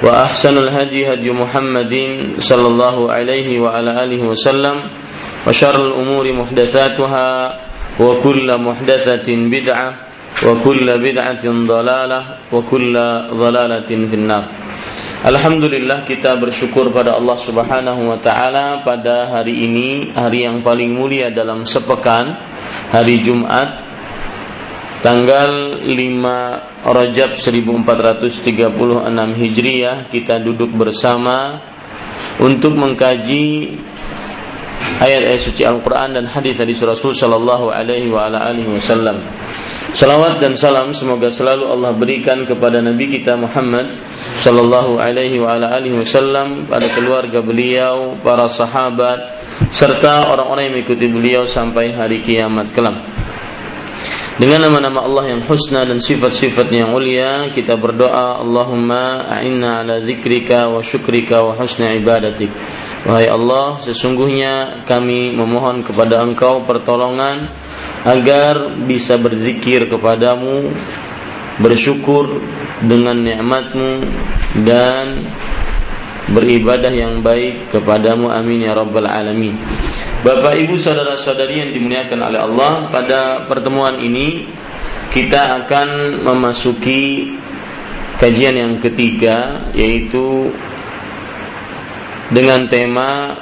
[0.00, 1.94] وأحسن الهدي هدي محمد
[2.40, 4.76] صلى الله عليه وعلى آله وسلم
[5.46, 7.28] وشر الأمور محدثاتها
[8.00, 9.88] وكل محدثة بدعة
[10.46, 12.20] وكل بدعة ضلالة
[12.52, 12.94] وكل
[13.34, 14.44] ضلالة في النار.
[15.20, 20.96] الحمد لله kita bersyukur pada Allah Subhanahu wa taala pada hari ini hari yang paling
[20.96, 22.40] mulia dalam sepekan
[22.88, 23.89] hari Jumat
[25.00, 31.60] tanggal 5 Rajab 1436 Hijriah kita duduk bersama
[32.40, 33.76] untuk mengkaji
[35.00, 39.24] ayat-ayat suci Al-Qur'an dan hadis-hadis Rasul sallallahu alaihi wa ala wasallam.
[39.90, 43.90] Salawat dan salam semoga selalu Allah berikan kepada Nabi kita Muhammad
[44.38, 49.18] sallallahu alaihi wa ala wasallam pada keluarga beliau, para sahabat
[49.74, 53.02] serta orang-orang yang mengikuti beliau sampai hari kiamat kelak.
[54.38, 60.70] Dengan nama-nama Allah yang husna dan sifat-sifat yang mulia kita berdoa Allahumma a'inna ala zikrika
[60.70, 62.52] wa syukrika wa husna ibadatik.
[63.00, 67.48] Wahai Allah sesungguhnya kami memohon kepada engkau pertolongan
[68.04, 70.68] Agar bisa berzikir kepadamu
[71.64, 72.44] Bersyukur
[72.84, 74.04] dengan nikmatmu
[74.60, 75.24] Dan
[76.28, 78.28] beribadah yang baik kepadamu.
[78.28, 79.56] Amin ya rabbal alamin
[80.20, 84.44] Bapak ibu saudara saudari yang dimuliakan oleh Allah Pada pertemuan ini
[85.08, 87.32] Kita akan memasuki
[88.20, 90.52] Kajian yang ketiga Yaitu
[92.28, 93.40] Dengan tema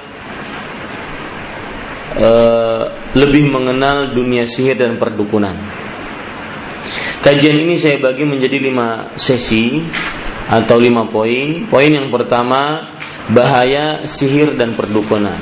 [2.14, 2.82] uh,
[3.18, 5.58] Lebih mengenal dunia sihir dan perdukunan
[7.18, 9.82] Kajian ini saya bagi menjadi lima sesi
[10.48, 11.66] atau lima poin.
[11.66, 12.94] Poin yang pertama
[13.28, 15.36] bahaya sihir dan perdukunan.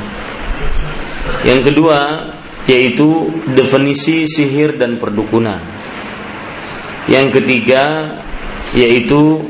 [1.46, 1.98] Yang kedua
[2.66, 5.62] yaitu definisi sihir dan perdukunan.
[7.06, 7.84] Yang ketiga
[8.74, 9.46] yaitu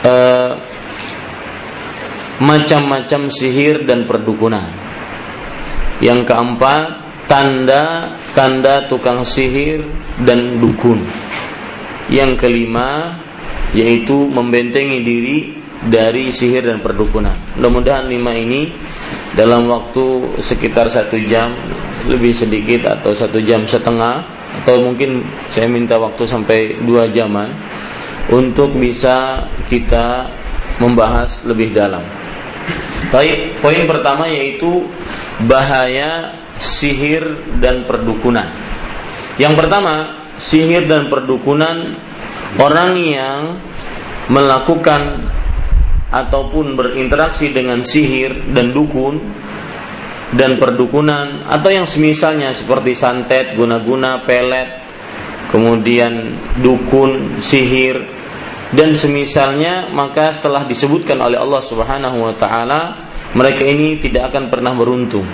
[0.00, 0.52] eh,
[2.40, 4.72] macam-macam sihir dan perdukunan.
[6.00, 6.84] Yang keempat
[7.28, 9.84] tanda-tanda tukang sihir
[10.24, 11.04] dan dukun.
[12.08, 13.20] Yang kelima
[13.76, 15.38] yaitu membentengi diri
[15.84, 17.36] dari sihir dan perdukunan.
[17.60, 18.72] Mudah-mudahan lima ini
[19.36, 21.52] dalam waktu sekitar satu jam
[22.08, 24.24] lebih sedikit atau satu jam setengah
[24.62, 27.52] atau mungkin saya minta waktu sampai dua jaman
[28.32, 30.32] untuk bisa kita
[30.80, 32.02] membahas lebih dalam.
[33.12, 34.88] Baik, poin pertama yaitu
[35.46, 37.22] bahaya sihir
[37.62, 38.50] dan perdukunan.
[39.36, 39.94] Yang pertama,
[40.40, 41.94] sihir dan perdukunan
[42.56, 43.40] orang yang
[44.26, 45.30] melakukan
[46.10, 49.18] ataupun berinteraksi dengan sihir dan dukun
[50.34, 54.86] dan perdukunan atau yang semisalnya seperti santet, guna-guna, pelet,
[55.50, 58.02] kemudian dukun, sihir
[58.74, 62.80] dan semisalnya maka setelah disebutkan oleh Allah Subhanahu wa taala
[63.38, 65.26] mereka ini tidak akan pernah beruntung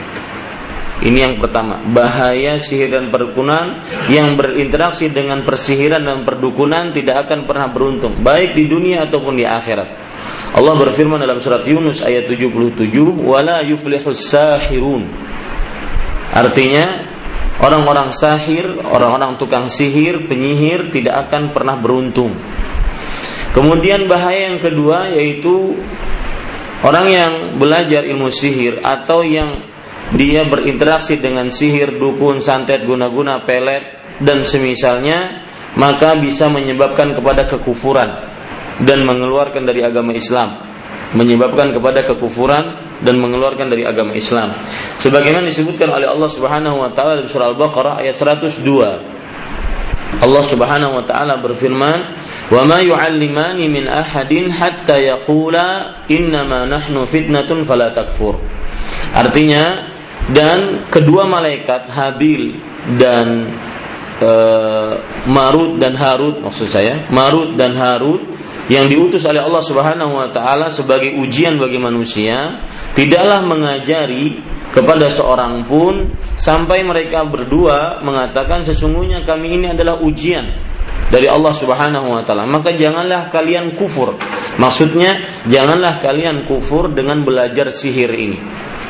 [1.03, 7.43] ini yang pertama, bahaya sihir dan perdukunan yang berinteraksi dengan persihiran dan perdukunan tidak akan
[7.43, 10.12] pernah beruntung, baik di dunia ataupun di akhirat.
[10.53, 15.09] Allah berfirman dalam surat Yunus ayat 77, "Wala yuflihus sahirun."
[16.33, 17.09] Artinya,
[17.65, 22.37] orang-orang sahir, orang-orang tukang sihir, penyihir tidak akan pernah beruntung.
[23.53, 25.77] Kemudian bahaya yang kedua yaitu
[26.81, 29.69] orang yang belajar ilmu sihir atau yang
[30.17, 38.32] dia berinteraksi dengan sihir, dukun, santet, guna-guna, pelet dan semisalnya maka bisa menyebabkan kepada kekufuran
[38.81, 40.73] dan mengeluarkan dari agama Islam
[41.13, 44.65] menyebabkan kepada kekufuran dan mengeluarkan dari agama Islam.
[44.97, 48.65] Sebagaimana disebutkan oleh Allah Subhanahu wa taala dalam surah Al-Baqarah ayat 102.
[50.23, 51.99] Allah Subhanahu wa taala berfirman,
[52.53, 58.41] "Wa ma yu'allimani min ahadin hatta yaqula innama nahnu fitnatun fala takfur."
[59.13, 59.93] Artinya
[60.33, 62.55] dan kedua malaikat Habil
[62.97, 63.51] dan
[64.23, 64.95] uh,
[65.27, 68.32] Marut dan Harut maksud saya, Marut dan Harut
[68.73, 72.65] yang diutus oleh Allah Subhanahu wa taala sebagai ujian bagi manusia
[72.97, 74.41] tidaklah mengajari
[74.73, 80.49] kepada seorang pun sampai mereka berdua mengatakan sesungguhnya kami ini adalah ujian
[81.13, 82.49] dari Allah Subhanahu wa taala.
[82.49, 84.17] Maka janganlah kalian kufur.
[84.57, 88.41] Maksudnya janganlah kalian kufur dengan belajar sihir ini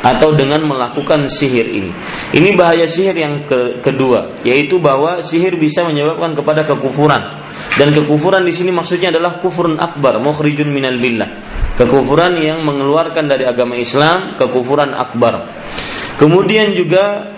[0.03, 1.91] atau dengan melakukan sihir ini.
[2.35, 7.42] Ini bahaya sihir yang ke kedua, yaitu bahwa sihir bisa menyebabkan kepada kekufuran.
[7.73, 11.29] Dan kekufuran di sini maksudnya adalah kufurun akbar, mukhrijun minal billah.
[11.79, 15.49] Kekufuran yang mengeluarkan dari agama Islam, kekufuran akbar.
[16.21, 17.33] Kemudian juga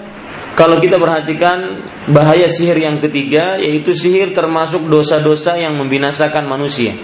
[0.54, 6.94] kalau kita perhatikan bahaya sihir yang ketiga yaitu sihir termasuk dosa-dosa yang membinasakan manusia.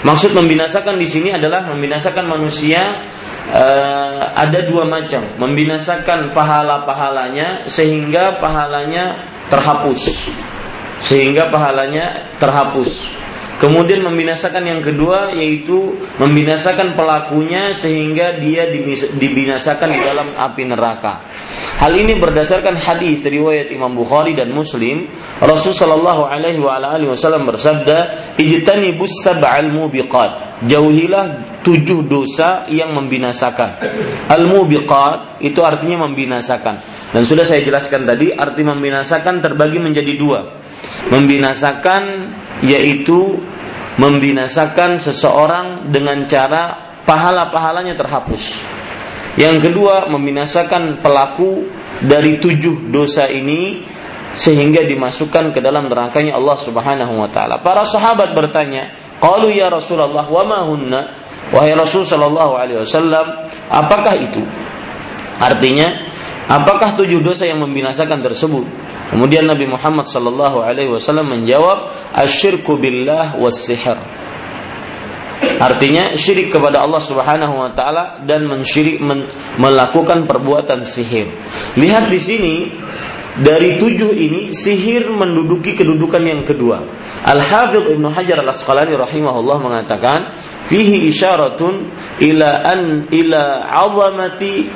[0.00, 3.04] Maksud membinasakan di sini adalah membinasakan manusia
[3.52, 10.32] uh, ada dua macam, membinasakan pahala-pahalanya sehingga pahalanya terhapus.
[11.00, 13.16] Sehingga pahalanya terhapus.
[13.56, 18.68] Kemudian membinasakan yang kedua yaitu membinasakan pelakunya sehingga dia
[19.16, 21.24] dibinasakan di dalam api neraka.
[21.80, 25.08] Hal ini berdasarkan hadis riwayat Imam Bukhari dan Muslim.
[25.40, 26.60] Rasul Shallallahu Alaihi
[27.08, 33.80] Wasallam bersabda, "Ijtanibus sab'al mubiqat." Jauhilah tujuh dosa yang membinasakan.
[34.28, 37.08] Al mubiqat itu artinya membinasakan.
[37.12, 40.65] Dan sudah saya jelaskan tadi arti membinasakan terbagi menjadi dua.
[41.12, 42.02] Membinasakan
[42.64, 43.40] yaitu
[43.96, 48.52] membinasakan seseorang dengan cara pahala-pahalanya terhapus.
[49.36, 51.68] Yang kedua, membinasakan pelaku
[52.04, 53.84] dari tujuh dosa ini
[54.36, 57.60] sehingga dimasukkan ke dalam nerakanya Allah Subhanahu wa taala.
[57.64, 61.02] Para sahabat bertanya, "Qalu ya Rasulullah, wa ma hunna?"
[61.46, 64.42] Wahai Rasul sallallahu alaihi wasallam, apakah itu?
[65.38, 66.05] Artinya,
[66.46, 68.66] apakah tujuh dosa yang membinasakan tersebut?
[69.14, 73.98] Kemudian Nabi Muhammad sallallahu alaihi wasallam menjawab, "Asyirku billah was sihr."
[75.56, 79.24] Artinya syirik kepada Allah Subhanahu wa taala dan mensyirik men,
[79.56, 81.32] melakukan perbuatan sihir.
[81.76, 82.54] Lihat di sini
[83.40, 86.84] dari tujuh ini sihir menduduki kedudukan yang kedua.
[87.24, 90.18] Al Hafidh Ibnu Hajar Al Asqalani rahimahullah mengatakan
[90.68, 91.88] fihi isyaratun
[92.20, 94.68] ila an ila azamati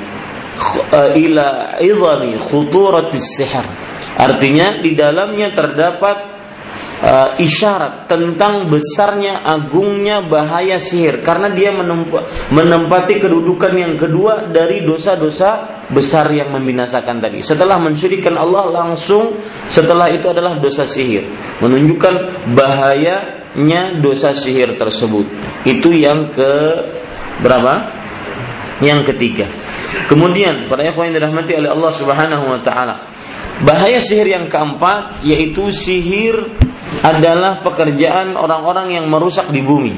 [1.15, 3.65] ila idami khuturatis sihr
[4.21, 6.17] Artinya di dalamnya terdapat
[7.01, 11.73] uh, isyarat tentang besarnya agungnya bahaya sihir karena dia
[12.51, 17.39] menempati kedudukan yang kedua dari dosa-dosa besar yang membinasakan tadi.
[17.41, 19.41] Setelah mensyirikan Allah langsung
[19.71, 21.25] setelah itu adalah dosa sihir,
[21.63, 25.25] menunjukkan bahayanya dosa sihir tersebut.
[25.65, 26.53] Itu yang ke
[27.41, 28.00] berapa?
[28.81, 29.45] Yang ketiga.
[30.09, 32.95] Kemudian para ikhwan yang dirahmati oleh Allah Subhanahu wa taala,
[33.61, 36.33] Bahaya sihir yang keempat yaitu sihir
[37.05, 39.93] adalah pekerjaan orang-orang yang merusak di bumi.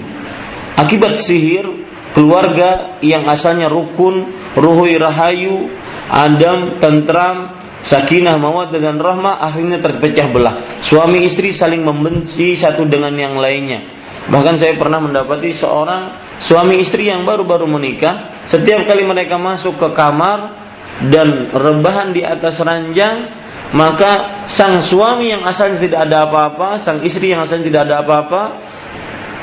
[0.75, 1.63] Akibat sihir,
[2.11, 4.27] keluarga yang asalnya rukun,
[4.59, 5.71] ruhui rahayu,
[6.11, 10.55] adam, tentram, sakinah, mawaddah dan rahmah akhirnya terpecah belah.
[10.81, 13.83] Suami istri saling membenci satu dengan yang lainnya.
[14.23, 19.91] Bahkan saya pernah mendapati seorang suami istri yang baru-baru menikah, setiap kali mereka masuk ke
[19.91, 20.63] kamar
[21.11, 23.27] dan rebahan di atas ranjang,
[23.75, 28.41] maka sang suami yang asalnya tidak ada apa-apa, sang istri yang asalnya tidak ada apa-apa,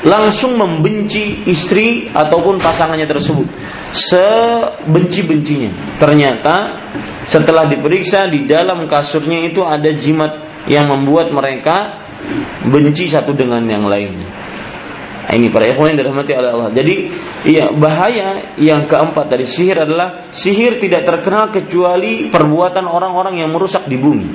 [0.01, 3.45] langsung membenci istri ataupun pasangannya tersebut
[3.93, 6.01] sebenci-bencinya.
[6.01, 6.55] Ternyata
[7.29, 12.01] setelah diperiksa di dalam kasurnya itu ada jimat yang membuat mereka
[12.65, 14.29] benci satu dengan yang lainnya.
[15.31, 16.69] Ini para ikhwan yang dirahmati oleh Allah.
[16.75, 16.95] Jadi,
[17.47, 23.87] iya bahaya yang keempat dari sihir adalah sihir tidak terkenal kecuali perbuatan orang-orang yang merusak
[23.87, 24.27] di bumi.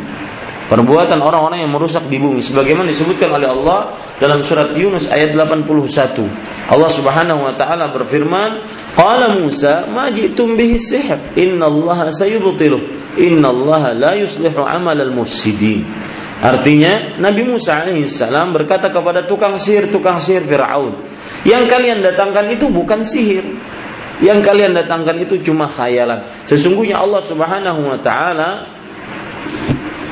[0.66, 6.26] Perbuatan orang-orang yang merusak di bumi sebagaimana disebutkan oleh Allah dalam surat Yunus ayat 81.
[6.66, 8.66] Allah Subhanahu wa taala berfirman,
[8.98, 15.86] "Qala Musa, ma ji'tum bihi sihr, innallaha sayubtiluh, innallaha la yuslihu amal al-mufsidin."
[16.42, 20.98] Artinya Nabi Musa alaihissalam berkata kepada tukang sihir tukang sihir Fir'aun,
[21.46, 23.46] yang kalian datangkan itu bukan sihir,
[24.18, 26.26] yang kalian datangkan itu cuma khayalan.
[26.50, 28.76] Sesungguhnya Allah Subhanahu wa taala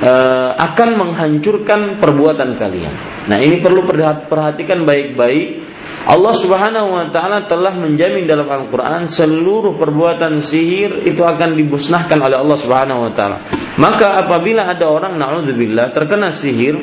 [0.04, 2.94] uh, akan menghancurkan perbuatan kalian.
[3.26, 3.88] Nah, ini perlu
[4.28, 5.72] perhatikan baik-baik.
[6.04, 12.36] Allah Subhanahu wa taala telah menjamin dalam Al-Qur'an seluruh perbuatan sihir itu akan dibusnahkan oleh
[12.36, 13.40] Allah Subhanahu wa taala.
[13.80, 16.76] Maka apabila ada orang naudzubillah terkena sihir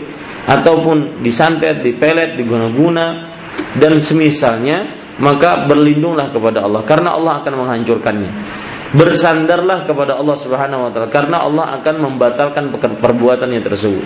[0.50, 3.30] ataupun disantet, dipelet, diguna-guna
[3.78, 8.32] dan semisalnya maka berlindunglah kepada Allah karena Allah akan menghancurkannya.
[8.92, 14.04] Bersandarlah kepada Allah Subhanahu wa taala karena Allah akan membatalkan perbuatannya tersebut.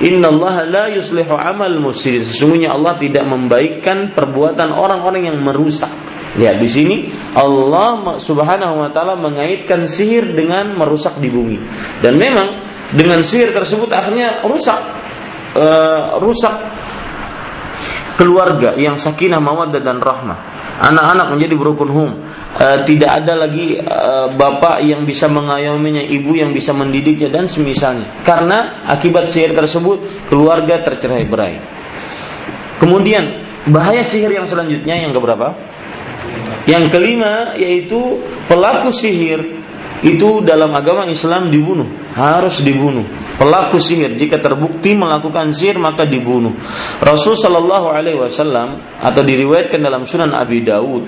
[0.00, 2.24] Inna Allah la yuslihu amal mufsidin.
[2.24, 5.92] Sesungguhnya Allah tidak membaikkan perbuatan orang-orang yang merusak.
[6.32, 6.96] Lihat di sini
[7.36, 11.60] Allah Subhanahu wa taala mengaitkan sihir dengan merusak di bumi.
[12.00, 12.48] Dan memang
[12.96, 14.80] dengan sihir tersebut akhirnya rusak
[15.56, 16.56] uh, rusak
[18.16, 20.38] keluarga yang sakinah mawaddah dan rahmah.
[20.82, 22.10] Anak-anak menjadi berukun hum.
[22.52, 28.24] E, tidak ada lagi e, bapak yang bisa mengayominya ibu yang bisa mendidiknya dan semisalnya.
[28.26, 31.54] Karena akibat sihir tersebut keluarga tercerai berai.
[32.82, 33.24] Kemudian
[33.70, 35.54] bahaya sihir yang selanjutnya yang keberapa?
[36.66, 39.61] Yang kelima yaitu pelaku sihir
[40.02, 43.06] itu dalam agama Islam dibunuh, harus dibunuh.
[43.38, 46.58] Pelaku sihir jika terbukti melakukan sihir maka dibunuh.
[46.98, 51.06] Rasul Shallallahu Alaihi Wasallam atau diriwayatkan dalam Sunan Abi Dawud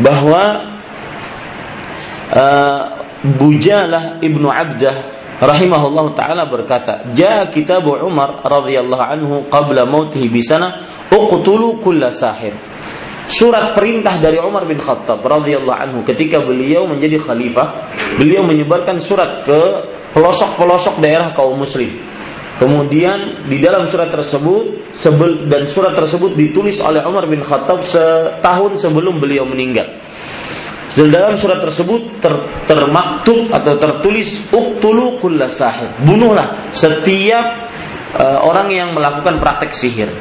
[0.00, 0.42] bahwa
[2.32, 2.82] uh,
[3.22, 11.78] Bujalah ibnu Abdah rahimahullah taala berkata, "Ja kitab Umar radhiyallahu anhu qabla mautihi bisana, uqtulu
[11.78, 12.58] kulla sahir."
[13.30, 19.46] Surat perintah dari Umar bin Khattab radhiyallahu anhu ketika beliau menjadi khalifah, beliau menyebarkan surat
[19.46, 19.60] ke
[20.16, 21.90] pelosok-pelosok daerah kaum muslim.
[22.60, 28.78] Kemudian di dalam surat tersebut sebel, dan surat tersebut ditulis oleh Umar bin Khattab setahun
[28.78, 29.88] sebelum beliau meninggal.
[30.92, 32.36] Dan dalam surat tersebut ter,
[32.68, 35.88] termaktub atau tertulis uktulu kulla sahir.
[36.04, 37.72] Bunuhlah setiap
[38.20, 40.12] uh, orang yang melakukan praktek sihir.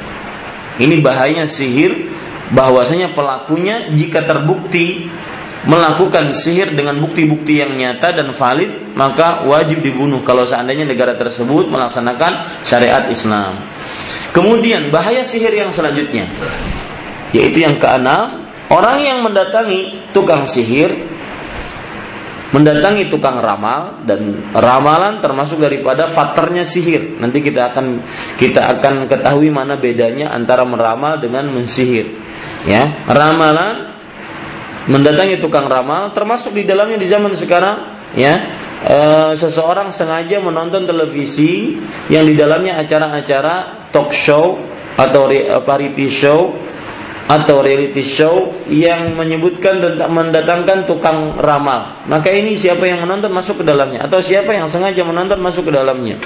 [0.80, 2.08] Ini bahayanya sihir
[2.52, 5.08] bahwasanya pelakunya jika terbukti
[5.62, 11.70] melakukan sihir dengan bukti-bukti yang nyata dan valid maka wajib dibunuh kalau seandainya negara tersebut
[11.70, 13.62] melaksanakan syariat Islam.
[14.34, 16.28] Kemudian bahaya sihir yang selanjutnya
[17.32, 21.12] yaitu yang keenam orang yang mendatangi tukang sihir
[22.52, 27.16] mendatangi tukang ramal dan ramalan termasuk daripada faternya sihir.
[27.16, 28.04] Nanti kita akan
[28.36, 32.12] kita akan ketahui mana bedanya antara meramal dengan mensihir.
[32.70, 33.92] Ya, ramalan
[34.86, 38.34] mendatangi tukang ramal termasuk di dalamnya di zaman sekarang ya
[38.82, 38.98] e,
[39.38, 41.78] seseorang sengaja menonton televisi
[42.10, 44.58] yang di dalamnya acara-acara talk show
[44.98, 45.30] atau
[45.66, 46.58] variety show
[47.32, 52.04] atau reality show yang menyebutkan tentang mendatangkan tukang ramal.
[52.12, 55.72] Maka ini siapa yang menonton masuk ke dalamnya atau siapa yang sengaja menonton masuk ke
[55.72, 56.20] dalamnya.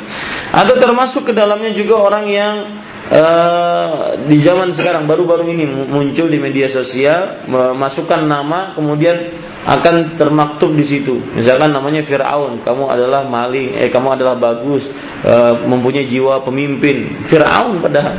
[0.49, 2.53] Atau termasuk ke dalamnya juga orang yang
[3.11, 9.35] uh, di zaman sekarang baru-baru ini muncul di media sosial memasukkan nama kemudian
[9.65, 11.17] akan termaktub di situ.
[11.33, 14.87] Misalkan namanya Firaun, kamu adalah maling, eh kamu adalah bagus,
[15.25, 17.25] uh, mempunyai jiwa pemimpin.
[17.25, 18.17] Firaun padahal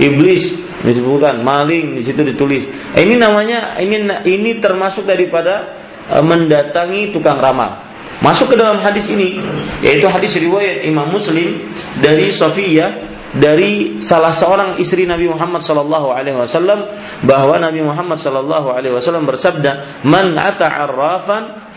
[0.00, 2.66] iblis disebutkan maling di situ ditulis.
[2.96, 5.78] Ini namanya ini ini termasuk daripada
[6.10, 7.92] e, mendatangi tukang ramal.
[8.22, 9.38] Masuk ke dalam hadis ini
[9.82, 16.36] yaitu hadis riwayat Imam Muslim dari Sofiyah dari salah seorang istri Nabi Muhammad sallallahu alaihi
[16.36, 16.84] wasallam
[17.24, 21.72] bahwa Nabi Muhammad sallallahu alaihi wasallam bersabda, "Man ata arrafan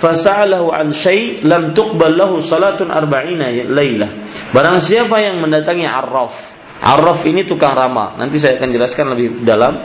[0.75, 4.11] an syai' lam tuqbal lahu salatun arba'ina lailah."
[4.51, 8.19] Barang siapa yang mendatangi arraf, Arraf ini tukang ramal.
[8.19, 9.79] Nanti saya akan jelaskan lebih dalam.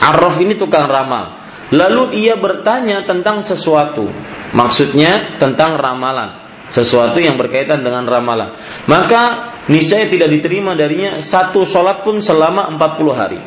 [0.00, 1.44] Arraf ini tukang ramal.
[1.74, 4.08] Lalu ia bertanya tentang sesuatu.
[4.56, 6.45] Maksudnya tentang ramalan.
[6.66, 8.58] Sesuatu yang berkaitan dengan ramalan.
[8.90, 13.40] Maka niscaya tidak diterima darinya satu sholat pun selama 40 hari.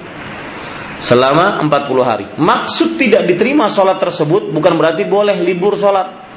[1.00, 2.26] Selama 40 hari.
[2.40, 6.28] Maksud tidak diterima sholat tersebut bukan berarti boleh libur sholat.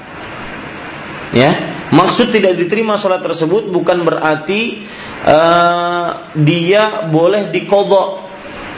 [1.32, 4.84] Ya, maksud tidak diterima sholat tersebut bukan berarti
[5.24, 8.28] uh, dia boleh dikodok.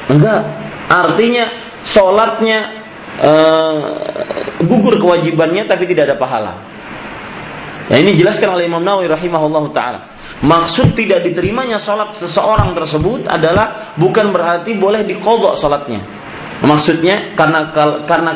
[0.06, 0.42] Enggak,
[0.87, 1.44] artinya
[1.82, 2.58] sholatnya
[3.18, 3.82] uh,
[4.62, 6.52] gugur kewajibannya tapi tidak ada pahala.
[7.85, 10.00] Nah ini jelaskan oleh Imam Nawawi rahimahullah taala.
[10.41, 16.00] Maksud tidak diterimanya sholat seseorang tersebut adalah bukan berarti boleh dikodok sholatnya.
[16.64, 17.69] Maksudnya karena
[18.09, 18.33] karena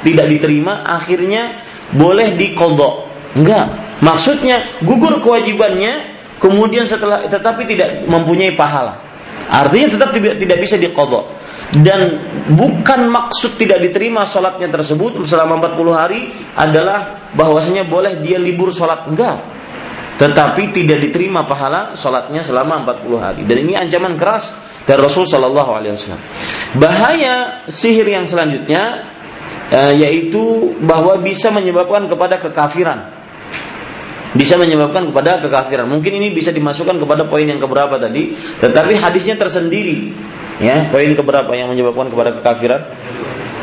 [0.00, 1.60] tidak diterima akhirnya
[1.92, 3.66] boleh dikodok Enggak.
[4.00, 9.05] Maksudnya gugur kewajibannya kemudian setelah tetapi tidak mempunyai pahala.
[9.46, 11.38] Artinya tetap tidak, bisa dikodok.
[11.70, 12.00] Dan
[12.54, 16.20] bukan maksud tidak diterima sholatnya tersebut selama 40 hari
[16.54, 19.06] adalah bahwasanya boleh dia libur sholat.
[19.06, 19.38] Enggak.
[20.16, 23.40] Tetapi tidak diterima pahala sholatnya selama 40 hari.
[23.44, 24.50] Dan ini ancaman keras
[24.88, 26.22] dari Rasul Shallallahu Alaihi Wasallam.
[26.80, 27.34] Bahaya
[27.68, 29.12] sihir yang selanjutnya
[29.70, 33.15] uh, yaitu bahwa bisa menyebabkan kepada kekafiran
[34.34, 35.86] bisa menyebabkan kepada kekafiran.
[35.86, 40.10] Mungkin ini bisa dimasukkan kepada poin yang keberapa tadi, tetapi hadisnya tersendiri.
[40.58, 42.80] Ya, poin keberapa yang menyebabkan kepada kekafiran?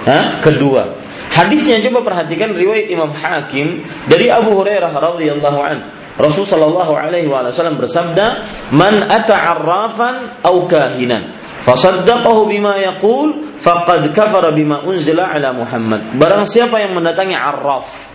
[0.05, 0.39] Hah?
[0.45, 1.01] Kedua.
[1.33, 5.77] Hadisnya coba perhatikan riwayat Imam Hakim dari Abu Hurairah radhiyallahu an.
[6.13, 14.53] Rasul sallallahu alaihi wasallam bersabda, "Man ata 'arrafan aw kahinan" fasaddaqahu bima yaqul faqad kafara
[14.53, 16.13] bima unzila ala Muhammad.
[16.19, 18.12] Barang siapa yang mendatangi arraf.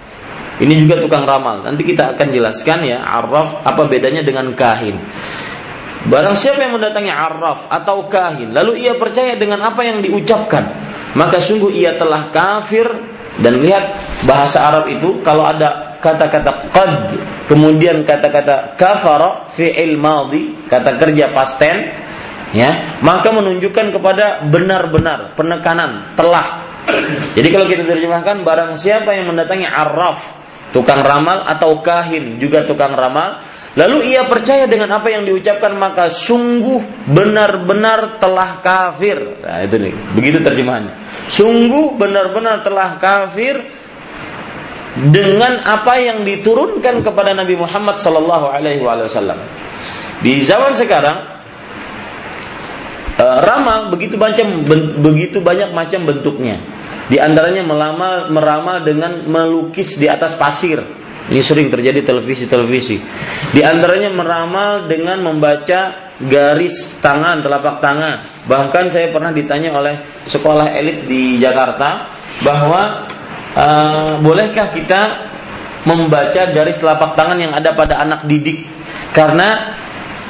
[0.58, 1.62] Ini juga tukang ramal.
[1.62, 4.98] Nanti kita akan jelaskan ya arraf apa bedanya dengan kahin.
[6.06, 10.64] Barang siapa yang mendatangi arraf atau kahin lalu ia percaya dengan apa yang diucapkan,
[11.18, 12.86] maka sungguh ia telah kafir
[13.38, 13.84] dan lihat
[14.26, 17.10] bahasa Arab itu kalau ada kata-kata qad
[17.50, 21.76] kemudian kata-kata kafara fi'il madhi kata kerja pasten
[22.54, 26.66] ya maka menunjukkan kepada benar-benar penekanan telah
[27.34, 30.37] jadi kalau kita terjemahkan barang siapa yang mendatangi arraf
[30.72, 33.44] tukang ramal atau kahin juga tukang ramal.
[33.78, 39.38] Lalu ia percaya dengan apa yang diucapkan maka sungguh benar-benar telah kafir.
[39.38, 40.94] Nah itu nih begitu terjemahannya.
[41.30, 43.70] Sungguh benar-benar telah kafir
[44.98, 49.38] dengan apa yang diturunkan kepada Nabi Muhammad sallallahu alaihi wasallam.
[50.18, 51.38] Di zaman sekarang
[53.14, 54.66] uh, ramal begitu macam
[54.98, 56.58] begitu banyak macam bentuknya.
[57.08, 60.80] Di antaranya melamal meramal dengan melukis di atas pasir.
[61.28, 62.96] Ini sering terjadi televisi-televisi.
[63.52, 68.44] Di antaranya meramal dengan membaca garis tangan, telapak tangan.
[68.48, 73.04] Bahkan saya pernah ditanya oleh sekolah elit di Jakarta bahwa
[73.52, 75.02] uh, bolehkah kita
[75.84, 78.64] membaca garis telapak tangan yang ada pada anak didik?
[79.12, 79.76] Karena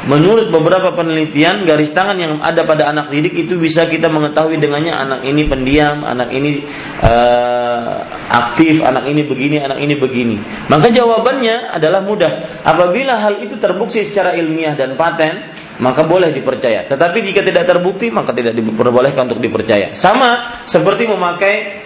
[0.08, 4.88] Menurut beberapa penelitian, garis tangan yang ada pada anak didik itu bisa kita mengetahui dengannya
[4.96, 6.64] anak ini pendiam, anak ini
[7.04, 10.40] uh, aktif, anak ini begini, anak ini begini.
[10.72, 12.64] Maka jawabannya adalah mudah.
[12.64, 16.88] Apabila hal itu terbukti secara ilmiah dan paten, maka boleh dipercaya.
[16.88, 19.92] Tetapi jika tidak terbukti, maka tidak diperbolehkan untuk dipercaya.
[19.92, 21.84] Sama seperti memakai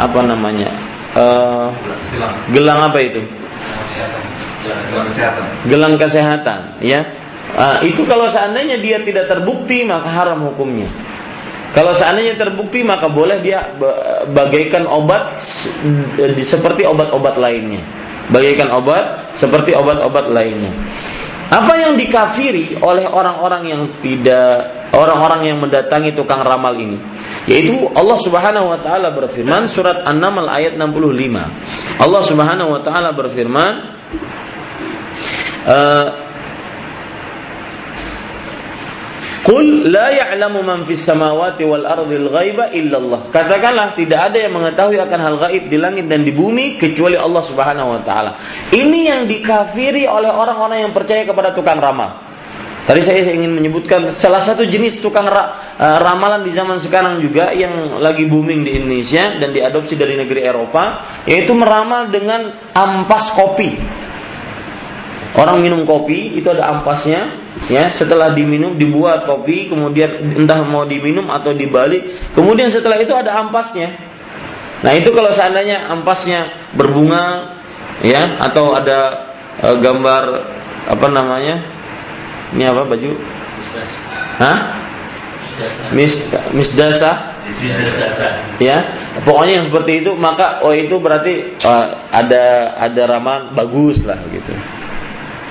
[0.00, 0.72] apa namanya
[1.12, 1.68] uh,
[2.48, 3.20] gelang apa itu?
[4.64, 5.44] Gelang kesehatan.
[5.68, 7.27] Gelang kesehatan, ya
[7.58, 10.86] Nah, itu kalau seandainya dia tidak terbukti maka haram hukumnya.
[11.74, 13.74] Kalau seandainya terbukti maka boleh dia
[14.30, 15.42] bagaikan obat
[16.38, 17.82] seperti obat-obat lainnya.
[18.30, 20.70] Bagaikan obat seperti obat-obat lainnya.
[21.48, 27.00] Apa yang dikafiri oleh orang-orang yang tidak orang-orang yang mendatangi tukang ramal ini
[27.48, 32.04] yaitu Allah Subhanahu wa taala berfirman surat An-Naml ayat 65.
[32.04, 33.72] Allah Subhanahu wa taala berfirman
[35.64, 36.27] uh,
[39.48, 43.32] Qul la ya'lamu man fis samawati wal ardil ghaiba illallah.
[43.32, 47.40] Katakanlah tidak ada yang mengetahui akan hal gaib di langit dan di bumi kecuali Allah
[47.40, 48.36] Subhanahu wa taala.
[48.68, 52.28] Ini yang dikafiri oleh orang-orang yang percaya kepada tukang ramal.
[52.84, 57.48] Tadi saya ingin menyebutkan salah satu jenis tukang ra eh, ramalan di zaman sekarang juga
[57.56, 63.80] yang lagi booming di Indonesia dan diadopsi dari negeri Eropa, yaitu meramal dengan ampas kopi.
[65.36, 67.36] Orang minum kopi itu ada ampasnya,
[67.68, 67.92] ya.
[67.92, 72.32] Setelah diminum dibuat kopi, kemudian entah mau diminum atau dibalik.
[72.32, 73.92] Kemudian setelah itu ada ampasnya.
[74.80, 77.58] Nah itu kalau seandainya ampasnya berbunga,
[78.00, 79.28] ya, atau ada
[79.60, 80.22] e, gambar
[80.88, 81.60] apa namanya?
[82.56, 83.10] Ini apa baju?
[84.40, 84.58] Hah?
[85.90, 86.14] Mis
[86.54, 87.38] misdasa
[88.62, 88.76] ya
[89.24, 94.52] pokoknya yang seperti itu maka oh itu berarti oh, ada ada ramalan bagus lah gitu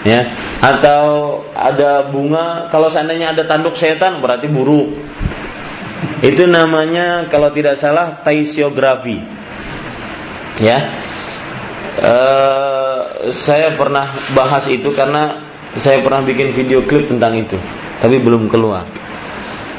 [0.07, 0.31] ya.
[0.63, 4.95] Atau ada bunga kalau seandainya ada tanduk setan berarti buruk.
[6.23, 9.19] Itu namanya kalau tidak salah taisiografi.
[10.63, 11.03] Ya.
[11.97, 17.57] Uh, saya pernah bahas itu karena saya pernah bikin video klip tentang itu
[18.01, 18.85] tapi belum keluar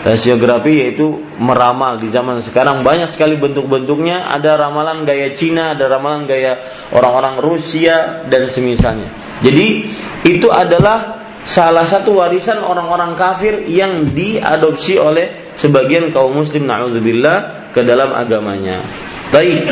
[0.08, 4.24] Rasiografi yaitu meramal di zaman sekarang banyak sekali bentuk-bentuknya.
[4.32, 6.64] Ada ramalan gaya Cina, ada ramalan gaya
[6.96, 9.12] orang-orang Rusia dan semisalnya.
[9.44, 9.84] Jadi
[10.24, 17.84] itu adalah salah satu warisan orang-orang kafir yang diadopsi oleh sebagian kaum muslim naudzubillah ke
[17.84, 18.80] dalam agamanya.
[19.28, 19.68] Baik.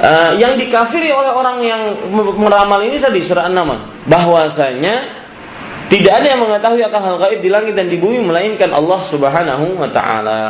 [0.00, 1.82] Uh, yang dikafiri oleh orang yang
[2.40, 5.19] meramal ini tadi surah An-Naml bahwasanya
[5.90, 9.74] Tidak ada yang mengetahui akan hal gaib di langit dan di bumi melainkan Allah Subhanahu
[9.74, 10.40] wa taala.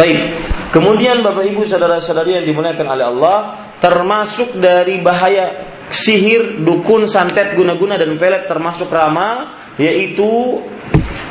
[0.00, 0.40] Baik.
[0.72, 3.38] Kemudian Bapak Ibu saudara-saudari yang dimuliakan oleh Allah,
[3.76, 10.62] termasuk dari bahaya sihir, dukun, santet, guna-guna dan pelet termasuk ramal yaitu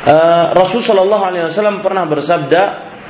[0.06, 2.62] uh, Rasulullah SAW pernah bersabda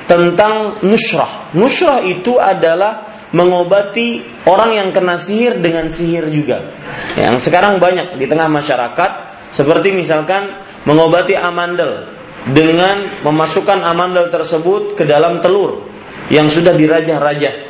[0.09, 1.53] tentang nusrah.
[1.53, 6.74] Nusrah itu adalah mengobati orang yang kena sihir dengan sihir juga.
[7.14, 12.06] Yang sekarang banyak di tengah masyarakat seperti misalkan mengobati amandel
[12.54, 15.84] dengan memasukkan amandel tersebut ke dalam telur
[16.32, 17.68] yang sudah dirajah-rajah.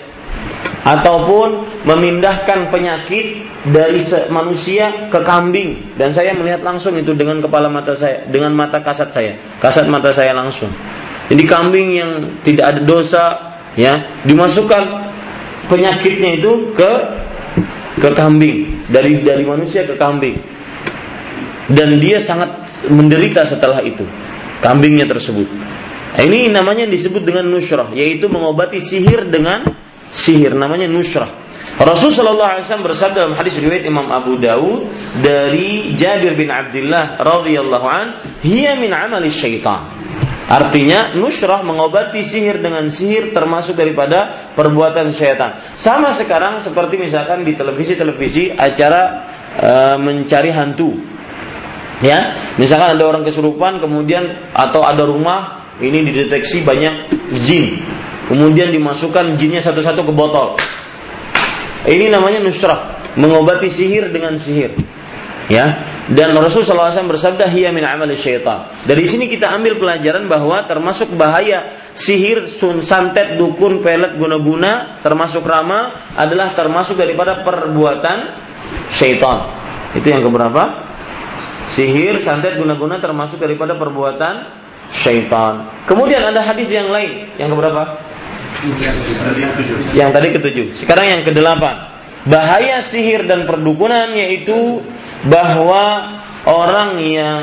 [0.80, 4.00] Ataupun memindahkan penyakit dari
[4.32, 5.92] manusia ke kambing.
[6.00, 9.32] Dan saya melihat langsung itu dengan kepala mata saya dengan mata kasat saya.
[9.60, 10.72] Kasat mata saya langsung.
[11.28, 13.24] Jadi kambing yang tidak ada dosa
[13.76, 14.82] ya dimasukkan
[15.68, 16.92] penyakitnya itu ke
[18.00, 18.88] ke kambing.
[18.88, 20.59] Dari dari manusia ke kambing
[21.70, 24.04] dan dia sangat menderita setelah itu
[24.60, 25.48] kambingnya tersebut.
[26.10, 29.62] Nah, ini namanya disebut dengan nusrah, yaitu mengobati sihir dengan
[30.10, 31.30] sihir, namanya nusrah.
[31.80, 34.90] Rasul Shallallahu Alaihi Wasallam bersabda dalam hadis riwayat Imam Abu Dawud
[35.22, 38.06] dari Jabir bin Abdullah radhiyallahu an,
[38.44, 39.88] "Hiya min amali syaitan."
[40.50, 45.78] Artinya nusrah mengobati sihir dengan sihir termasuk daripada perbuatan syaitan.
[45.78, 50.90] Sama sekarang seperti misalkan di televisi-televisi acara e, mencari hantu
[52.00, 57.12] Ya, misalkan ada orang kesurupan kemudian atau ada rumah ini dideteksi banyak
[57.44, 57.80] jin.
[58.28, 60.56] Kemudian dimasukkan jinnya satu-satu ke botol.
[61.84, 64.76] Ini namanya nusrah, mengobati sihir dengan sihir.
[65.50, 65.82] Ya,
[66.14, 68.70] dan Rasulullah SAW bersabda hiya min amali syaitan.
[68.86, 75.42] Dari sini kita ambil pelajaran bahwa termasuk bahaya sihir, sun, santet, dukun, pelet, guna-guna, termasuk
[75.42, 78.18] ramal adalah termasuk daripada perbuatan
[78.94, 79.50] syaitan.
[79.98, 80.89] Itu yang keberapa?
[81.78, 84.34] Sihir, santet, guna-guna termasuk daripada perbuatan
[84.90, 85.70] syaitan.
[85.86, 87.82] Kemudian ada hadis yang lain, yang keberapa?
[89.94, 90.66] Yang tadi ketujuh.
[90.74, 91.88] Sekarang yang kedelapan.
[92.26, 94.84] Bahaya sihir dan perdukunan yaitu
[95.24, 97.40] bahwa orang yang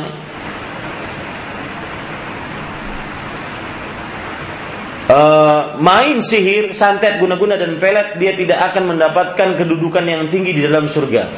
[5.07, 10.67] Uh, main sihir, santet, guna-guna dan pelet, dia tidak akan mendapatkan kedudukan yang tinggi di
[10.67, 11.31] dalam surga.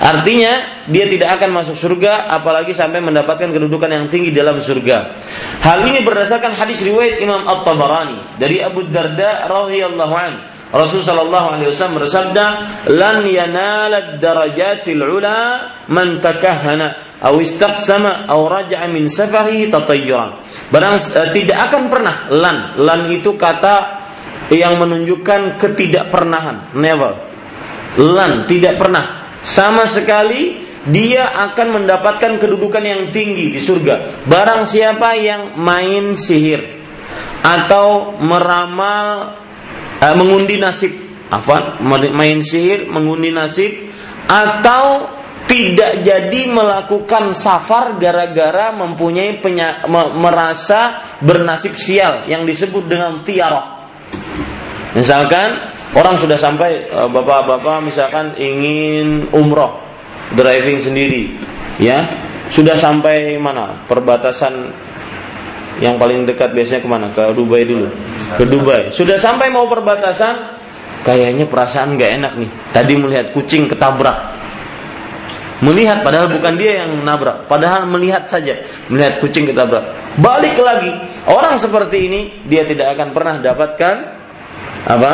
[0.00, 5.20] Artinya dia tidak akan masuk surga apalagi sampai mendapatkan kedudukan yang tinggi dalam surga.
[5.60, 10.32] Hal ini berdasarkan hadis riwayat Imam At-Tabarani dari Abu Darda radhiyallahu an.
[10.72, 12.44] Rasul sallallahu alaihi wasallam bersabda,
[12.96, 15.38] "Lan yanala darajatil ula
[15.92, 22.56] man takahhana aw istaqsama aw raja'a min safarihi tatayyuran." Barang uh, tidak akan pernah lan.
[22.80, 24.00] Lan itu kata
[24.48, 27.18] yang menunjukkan ketidakpernahan, never.
[27.98, 34.24] Lan tidak pernah sama sekali dia akan mendapatkan kedudukan yang tinggi di surga.
[34.24, 36.80] Barang siapa yang main sihir
[37.44, 39.36] atau meramal
[40.00, 40.92] uh, mengundi nasib,
[41.28, 41.80] apa?
[41.84, 43.92] Main sihir, mengundi nasib
[44.24, 45.18] atau
[45.50, 53.90] tidak jadi melakukan safar gara-gara mempunyai penya, me, merasa bernasib sial yang disebut dengan tiarah.
[54.90, 59.82] Misalkan Orang sudah sampai eh, bapak-bapak misalkan ingin umroh,
[60.38, 61.34] driving sendiri,
[61.82, 62.06] ya
[62.46, 64.70] sudah sampai mana perbatasan
[65.82, 67.06] yang paling dekat biasanya ke mana?
[67.10, 67.90] Ke Dubai dulu.
[68.38, 68.94] Ke Dubai.
[68.94, 70.62] Sudah sampai mau perbatasan,
[71.02, 72.50] kayaknya perasaan nggak enak nih.
[72.70, 74.38] Tadi melihat kucing ketabrak.
[75.60, 79.92] Melihat padahal bukan dia yang nabrak, padahal melihat saja, melihat kucing ketabrak.
[80.16, 80.88] Balik lagi,
[81.28, 84.19] orang seperti ini dia tidak akan pernah dapatkan
[84.86, 85.12] apa?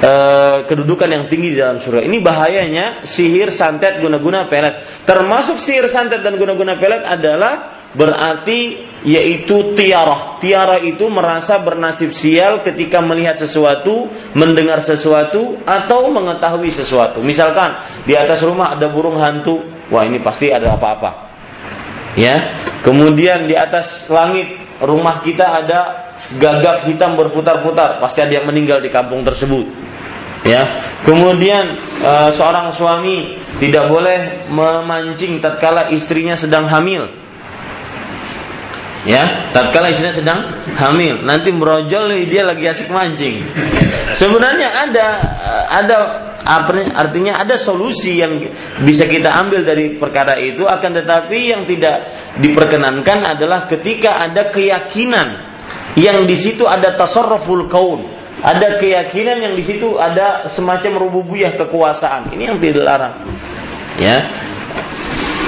[0.00, 2.04] uh, kedudukan yang tinggi di dalam surga.
[2.04, 4.82] Ini bahayanya sihir, santet, guna-guna pelet.
[5.04, 10.38] Termasuk sihir, santet dan guna-guna pelet adalah berarti yaitu tiara.
[10.38, 17.20] Tiara itu merasa bernasib sial ketika melihat sesuatu, mendengar sesuatu atau mengetahui sesuatu.
[17.24, 21.30] Misalkan di atas rumah ada burung hantu, wah ini pasti ada apa-apa.
[22.18, 22.58] Ya.
[22.82, 24.50] Kemudian di atas langit
[24.82, 29.66] rumah kita ada gagak hitam berputar-putar, pasti ada yang meninggal di kampung tersebut.
[30.46, 30.80] Ya.
[31.04, 37.12] Kemudian uh, seorang suami tidak boleh memancing tatkala istrinya sedang hamil.
[39.04, 39.52] Ya.
[39.52, 40.40] Tatkala istrinya sedang
[40.76, 41.20] hamil.
[41.24, 43.44] Nanti merojol dia lagi asik mancing.
[44.16, 45.06] Sebenarnya ada
[45.68, 45.96] ada
[46.40, 48.40] apa artinya ada solusi yang
[48.80, 50.64] bisa kita ambil dari perkara itu.
[50.64, 52.08] Akan tetapi yang tidak
[52.40, 55.49] diperkenankan adalah ketika ada keyakinan
[55.98, 62.32] yang di situ ada tasarruful kaun ada keyakinan yang di situ ada semacam rububiyah kekuasaan.
[62.32, 63.28] Ini yang dilarang.
[64.00, 64.32] Ya.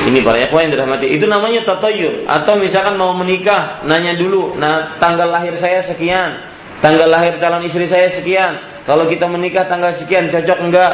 [0.02, 1.08] Ini para ikhwan yang dirahmati.
[1.08, 2.28] Itu namanya tatayur.
[2.28, 6.42] Atau misalkan mau menikah, nanya dulu, nah tanggal lahir saya sekian,
[6.82, 8.58] tanggal lahir calon istri saya sekian.
[8.82, 10.92] Kalau kita menikah tanggal sekian, cocok enggak?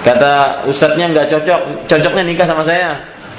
[0.00, 2.90] Kata ustadznya enggak cocok, cocoknya nikah sama saya.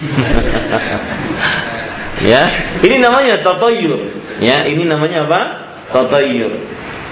[2.23, 2.41] ya,
[2.81, 3.99] ini namanya tatayur.
[4.41, 5.41] Ya, ini namanya apa?
[5.93, 6.51] Tatayur.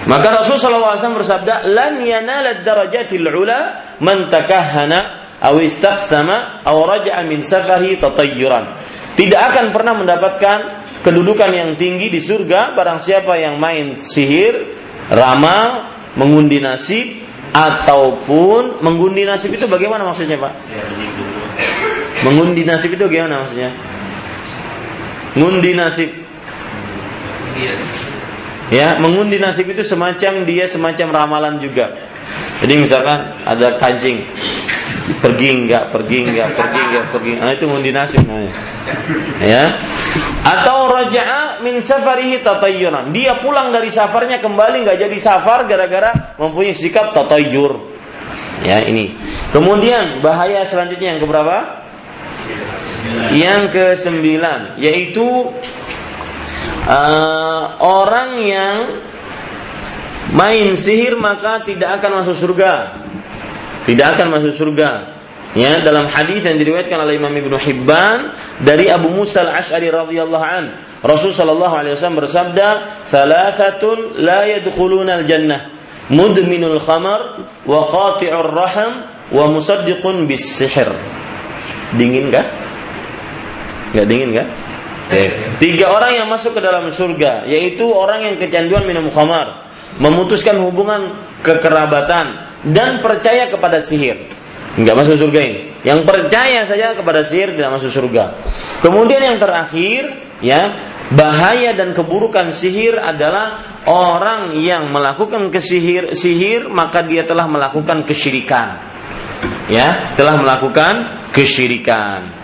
[0.08, 7.44] Maka Rasul SAW bersabda, "Lan yanala darajatil ula man takahhana aw istaqsama aw raja'a min
[7.44, 8.76] safari tatayyuran.
[9.20, 10.60] Tidak akan pernah mendapatkan
[11.04, 14.56] kedudukan yang tinggi di surga barang siapa yang main sihir,
[15.12, 20.54] ramal, mengundi nasib ataupun mengundi nasib itu bagaimana maksudnya, Pak?
[22.24, 23.76] Mengundi nasib itu bagaimana maksudnya?
[25.40, 26.12] Mengundi nasib.
[28.70, 31.96] Ya, mengundi nasib itu semacam dia semacam ramalan juga.
[32.60, 34.28] Jadi misalkan ada kancing
[35.24, 37.32] pergi enggak, pergi enggak, pergi enggak, pergi.
[37.40, 38.54] Nah, itu ngundi nasib namanya.
[39.40, 39.64] Ya.
[40.44, 43.16] Atau raja'a min safarihi tatayyuran.
[43.16, 47.96] Dia pulang dari safarnya kembali enggak jadi safar gara-gara mempunyai sikap tatayyur.
[48.68, 49.16] Ya, ini.
[49.56, 51.79] Kemudian bahaya selanjutnya yang keberapa?
[53.34, 55.26] Yang ke sembilan, yaitu
[56.88, 58.78] uh, orang yang
[60.36, 62.74] main sihir maka tidak akan masuk surga
[63.90, 65.18] tidak akan masuk surga.
[65.58, 70.66] Ya, dalam hadis yang diriwayatkan oleh Imam Ibnu Hibban dari Abu Musa Al-Asy'ari radhiyallahu an,
[71.02, 72.68] Rasul sallallahu alaihi wasallam bersabda,
[73.10, 75.74] "Thalathatun la yadkhuluna al-jannah,
[76.14, 80.94] mudminul khamar wa qati'ur raham wa musaddiqun bis sihir."
[83.94, 84.30] Enggak dingin?
[85.10, 90.62] Eh, tiga orang yang masuk ke dalam surga, yaitu orang yang kecanduan minum khamar, memutuskan
[90.62, 94.30] hubungan kekerabatan, dan percaya kepada sihir.
[94.78, 95.60] Enggak masuk surga ini.
[95.82, 98.46] Yang percaya saja kepada sihir tidak masuk surga.
[98.86, 100.78] Kemudian yang terakhir, ya,
[101.10, 108.78] bahaya dan keburukan sihir adalah orang yang melakukan kesihir sihir maka dia telah melakukan kesyirikan.
[109.74, 112.39] Ya, telah melakukan kesyirikan.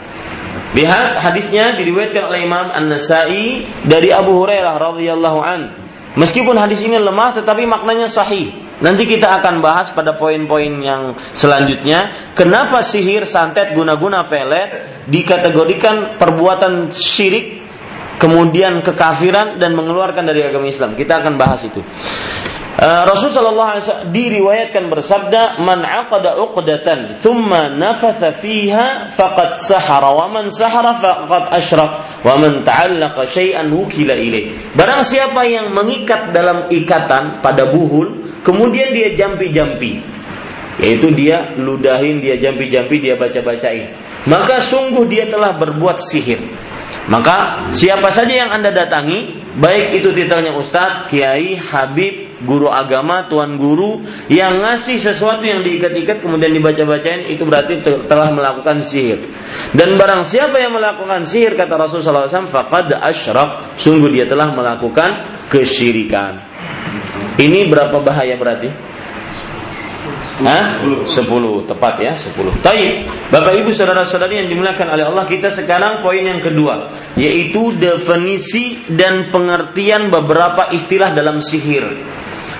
[0.75, 5.61] Lihat hadisnya diriwayatkan oleh Imam An-Nasai dari Abu Hurairah radhiyallahu an.
[6.19, 8.51] Meskipun hadis ini lemah tetapi maknanya sahih.
[8.83, 16.91] Nanti kita akan bahas pada poin-poin yang selanjutnya kenapa sihir, santet, guna-guna pelet dikategorikan perbuatan
[16.91, 17.63] syirik,
[18.19, 20.91] kemudian kekafiran dan mengeluarkan dari agama Islam.
[20.99, 21.79] Kita akan bahas itu.
[22.75, 30.11] Uh, Rasul sallallahu alaihi wasallam diriwayatkan bersabda, "Man 'aqada 'uqdatan thumma nafatha fiha faqad sahara
[30.11, 31.91] wa man sahara faqad asyrak
[32.27, 38.93] wa man ta'allaqa syai'an wukila ilaih." Barang siapa yang mengikat dalam ikatan pada buhul Kemudian
[38.93, 40.05] dia jampi-jampi.
[40.77, 43.97] Yaitu dia ludahin, dia jampi-jampi, dia baca-bacain.
[44.29, 46.45] Maka sungguh dia telah berbuat sihir.
[47.09, 53.55] Maka siapa saja yang Anda datangi, baik itu titelnya ustadz, kiai, habib, guru agama, tuan
[53.55, 59.31] guru yang ngasih sesuatu yang diikat-ikat kemudian dibaca-bacain itu berarti telah melakukan sihir.
[59.71, 65.45] Dan barang siapa yang melakukan sihir kata Rasulullah SAW, faqad asyrak, sungguh dia telah melakukan
[65.47, 66.43] kesyirikan.
[67.35, 68.94] Ini berapa bahaya berarti?
[70.35, 70.83] Hah?
[70.83, 71.07] 10
[71.63, 73.07] tepat ya 10 Taib.
[73.31, 78.83] Bapak ibu saudara saudari yang dimuliakan oleh Allah Kita sekarang poin yang kedua Yaitu definisi
[78.91, 81.87] dan pengertian beberapa istilah dalam sihir.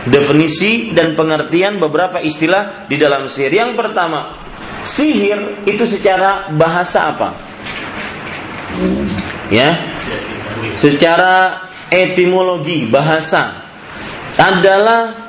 [0.08, 3.52] Definisi dan pengertian beberapa istilah di dalam sihir.
[3.52, 4.46] Yang pertama
[4.86, 7.34] Sihir itu secara bahasa apa?
[9.50, 9.98] Ya?
[10.78, 13.66] Secara etimologi bahasa.
[14.38, 15.25] Adalah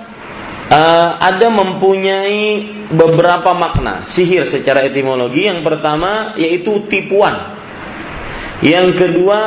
[0.70, 5.46] uh, ada mempunyai beberapa makna sihir secara etimologi.
[5.46, 7.56] Yang pertama yaitu tipuan.
[8.64, 9.40] Yang kedua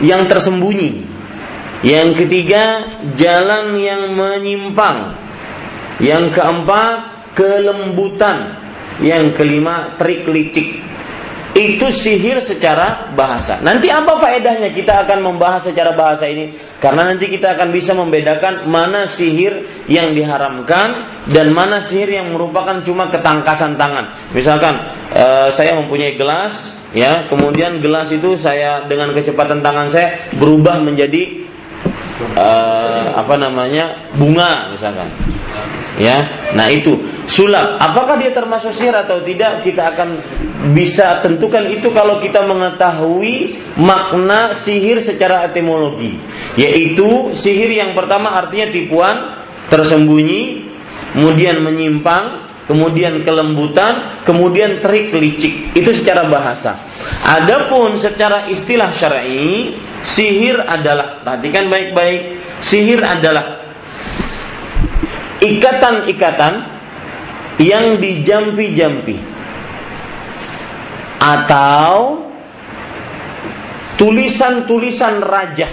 [0.00, 1.14] yang tersembunyi.
[1.84, 2.64] Yang ketiga
[3.18, 5.20] jalan yang menyimpang.
[6.00, 6.96] Yang keempat
[7.36, 8.62] kelembutan.
[9.02, 10.80] Yang kelima trik licik.
[11.54, 13.62] Itu sihir secara bahasa.
[13.62, 16.50] Nanti apa faedahnya kita akan membahas secara bahasa ini?
[16.82, 22.82] Karena nanti kita akan bisa membedakan mana sihir yang diharamkan dan mana sihir yang merupakan
[22.82, 24.18] cuma ketangkasan tangan.
[24.34, 24.82] Misalkan
[25.14, 31.46] uh, saya mempunyai gelas, ya, kemudian gelas itu saya dengan kecepatan tangan saya berubah menjadi
[32.34, 35.06] uh, apa namanya bunga misalkan
[35.98, 40.08] ya nah itu sulap apakah dia termasuk sihir atau tidak kita akan
[40.74, 46.18] bisa tentukan itu kalau kita mengetahui makna sihir secara etimologi
[46.58, 50.66] yaitu sihir yang pertama artinya tipuan tersembunyi
[51.14, 55.76] kemudian menyimpang kemudian kelembutan, kemudian terik licik.
[55.76, 56.80] Itu secara bahasa.
[57.24, 63.63] Adapun secara istilah syar'i, sihir adalah perhatikan baik-baik, sihir adalah
[65.44, 66.54] ikatan-ikatan
[67.60, 69.16] yang dijampi-jampi.
[71.20, 72.20] Atau
[73.96, 75.68] tulisan-tulisan raja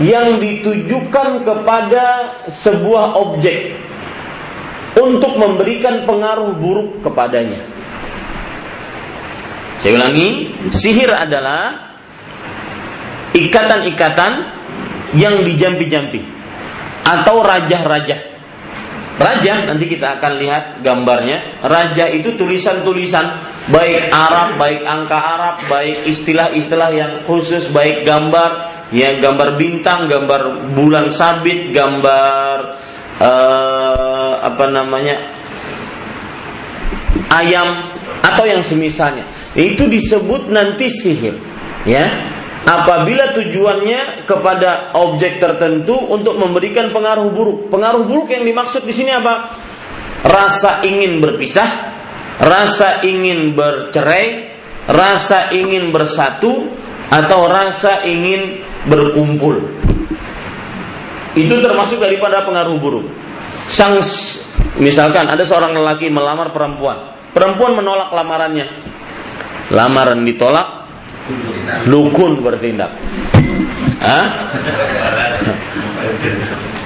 [0.00, 2.04] yang ditujukan kepada
[2.52, 3.88] sebuah objek.
[4.96, 7.60] Untuk memberikan pengaruh buruk kepadanya.
[9.76, 11.92] Saya ulangi, sihir adalah
[13.36, 14.55] ikatan-ikatan
[15.16, 16.20] yang dijampi-jampi
[17.02, 18.36] atau raja-raja
[19.16, 21.64] Raja nanti kita akan lihat gambarnya.
[21.64, 23.24] Raja itu tulisan-tulisan
[23.72, 30.68] baik Arab, baik angka Arab, baik istilah-istilah yang khusus, baik gambar, ya gambar bintang, gambar
[30.76, 32.76] bulan sabit, gambar
[33.16, 35.16] uh, apa namanya
[37.32, 39.24] ayam atau yang semisalnya.
[39.56, 41.40] Itu disebut nanti sihir,
[41.88, 42.35] ya
[42.66, 47.70] apabila tujuannya kepada objek tertentu untuk memberikan pengaruh buruk.
[47.70, 49.54] Pengaruh buruk yang dimaksud di sini apa?
[50.26, 51.70] Rasa ingin berpisah,
[52.42, 54.58] rasa ingin bercerai,
[54.90, 56.66] rasa ingin bersatu,
[57.06, 59.62] atau rasa ingin berkumpul.
[61.38, 63.06] Itu termasuk daripada pengaruh buruk.
[63.70, 63.98] Sang
[64.82, 68.66] misalkan ada seorang lelaki melamar perempuan, perempuan menolak lamarannya.
[69.66, 70.75] Lamaran ditolak,
[71.86, 72.94] Dukun bertindak.
[73.98, 74.26] Hah?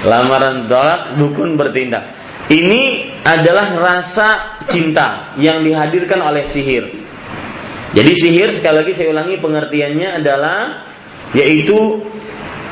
[0.01, 2.17] Lamaran tolak, dukun bertindak.
[2.49, 6.89] Ini adalah rasa cinta yang dihadirkan oleh sihir.
[7.91, 10.57] Jadi sihir sekali lagi saya ulangi pengertiannya adalah
[11.37, 12.01] yaitu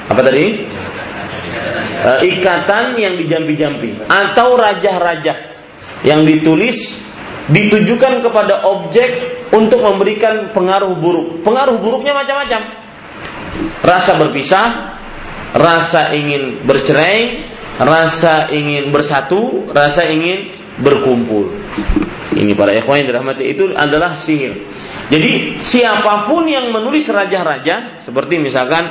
[0.10, 0.46] apa tadi?
[2.00, 5.36] E, ikatan yang dijampi-jampi atau raja-raja
[6.08, 6.96] yang ditulis
[7.50, 9.10] ditujukan kepada objek
[9.50, 11.42] untuk memberikan pengaruh buruk.
[11.42, 12.62] Pengaruh buruknya macam-macam.
[13.82, 14.68] Rasa berpisah,
[15.58, 17.44] rasa ingin bercerai,
[17.82, 21.50] rasa ingin bersatu, rasa ingin berkumpul.
[22.40, 24.70] Ini para ikhwan yang dirahmati itu adalah sihir.
[25.10, 28.86] Jadi siapa pun yang menulis raja-raja, seperti misalkan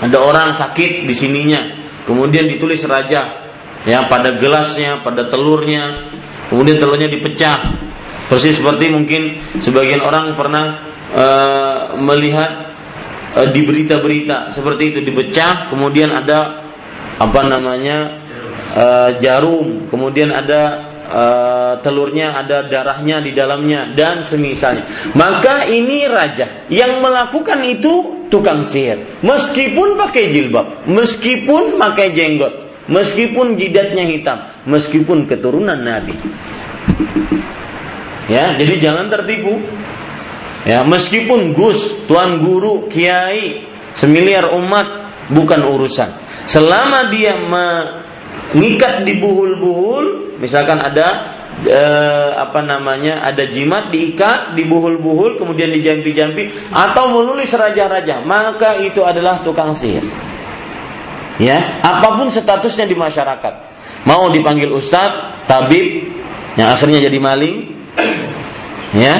[0.00, 1.60] ada orang sakit di sininya,
[2.08, 3.52] kemudian ditulis raja,
[3.84, 6.10] ya pada gelasnya, pada telurnya,
[6.48, 7.88] kemudian telurnya dipecah.
[8.28, 10.64] Persis seperti mungkin sebagian orang pernah
[11.16, 12.76] uh, melihat
[13.40, 16.68] uh, di berita-berita seperti itu dipecah, kemudian ada
[17.16, 18.20] apa namanya
[18.76, 20.62] uh, jarum, kemudian ada
[21.08, 24.84] uh, telurnya, ada darahnya di dalamnya dan semisalnya.
[25.16, 33.60] Maka ini raja yang melakukan itu tukang sihir, meskipun pakai jilbab, meskipun pakai jenggot meskipun
[33.60, 36.16] jidatnya hitam, meskipun keturunan Nabi.
[38.28, 39.60] Ya, jadi jangan tertipu.
[40.68, 43.64] Ya, meskipun Gus, tuan guru, kiai,
[43.96, 46.18] semiliar umat bukan urusan.
[46.44, 55.40] Selama dia mengikat di buhul-buhul, misalkan ada eh, apa namanya ada jimat diikat di buhul-buhul
[55.40, 60.06] kemudian dijampi-jampi atau menulis raja-raja maka itu adalah tukang sihir
[61.38, 63.54] ya apa pun statusnya di masyarakat.
[64.06, 66.06] Mau dipanggil ustadz tabib
[66.54, 67.56] yang akhirnya jadi maling
[68.94, 69.14] ya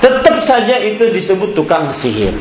[0.00, 2.32] tetap saja itu disebut tukang sihir.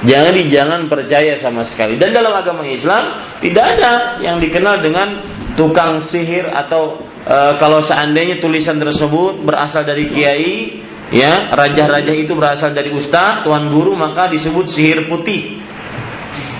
[0.00, 2.00] Jangan jangan percaya sama sekali.
[2.00, 5.20] Dan dalam agama Islam tidak ada yang dikenal dengan
[5.60, 10.80] tukang sihir atau e, kalau seandainya tulisan tersebut berasal dari kiai
[11.12, 15.60] ya raja-raja itu berasal dari ustadz tuan guru maka disebut sihir putih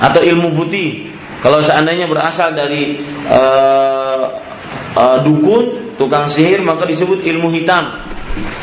[0.02, 1.09] atau ilmu putih
[1.40, 4.24] kalau seandainya berasal dari uh,
[4.96, 7.96] uh, dukun, tukang sihir, maka disebut ilmu hitam.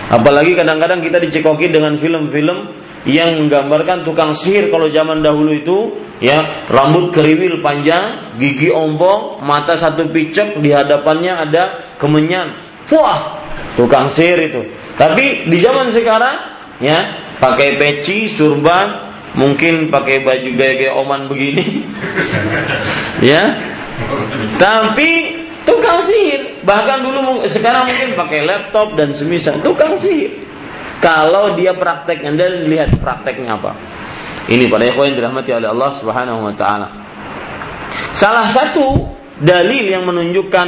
[0.07, 5.77] Apalagi kadang-kadang kita dicekoki dengan film-film yang menggambarkan tukang sihir kalau zaman dahulu itu
[6.19, 11.63] ya rambut keriwil panjang, gigi ompong, mata satu picek, di hadapannya ada
[11.97, 12.55] kemenyan.
[12.93, 13.43] Wah,
[13.75, 14.61] tukang sihir itu.
[14.95, 16.35] Tapi di zaman sekarang
[16.79, 16.99] ya
[17.41, 19.06] pakai peci, surban,
[19.37, 21.65] mungkin pakai baju gaya-gaya oman begini.
[23.17, 23.57] Ya.
[24.61, 25.33] Tapi
[25.65, 26.61] tukang sihir.
[26.61, 29.57] Bahkan dulu sekarang mungkin pakai laptop dan semisal.
[29.65, 30.37] Tukang sihir.
[31.01, 33.73] Kalau dia praktek anda lihat prakteknya apa.
[34.47, 36.87] Ini pada yang dirahmati oleh Allah Subhanahu wa taala.
[38.13, 39.09] Salah satu
[39.41, 40.67] dalil yang menunjukkan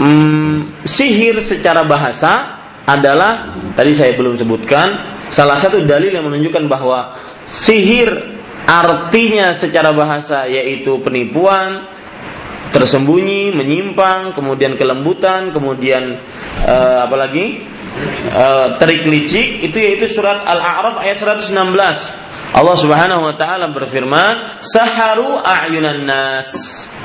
[0.00, 7.16] hmm, sihir secara bahasa adalah tadi saya belum sebutkan salah satu dalil yang menunjukkan bahwa
[7.48, 8.12] sihir
[8.64, 11.88] artinya secara bahasa yaitu penipuan
[12.74, 16.18] tersembunyi, menyimpang, kemudian kelembutan, kemudian
[16.66, 17.62] uh, apa lagi?
[18.34, 21.54] Uh, terik licik itu yaitu surat Al-A'raf ayat 116.
[22.54, 26.50] Allah Subhanahu wa taala berfirman, "Saharu a'yunan nas."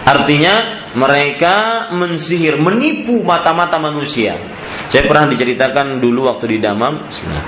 [0.09, 4.41] Artinya mereka mensihir, menipu mata-mata manusia.
[4.89, 7.05] Saya pernah diceritakan dulu waktu di Damam.
[7.05, 7.45] Bismillah.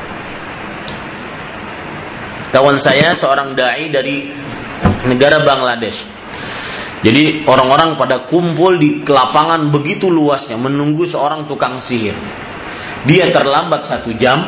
[2.54, 4.30] Kawan saya seorang dai dari
[5.10, 6.22] negara Bangladesh
[7.02, 12.14] jadi orang-orang pada kumpul di lapangan begitu luasnya menunggu seorang tukang sihir.
[13.10, 14.46] Dia terlambat satu jam,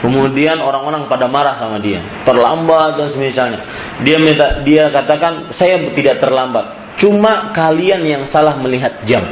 [0.00, 2.00] kemudian orang-orang pada marah sama dia.
[2.24, 3.60] Terlambat dan semisalnya.
[4.00, 9.24] Dia minta, dia katakan saya tidak terlambat, cuma kalian yang salah melihat jam.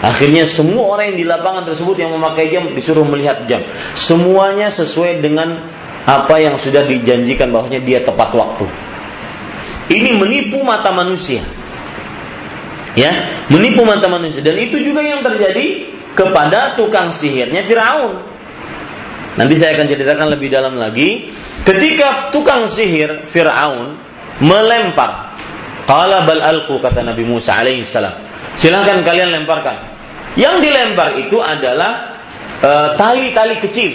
[0.00, 3.60] Akhirnya semua orang yang di lapangan tersebut yang memakai jam disuruh melihat jam.
[3.92, 5.60] Semuanya sesuai dengan
[6.08, 8.64] apa yang sudah dijanjikan bahwasanya dia tepat waktu.
[9.92, 11.44] Ini menipu mata manusia.
[12.96, 18.18] Ya, menipu mata manusia dan itu juga yang terjadi kepada tukang sihirnya Firaun.
[19.38, 21.30] Nanti saya akan ceritakan lebih dalam lagi.
[21.62, 24.00] Ketika tukang sihir Firaun
[24.42, 25.29] melempar,
[25.90, 28.14] qala bal alqu kata Nabi Musa alaihi salam.
[28.54, 29.98] Silahkan kalian lemparkan.
[30.38, 32.14] Yang dilempar itu adalah
[32.62, 33.90] eh, tali-tali uh, kecil.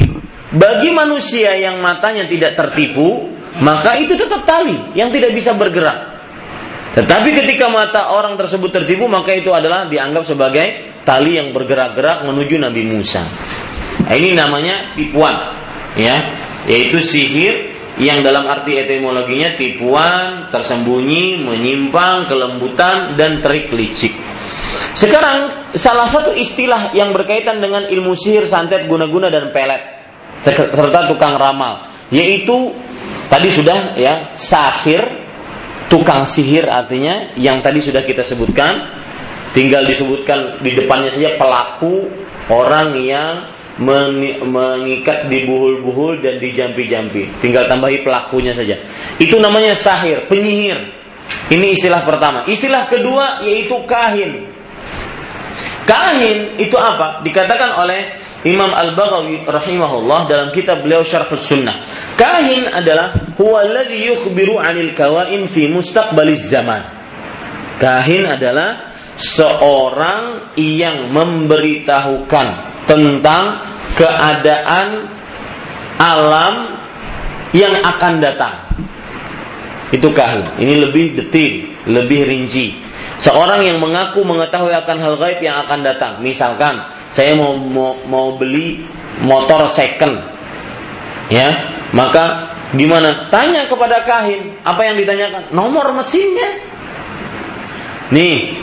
[0.52, 3.32] Bagi manusia yang matanya tidak tertipu,
[3.64, 6.16] maka itu tetap tali yang tidak bisa bergerak.
[6.96, 12.56] Tetapi ketika mata orang tersebut tertipu, maka itu adalah dianggap sebagai tali yang bergerak-gerak menuju
[12.56, 13.28] Nabi Musa.
[14.08, 15.36] Ini namanya tipuan,
[16.00, 16.16] ya,
[16.72, 24.12] yaitu sihir yang dalam arti etimologinya tipuan, tersembunyi, menyimpang, kelembutan, dan trik licik.
[24.96, 29.96] Sekarang salah satu istilah yang berkaitan dengan ilmu sihir, santet, guna-guna dan pelet
[30.46, 32.76] serta tukang ramal, yaitu
[33.26, 35.02] Tadi sudah ya sahir,
[35.90, 39.04] tukang sihir artinya yang tadi sudah kita sebutkan.
[39.56, 42.12] Tinggal disebutkan di depannya saja pelaku
[42.52, 47.44] orang yang mengikat di buhul-buhul dan di jampi-jampi.
[47.44, 48.80] Tinggal tambahi pelakunya saja.
[49.20, 50.80] Itu namanya sahir, penyihir.
[51.52, 52.48] Ini istilah pertama.
[52.48, 54.48] Istilah kedua yaitu kahin.
[55.86, 57.22] Kahin itu apa?
[57.22, 58.02] Dikatakan oleh
[58.46, 61.82] Imam Al-Baghawi rahimahullah dalam kitab beliau Syarhus Sunnah.
[62.14, 66.86] Kahin adalah huwa alladhi yukhbiru 'anil kawain fi mustaqbaliz zaman.
[67.82, 73.62] Kahin adalah seorang yang memberitahukan tentang
[73.98, 75.10] keadaan
[75.98, 76.54] alam
[77.56, 78.56] yang akan datang.
[79.94, 80.60] Itu kahin.
[80.60, 82.84] Ini lebih detil, lebih rinci.
[83.16, 86.20] Seorang yang mengaku mengetahui akan hal gaib yang akan datang.
[86.20, 88.84] Misalkan saya mau mau, mau beli
[89.24, 90.20] motor second.
[91.32, 93.32] Ya, maka gimana?
[93.32, 95.56] Tanya kepada kahin, apa yang ditanyakan?
[95.56, 96.60] Nomor mesinnya.
[98.14, 98.62] Nih,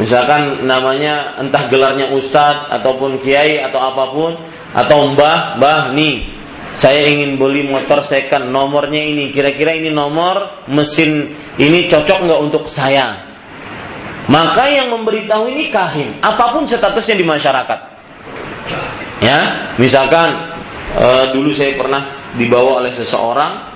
[0.00, 4.32] misalkan namanya entah gelarnya ustadz ataupun kiai atau apa pun
[4.72, 6.40] atau mbah, mbah nih
[6.72, 12.64] saya ingin beli motor second nomornya ini kira-kira ini nomor mesin ini cocok nggak untuk
[12.64, 13.32] saya
[14.30, 17.78] maka yang memberitahu ini kahin, apa pun statusnya di masyarakat.
[19.18, 19.38] Ya,
[19.78, 20.54] misalkan
[20.94, 23.66] e, dulu saya pernah dibawa oleh seseorang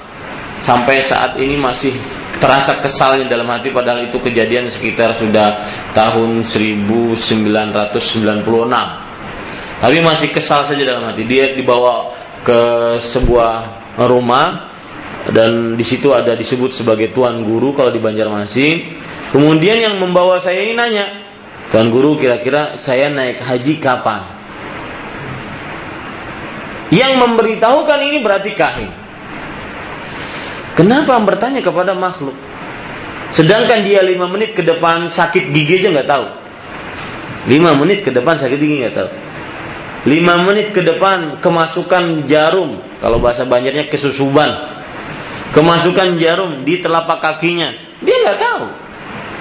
[0.62, 1.94] sampai saat ini masih
[2.36, 5.64] terasa kesalnya dalam hati padahal itu kejadian sekitar sudah
[5.96, 7.16] tahun 1996.
[9.76, 11.28] Tapi masih kesal saja dalam hati.
[11.28, 12.60] Dia dibawa ke
[13.00, 13.52] sebuah
[14.08, 14.72] rumah
[15.32, 18.76] dan di situ ada disebut sebagai tuan guru kalau di Banjarmasin.
[19.34, 21.06] Kemudian yang membawa saya ini nanya,
[21.74, 24.22] tuan guru kira-kira saya naik haji kapan?
[26.94, 29.05] Yang memberitahukan ini berarti kahin.
[30.76, 32.36] Kenapa bertanya kepada makhluk?
[33.32, 36.26] Sedangkan dia lima menit ke depan sakit gigi aja nggak tahu.
[37.48, 39.10] Lima menit ke depan sakit gigi nggak tahu.
[40.06, 44.76] Lima menit ke depan kemasukan jarum, kalau bahasa banjarnya kesusuban
[45.56, 47.72] kemasukan jarum di telapak kakinya.
[48.04, 48.64] Dia nggak tahu.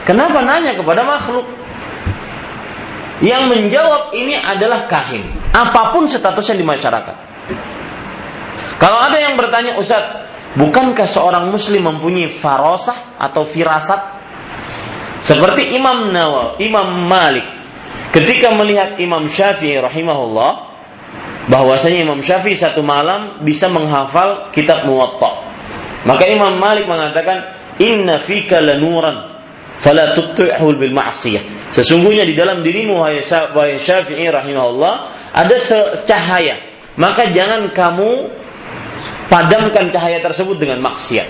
[0.07, 1.43] Kenapa nanya kepada makhluk?
[3.19, 5.27] Yang menjawab ini adalah kahin.
[5.51, 7.15] Apa pun statusnya di masyarakat.
[8.75, 10.24] Kalau ada yang bertanya, Ustaz,
[10.55, 14.15] bukankah seorang muslim mempunyai farosah atau firasat?
[15.23, 17.47] Seperti Imam Nawawi, Imam Malik.
[18.11, 20.51] Ketika melihat Imam Syafi'i rahimahullah,
[21.49, 25.51] bahwasanya Imam Syafi'i satu malam bisa menghafal kitab Muwatta.
[26.05, 29.35] Maka Imam Malik mengatakan, Inna fika lanuran,
[29.81, 31.73] fala tutti'hu bil ma'siyah.
[31.73, 33.25] Sesungguhnya di dalam dirimu wahai
[33.81, 34.93] Syafi'i rahimahullah
[35.33, 35.55] ada
[36.05, 36.55] cahaya.
[36.95, 38.31] Maka jangan kamu
[39.31, 41.27] padamkan cahaya tersebut dengan maksiat.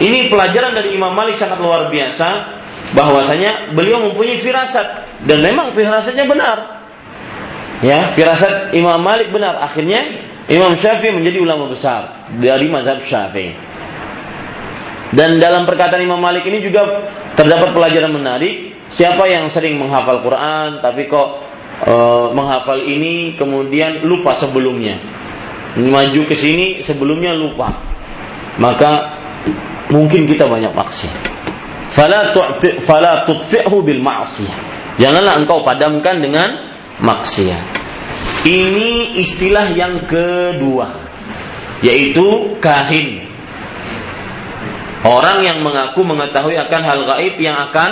[0.00, 2.28] Ini pelajaran dari Imam Malik sangat luar biasa
[2.96, 4.86] bahwasanya beliau mempunyai firasat
[5.28, 6.58] dan memang firasatnya benar.
[7.84, 9.60] Ya, firasat Imam Malik benar.
[9.60, 10.04] Akhirnya
[10.48, 13.52] Imam Syafi'i menjadi ulama besar dari mazhab Syafi'i.
[15.10, 18.82] Dan dalam perkataan Imam Malik ini juga terdapat pelajaran menarik.
[18.90, 21.28] Siapa yang sering menghafal Quran tapi kok
[21.86, 21.94] e,
[22.34, 24.98] menghafal ini kemudian lupa sebelumnya.
[25.78, 27.70] Maju ke sini sebelumnya lupa.
[28.58, 29.20] Maka
[29.90, 31.30] mungkin kita banyak maksiat
[31.90, 34.56] fala tu'ti fala tutfi'hu bil ma'siyah.
[34.96, 36.48] Janganlah engkau padamkan dengan
[37.02, 37.82] maksiat.
[38.46, 40.88] Ini istilah yang kedua
[41.84, 43.28] yaitu kahin.
[45.00, 47.90] Orang yang mengaku mengetahui akan hal gaib yang akan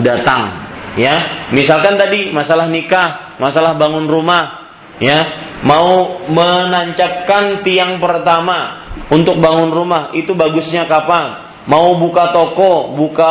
[0.00, 0.64] datang.
[0.96, 4.57] Ya, misalkan tadi masalah nikah, masalah bangun rumah,
[4.98, 5.18] ya,
[5.62, 11.48] mau menancapkan tiang pertama untuk bangun rumah itu bagusnya kapan?
[11.68, 13.28] mau buka toko, buka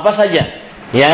[0.00, 0.42] apa saja,
[0.96, 1.12] ya,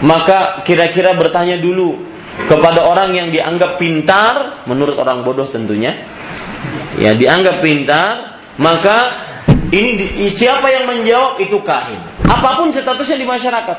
[0.00, 2.06] maka kira-kira bertanya dulu
[2.46, 6.06] kepada orang yang dianggap pintar, menurut orang bodoh tentunya,
[7.02, 9.26] ya dianggap pintar, maka
[9.74, 11.98] ini siapa yang menjawab itu kahin.
[12.22, 13.78] Apa pun statusnya di masyarakat,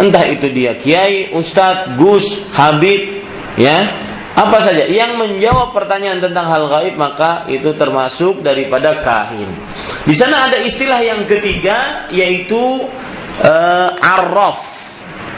[0.00, 2.24] entah itu dia kiai, ustadz, gus,
[2.56, 3.20] habib,
[3.60, 4.08] ya,
[4.39, 9.55] apa saja yang menjawab pertanyaan tentang hal gaib maka itu termasuk daripada kahin.
[10.03, 12.83] Di sana ada istilah yang ketiga yaitu
[13.39, 14.59] uh, arraf.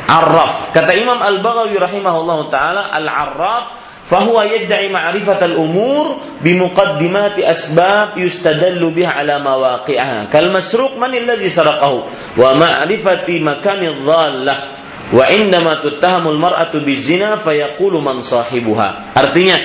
[0.08, 0.74] Arraf.
[0.74, 6.06] Kata Imam Al-Baghawi rahimahullah taala al-arraf فهو يدعي معرفة الأمور
[6.42, 14.71] بمقدمات أسباب يستدل بها على مواقعها كالمسروق من الذي سرقه ومعرفة مكان الضالة
[15.13, 19.13] Wa indama tuttahamul mar'atu bizina fayaqulu man sahibuha.
[19.13, 19.57] Artinya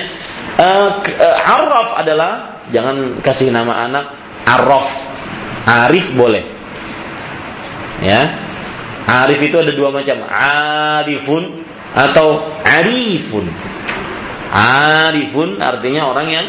[0.60, 1.00] uh,
[1.40, 4.04] arraf adalah jangan kasih nama anak
[4.44, 4.88] arraf.
[5.64, 6.44] Arif boleh.
[8.04, 8.44] Ya.
[9.08, 11.64] Arif itu ada dua macam, arifun
[11.96, 13.48] atau arifun.
[14.52, 16.46] Arifun artinya orang yang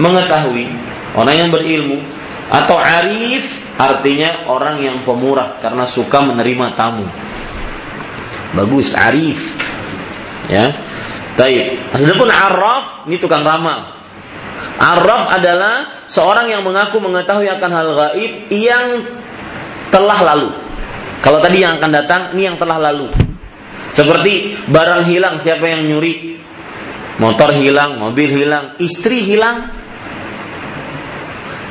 [0.00, 0.72] mengetahui,
[1.12, 2.00] orang yang berilmu
[2.48, 7.04] atau arif artinya orang yang pemurah karena suka menerima tamu
[8.56, 9.40] bagus arif
[10.48, 10.88] ya
[11.38, 11.94] Taib.
[11.94, 13.94] Adapun araf ini tukang ramal.
[14.78, 18.86] Araf adalah seorang yang mengaku mengetahui akan hal gaib yang
[19.94, 20.50] telah lalu.
[21.22, 23.10] Kalau tadi yang akan datang, ini yang telah lalu.
[23.90, 26.38] Seperti barang hilang, siapa yang nyuri?
[27.18, 29.70] Motor hilang, mobil hilang, istri hilang.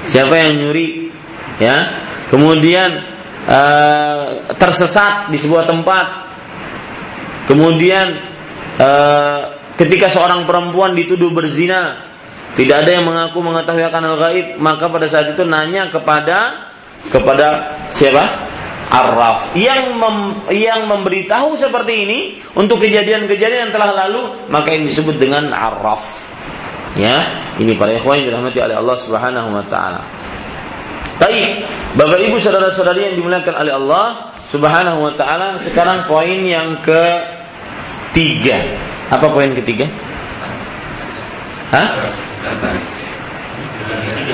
[0.08, 1.12] Siapa yang nyuri?
[1.60, 1.76] Ya.
[2.28, 2.92] Kemudian
[3.48, 6.27] uh, tersesat di sebuah tempat,
[7.48, 8.08] Kemudian
[8.78, 9.40] uh,
[9.80, 12.08] ketika seorang perempuan dituduh berzina,
[12.60, 16.68] tidak ada yang mengaku mengetahui akan hal gaib, maka pada saat itu nanya kepada
[17.08, 17.48] kepada
[17.94, 18.50] siapa?
[18.88, 22.20] Arraf yang mem, yang memberitahu seperti ini
[22.56, 26.08] untuk kejadian-kejadian yang telah lalu, maka ini disebut dengan Arraf.
[26.96, 30.02] Ya, ini para ikhwan yang dirahmati oleh Allah Subhanahu wa taala.
[31.20, 31.68] Baik,
[32.00, 34.06] Bapak Ibu saudara-saudari yang dimuliakan oleh Allah
[34.48, 37.37] Subhanahu wa taala, sekarang poin yang ke
[38.18, 38.58] Tiga.
[39.14, 39.86] Apa poin ketiga?
[41.70, 42.10] Hah?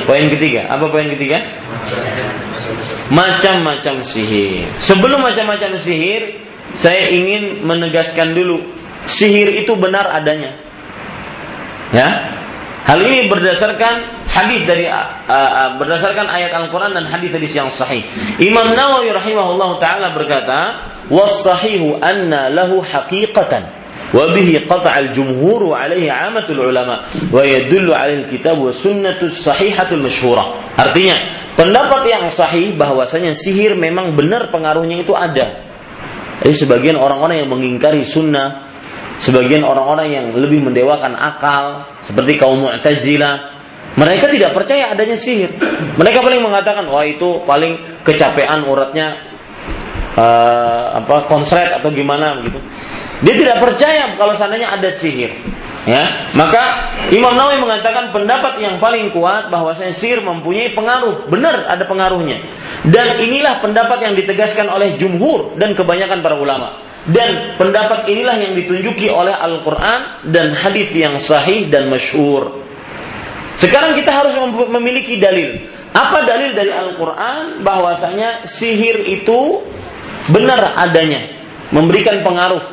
[0.08, 0.72] Poin ketiga.
[0.72, 1.44] Apa poin ketiga?
[3.12, 4.72] Macam-macam sihir.
[4.80, 8.64] Sebelum macam-macam sihir, saya ingin menegaskan dulu,
[9.04, 10.56] sihir itu benar adanya.
[11.92, 12.40] Ya,
[12.84, 18.04] Hal ini berdasarkan hadis dari uh, uh, berdasarkan ayat Al-Qur'an dan hadis-hadis yang sahih.
[18.44, 20.60] Imam Nawawi rahimahullah taala berkata,
[21.08, 23.82] "Was sahihu anna lahu haqiqatan
[24.12, 31.16] bihi qata'a al-jumhur wa wa yadullu 'alaihi al-kitab wa sunnatu sahihatul masyhurah." Artinya,
[31.56, 35.72] pendapat yang sahih bahwasanya sihir memang benar pengaruhnya itu ada.
[36.44, 38.63] Jadi sebagian orang-orang yang mengingkari sunnah
[39.24, 43.54] sebagian orang-orang yang lebih mendewakan akal seperti kaum Mu'tazilah
[43.94, 45.54] mereka tidak percaya adanya sihir.
[46.02, 49.22] Mereka paling mengatakan wah itu paling kecapean uratnya
[50.18, 52.58] uh, apa konslet atau gimana begitu.
[53.22, 55.38] Dia tidak percaya kalau seandainya ada sihir.
[55.84, 61.84] Ya, maka Imam Nawawi mengatakan pendapat yang paling kuat bahwa sihir mempunyai pengaruh, benar ada
[61.84, 62.40] pengaruhnya.
[62.88, 66.88] Dan inilah pendapat yang ditegaskan oleh jumhur dan kebanyakan para ulama.
[67.04, 72.64] Dan pendapat inilah yang ditunjuki oleh Al-Quran dan hadis yang sahih dan masyhur.
[73.60, 74.34] Sekarang kita harus
[74.72, 75.68] memiliki dalil.
[75.92, 79.62] Apa dalil dari Al-Quran bahwasanya sihir itu
[80.32, 81.28] benar adanya,
[81.76, 82.73] memberikan pengaruh.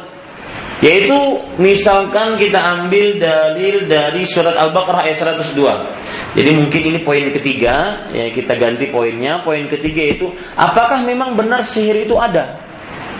[0.81, 1.17] Yaitu
[1.61, 6.41] misalkan kita ambil dalil dari surat Al-Baqarah ayat 102.
[6.41, 9.45] Jadi mungkin ini poin ketiga, ya kita ganti poinnya.
[9.45, 12.65] Poin ketiga itu apakah memang benar sihir itu ada?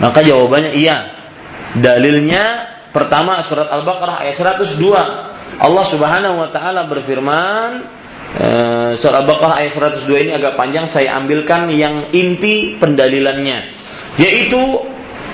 [0.01, 1.21] Maka jawabannya iya.
[1.77, 5.61] Dalilnya pertama surat Al-Baqarah ayat 102.
[5.61, 7.71] Allah Subhanahu wa taala berfirman
[8.41, 13.77] uh, surat Al-Baqarah ayat 102 ini agak panjang saya ambilkan yang inti pendalilannya
[14.19, 14.81] yaitu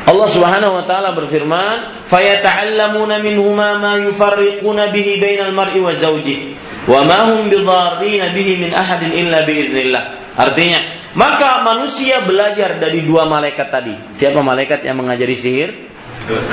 [0.07, 6.55] Allah Subhanahu wa taala berfirman, "Fayata'allamuna minhuma ma yufarriquna bihi bainal mar'i wa zawjihi
[6.87, 13.27] wa ma hum bidarrin bihi min ahadin illa biidznillah." Artinya, maka manusia belajar dari dua
[13.27, 13.95] malaikat tadi.
[14.15, 15.71] Siapa malaikat yang mengajari sihir?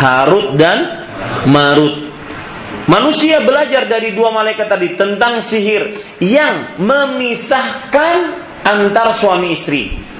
[0.01, 1.05] Harut dan
[1.45, 2.09] Marut.
[2.89, 8.15] Manusia belajar dari dua malaikat tadi tentang sihir yang memisahkan
[8.65, 10.12] antar suami istri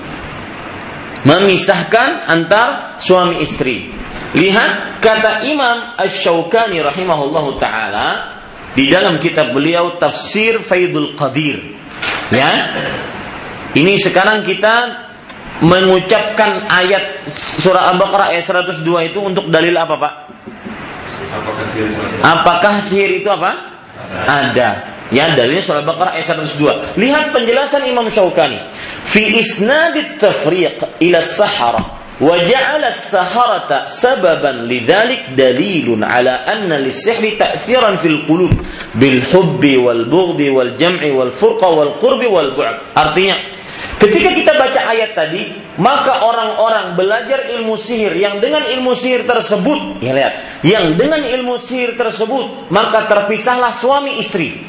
[1.24, 3.92] memisahkan antar suami istri.
[4.34, 8.40] Lihat kata Imam Ash-Shawkani rahimahullahu taala
[8.74, 11.78] di dalam kitab beliau Tafsir Faidul Qadir.
[12.34, 12.52] Ya.
[13.74, 15.06] Ini sekarang kita
[15.62, 17.26] mengucapkan ayat
[17.62, 20.14] surah Al-Baqarah ayat 102 itu untuk dalil apa, Pak?
[22.22, 23.52] Apakah sihir itu apa?
[24.30, 24.93] Ada.
[25.14, 26.98] Ya dalilnya surah Al-Baqarah ayat 102.
[26.98, 28.58] Lihat penjelasan Imam Syaukani.
[29.06, 37.98] Fi isnadit tafriq ila sahara wa ja'ala as-saharata sababan lidzalik dalilun ala anna lis-sihri ta'thiran
[37.98, 38.54] fil qulub
[38.98, 42.94] bil hubbi wal bughdi wal jam'i wal furqa wal qurbi wal bu'd.
[42.94, 43.54] Artinya
[43.98, 50.04] Ketika kita baca ayat tadi, maka orang-orang belajar ilmu sihir yang dengan ilmu sihir tersebut,
[50.04, 50.34] ya lihat,
[50.68, 54.60] yang dengan ilmu sihir tersebut, maka terpisahlah suami istri.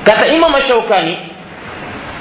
[0.00, 1.14] Kata Imam Asyaukani,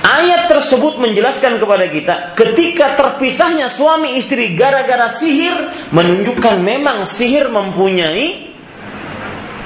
[0.04, 5.54] ayat tersebut menjelaskan kepada kita ketika terpisahnya suami istri gara-gara sihir
[5.94, 8.52] menunjukkan memang sihir mempunyai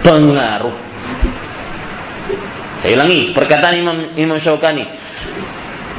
[0.03, 0.75] pengaruh.
[2.83, 4.83] Saya ulangi perkataan Imam Imam Syaukani.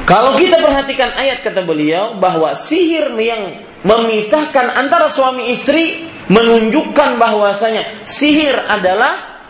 [0.05, 8.05] Kalau kita perhatikan ayat kata beliau bahwa sihir yang memisahkan antara suami istri menunjukkan bahwasanya
[8.05, 9.41] sihir adalah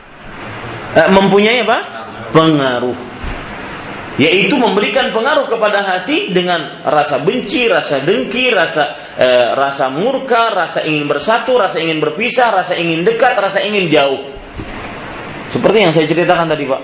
[0.96, 1.80] eh, mempunyai apa?
[2.36, 3.16] Pengaruh
[4.16, 10.88] yaitu memberikan pengaruh kepada hati dengan rasa benci, rasa dengki, rasa e, rasa murka, rasa
[10.88, 14.32] ingin bersatu, rasa ingin berpisah, rasa ingin dekat, rasa ingin jauh.
[15.52, 16.82] Seperti yang saya ceritakan tadi, Pak.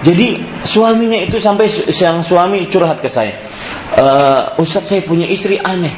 [0.00, 3.44] Jadi suaminya itu sampai yang suami curhat ke saya,
[3.92, 4.06] e,
[4.56, 5.92] Ustadz saya punya istri aneh.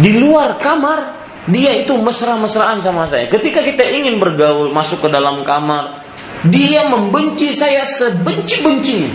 [0.00, 3.28] Di luar kamar dia itu mesra-mesraan sama saya.
[3.28, 6.05] Ketika kita ingin bergaul masuk ke dalam kamar,
[6.50, 9.12] dia membenci saya sebenci-bencinya.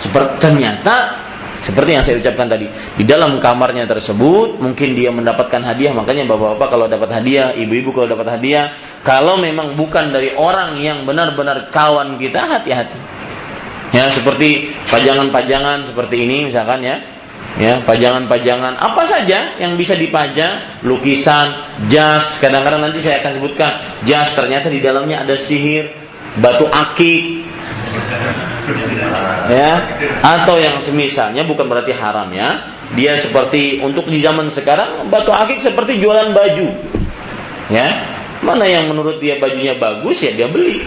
[0.00, 0.96] Seperti ternyata
[1.60, 6.68] seperti yang saya ucapkan tadi, di dalam kamarnya tersebut mungkin dia mendapatkan hadiah, makanya bapak-bapak
[6.72, 8.72] kalau dapat hadiah, ibu-ibu kalau dapat hadiah,
[9.04, 12.96] kalau memang bukan dari orang yang benar-benar kawan kita, hati-hati.
[13.92, 16.96] Ya, seperti pajangan-pajangan seperti ini misalkan ya,
[17.58, 18.78] ya pajangan-pajangan.
[18.78, 20.84] Apa saja yang bisa dipajang?
[20.86, 22.38] Lukisan jas.
[22.38, 23.70] Kadang-kadang nanti saya akan sebutkan
[24.06, 24.30] jas.
[24.36, 25.90] Ternyata di dalamnya ada sihir
[26.38, 27.48] batu akik.
[29.50, 29.82] Ya
[30.22, 32.78] atau yang semisalnya bukan berarti haram ya.
[32.94, 36.68] Dia seperti untuk di zaman sekarang batu akik seperti jualan baju.
[37.70, 37.88] Ya
[38.40, 40.80] mana yang menurut dia bajunya bagus ya dia beli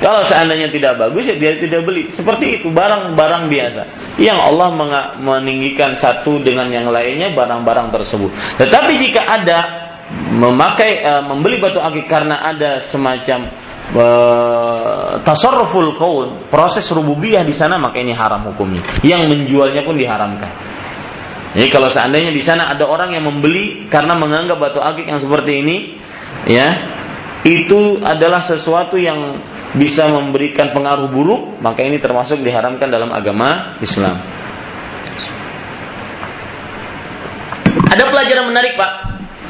[0.00, 2.08] kalau seandainya tidak bagus ya dia tidak beli.
[2.08, 3.82] Seperti itu barang-barang biasa.
[4.16, 4.68] Yang Allah
[5.20, 8.32] meninggikan satu dengan yang lainnya barang-barang tersebut.
[8.56, 9.58] Tetapi jika ada
[10.32, 13.52] memakai uh, membeli batu akik karena ada semacam
[13.92, 18.80] uh, tasarruful kaun, proses rububiyah di sana maka ini haram hukumnya.
[19.04, 20.50] Yang menjualnya pun diharamkan.
[21.50, 25.60] Jadi kalau seandainya di sana ada orang yang membeli karena menganggap batu akik yang seperti
[25.60, 25.76] ini,
[26.46, 26.68] ya,
[27.40, 29.40] itu adalah sesuatu yang
[29.72, 34.20] bisa memberikan pengaruh buruk, maka ini termasuk diharamkan dalam agama Islam.
[37.90, 38.92] Ada pelajaran menarik Pak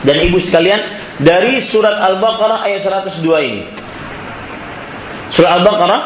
[0.07, 0.80] dan Ibu sekalian
[1.18, 3.62] dari surat Al-Baqarah ayat 102 ini.
[5.34, 6.01] Surat Al-Baqarah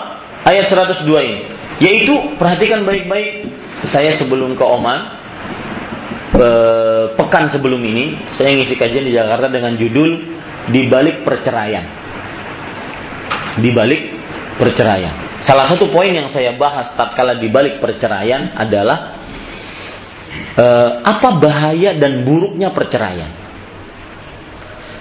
[0.49, 1.41] ayat 102 ini.
[1.82, 3.51] Yaitu perhatikan baik-baik
[3.85, 5.20] saya sebelum ke Oman
[6.39, 10.34] eh, pekan sebelum ini saya ngisi kajian di Jakarta dengan judul
[10.70, 12.04] di balik perceraian
[13.58, 14.02] di balik
[14.58, 15.38] perceraian.
[15.38, 19.14] Salah satu poin yang saya bahas tatkala di balik perceraian adalah
[20.56, 23.30] eh, apa bahaya dan buruknya perceraian.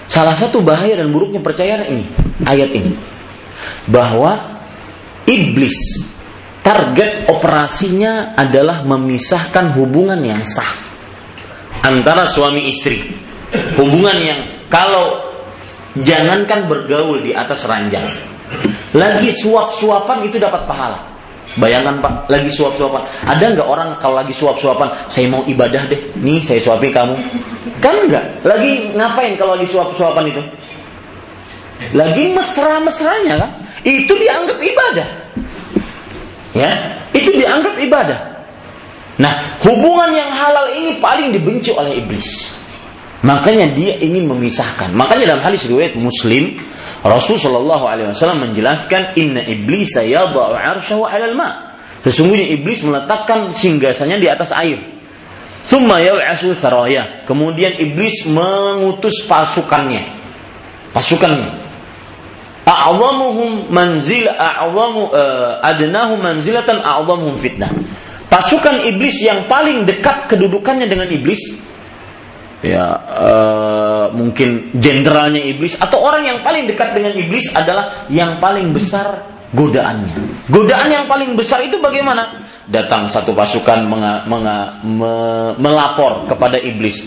[0.04, 2.04] Salah satu bahaya dan buruknya perceraian ini
[2.44, 2.92] ayat ini
[3.88, 4.60] bahwa
[5.24, 6.04] iblis
[6.60, 10.76] target operasinya adalah memisahkan hubungan yang sah
[11.80, 13.16] antara suami istri.
[13.78, 15.33] Hubungan yang kalau
[16.02, 18.08] jangankan bergaul di atas ranjang,
[18.94, 21.14] lagi suap-suapan itu dapat pahala.
[21.54, 23.04] Bayangkan Pak, lagi suap-suapan.
[23.30, 27.14] Ada nggak orang kalau lagi suap-suapan, saya mau ibadah deh, nih saya suapi kamu.
[27.78, 28.42] Kan nggak?
[28.42, 30.42] Lagi ngapain kalau lagi suap-suapan itu?
[31.94, 33.50] Lagi mesra-mesranya kan?
[33.84, 35.08] Itu dianggap ibadah.
[36.54, 36.70] Ya,
[37.12, 38.18] itu dianggap ibadah.
[39.18, 42.50] Nah, hubungan yang halal ini paling dibenci oleh iblis.
[43.24, 44.92] Makanya dia ingin memisahkan.
[44.92, 46.60] Makanya dalam hadis riwayat Muslim,
[47.00, 51.80] Rasul Shallallahu Alaihi Wasallam menjelaskan Inna iblis yadau arsyahu alal ma.
[52.04, 54.76] Sesungguhnya iblis meletakkan singgasanya di atas air.
[55.64, 57.24] Thumma yaw'asu tharaya.
[57.24, 60.04] Kemudian iblis mengutus pasukannya.
[60.92, 61.64] Pasukannya.
[62.68, 67.72] A'zamuhum manzil a'zamu uh, adnahu manzilatan a'zamuhum fitnah.
[68.28, 71.56] Pasukan iblis yang paling dekat kedudukannya dengan iblis
[72.64, 78.72] ya uh, mungkin jenderalnya iblis atau orang yang paling dekat dengan iblis adalah yang paling
[78.72, 79.20] besar
[79.54, 80.48] godaannya.
[80.50, 82.42] Godaan yang paling besar itu bagaimana?
[82.66, 85.12] Datang satu pasukan menga, menga, me,
[85.60, 87.04] melapor kepada iblis.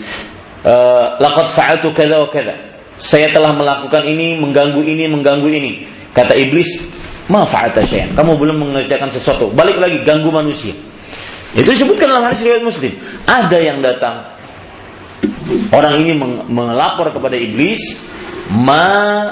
[0.64, 2.54] Uh, Laqad fa'altu kada wa kada.
[2.98, 5.70] Saya telah melakukan ini, mengganggu ini, mengganggu ini.
[6.10, 6.82] Kata iblis,
[7.30, 9.52] "Ma fa'alta syai'an." Kamu belum mengerjakan sesuatu.
[9.54, 10.74] Balik lagi ganggu manusia.
[11.54, 12.92] Itu disebutkan dalam hadis riwayat Muslim.
[13.24, 14.37] Ada yang datang
[15.72, 16.12] Orang ini
[16.48, 17.80] melapor kepada iblis,
[18.52, 19.24] ma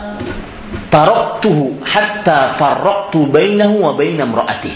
[0.89, 4.73] taraktuhu hatta farraqtu bainahu wa baina imraati.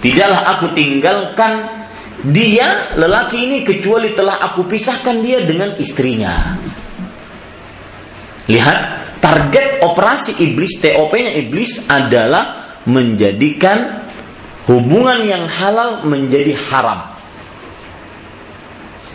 [0.00, 1.52] Tidaklah aku tinggalkan
[2.32, 6.56] dia lelaki ini kecuali telah aku pisahkan dia dengan istrinya.
[8.48, 8.78] Lihat,
[9.20, 14.08] target operasi iblis, TOP-nya iblis adalah menjadikan
[14.64, 17.19] hubungan yang halal menjadi haram.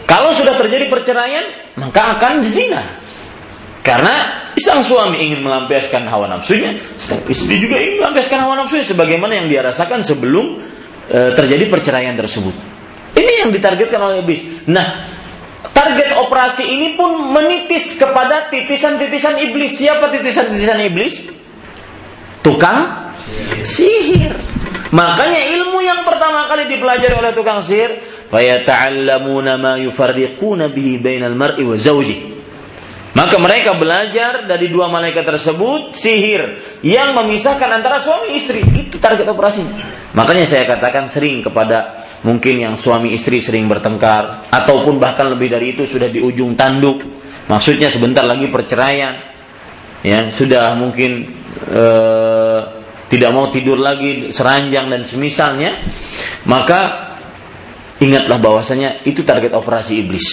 [0.05, 3.01] Kalau sudah terjadi perceraian, maka akan zina.
[3.85, 6.77] Karena sang suami ingin melampiaskan hawa nafsunya,
[7.29, 10.61] istri juga ingin melampiaskan hawa nafsunya sebagaimana yang dia rasakan sebelum
[11.05, 12.53] e, terjadi perceraian tersebut.
[13.13, 14.41] Ini yang ditargetkan oleh iblis.
[14.65, 15.05] Nah,
[15.69, 19.77] target operasi ini pun menitis kepada titisan-titisan iblis.
[19.77, 21.13] Siapa titisan-titisan iblis?
[22.41, 23.13] Tukang
[23.61, 24.33] sihir.
[24.93, 31.65] Makanya ilmu yang pertama kali dipelajari oleh tukang sihir fayata'allamuna ma yufarriquna bihi bainal mar'i
[31.65, 32.35] wa zawji.
[33.15, 38.59] Maka mereka belajar dari dua malaikat tersebut sihir yang memisahkan antara suami istri.
[38.75, 39.63] Itu target operasi.
[40.11, 45.71] Makanya saya katakan sering kepada mungkin yang suami istri sering bertengkar ataupun bahkan lebih dari
[45.71, 47.07] itu sudah di ujung tanduk.
[47.47, 49.31] Maksudnya sebentar lagi perceraian.
[50.03, 51.31] Ya, sudah mungkin
[51.71, 52.34] uh,
[53.11, 55.81] tidak mau tidur lagi seranjang dan semisalnya,
[56.49, 57.05] maka
[57.95, 60.27] Ingatlah bahwasanya itu target operasi iblis.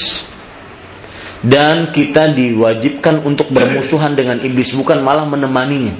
[1.42, 5.94] Dan kita diwajibkan untuk bermusuhan dengan iblis bukan malah menemaninya.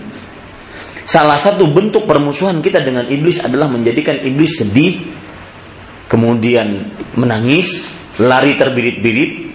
[1.02, 5.02] Salah satu bentuk permusuhan kita dengan iblis adalah menjadikan iblis sedih,
[6.06, 7.90] kemudian menangis,
[8.22, 9.50] lari terbirit-birit.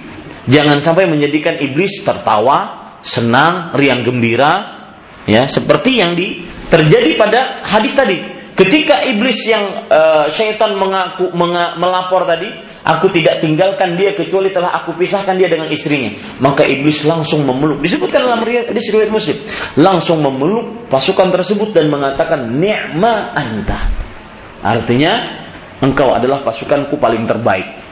[0.47, 4.51] Jangan sampai menjadikan iblis tertawa, senang, riang gembira,
[5.27, 11.77] ya seperti yang di, terjadi pada hadis tadi Ketika iblis yang uh, syaitan mengaku menga,
[11.77, 12.49] melapor tadi,
[12.81, 16.17] aku tidak tinggalkan dia kecuali telah aku pisahkan dia dengan istrinya.
[16.41, 17.85] Maka iblis langsung memeluk.
[17.85, 19.37] Disebutkan dalam hadis riwayat Muslim,
[19.77, 23.77] langsung memeluk pasukan tersebut dan mengatakan ni'ma anta.
[24.65, 25.37] Artinya
[25.85, 27.85] engkau adalah pasukanku paling terbaik.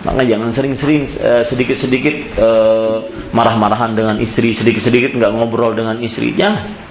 [0.00, 3.04] Maka jangan sering-sering uh, sedikit-sedikit uh,
[3.36, 6.32] marah-marahan dengan istri, sedikit-sedikit nggak ngobrol dengan istri.
[6.32, 6.86] Jangan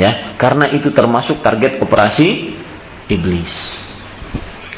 [0.00, 2.56] ya karena itu termasuk target operasi
[3.12, 3.76] iblis.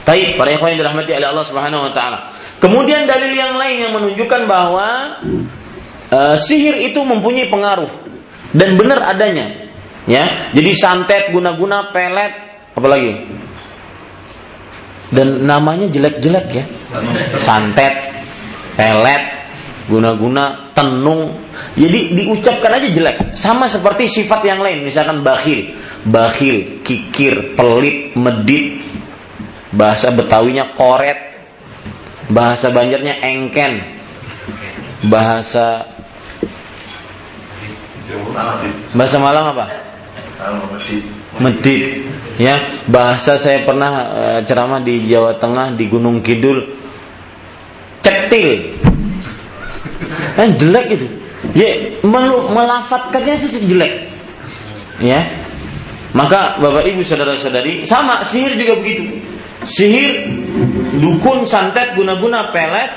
[0.03, 2.19] Taib para ikhwan yang dirahmati oleh Allah Subhanahu wa taala.
[2.59, 5.23] Kemudian dalil yang lain yang menunjukkan bahwa
[6.11, 7.91] uh, sihir itu mempunyai pengaruh
[8.51, 9.71] dan benar adanya.
[10.03, 12.35] Ya, jadi santet guna-guna pelet
[12.75, 13.23] apalagi
[15.13, 16.65] dan namanya jelek-jelek ya.
[17.39, 17.95] Santet,
[18.75, 19.23] pelet,
[19.91, 21.43] guna-guna, tenung,
[21.75, 23.17] jadi diucapkan aja jelek.
[23.35, 25.75] Sama seperti sifat yang lain, misalkan bakhil,
[26.07, 28.83] bakhil, kikir, pelit, medit.
[29.73, 31.17] Bahasa Betawinya koret,
[32.29, 33.81] bahasa Banjarnya engken,
[35.09, 35.89] bahasa
[38.93, 39.65] bahasa Malang apa?
[41.41, 42.05] Medit.
[42.37, 46.65] Ya, bahasa saya pernah uh, ceramah di Jawa Tengah di Gunung Kidul.
[48.05, 48.77] Cetil.
[50.37, 51.07] Kan jelek itu.
[51.53, 54.09] Ya melafatkannya sih jelek.
[55.03, 55.27] Ya.
[56.13, 59.25] Maka bapak ibu saudara saudari sama sihir juga begitu.
[59.65, 60.29] Sihir
[61.01, 62.91] dukun santet guna-guna pelet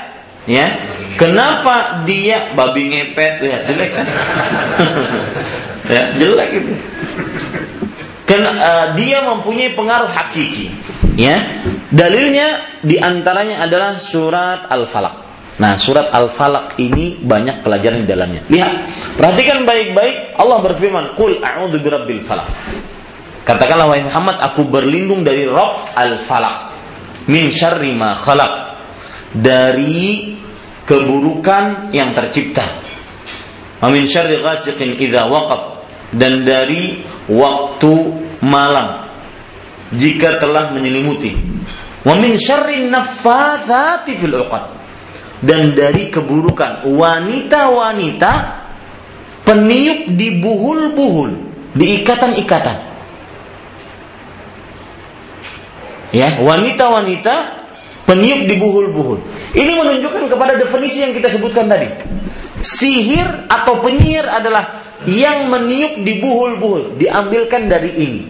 [0.44, 0.76] ya.
[1.16, 3.34] Kenapa dia babi ngepet?
[3.40, 4.06] Ya jelek kan?
[5.86, 6.74] Ya jelek itu.
[8.26, 10.74] Ken, uh, dia mempunyai pengaruh hakiki.
[11.14, 11.62] Ya,
[11.94, 15.25] dalilnya di antaranya adalah surat Al-Falaq.
[15.56, 18.44] Nah, surat Al-Falaq ini banyak pelajaran di dalamnya.
[18.52, 18.72] Lihat,
[19.16, 20.36] perhatikan baik-baik.
[20.36, 22.48] Allah berfirman, "Qul a'udzu birabbil falaq."
[23.46, 26.76] Katakanlah wahai Muhammad, aku berlindung dari Rabb Al-Falaq.
[27.30, 28.52] Min syarri ma khalaq.
[29.32, 30.36] Dari
[30.84, 32.84] keburukan yang tercipta.
[33.80, 35.88] Wa min syarri ghasiqin idza waqab.
[36.12, 37.00] Dan dari
[37.32, 37.92] waktu
[38.44, 39.08] malam
[39.94, 41.32] jika telah menyelimuti.
[42.04, 44.85] Wa min syarri naffatsati fil 'uqad
[45.44, 48.32] dan dari keburukan wanita-wanita
[49.44, 51.30] peniup di buhul-buhul,
[51.76, 52.76] di ikatan-ikatan.
[56.14, 57.34] Ya, wanita-wanita
[58.08, 59.18] peniup di buhul-buhul.
[59.52, 61.90] Ini menunjukkan kepada definisi yang kita sebutkan tadi.
[62.64, 68.20] Sihir atau penyihir adalah yang meniup di buhul-buhul, diambilkan dari ini.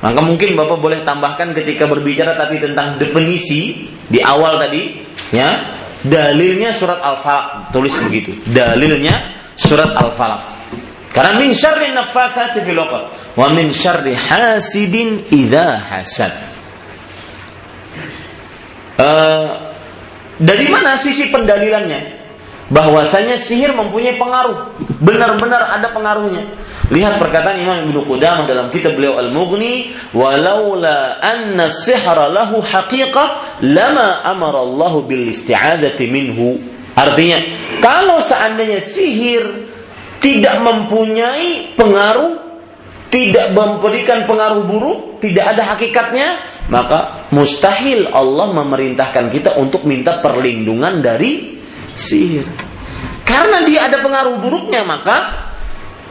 [0.00, 5.00] Maka mungkin Bapak boleh tambahkan ketika berbicara tadi tentang definisi di awal tadi,
[5.32, 5.50] ya,
[6.04, 8.36] Dalilnya surat Al-Falaq, tulis begitu.
[8.44, 10.54] Dalilnya surat Al-Falaq.
[11.14, 16.34] Karena min syarri naffatsati fil 'uqad wa min syarri hasidin idza hasad.
[18.98, 19.74] Uh,
[20.42, 22.23] dari mana sisi pendalilannya?
[22.72, 24.76] Bahwasanya sihir mempunyai pengaruh.
[25.02, 26.56] Benar-benar ada pengaruhnya.
[26.88, 34.20] Lihat perkataan Imam Ibnu Qudamah dalam kitab beliau Al-Mughni, "Walaula anna sihra lahu haqiqah lama
[34.24, 36.60] amara Allah bil isti'adati minhu."
[36.94, 37.38] Artinya,
[37.82, 39.66] kalau seandainya sihir
[40.22, 42.38] tidak mempunyai pengaruh,
[43.10, 46.28] tidak memberikan pengaruh buruk, tidak ada hakikatnya,
[46.70, 51.53] maka mustahil Allah memerintahkan kita untuk minta perlindungan dari
[51.96, 52.46] sihir.
[53.24, 55.48] Karena dia ada pengaruh buruknya, maka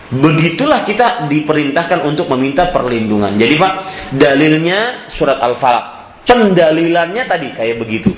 [0.10, 3.38] begitulah kita diperintahkan untuk meminta perlindungan.
[3.38, 3.74] Jadi Pak,
[4.14, 5.86] dalilnya surat Al-Falaq.
[6.24, 8.10] Pendalilannya tadi kayak begitu.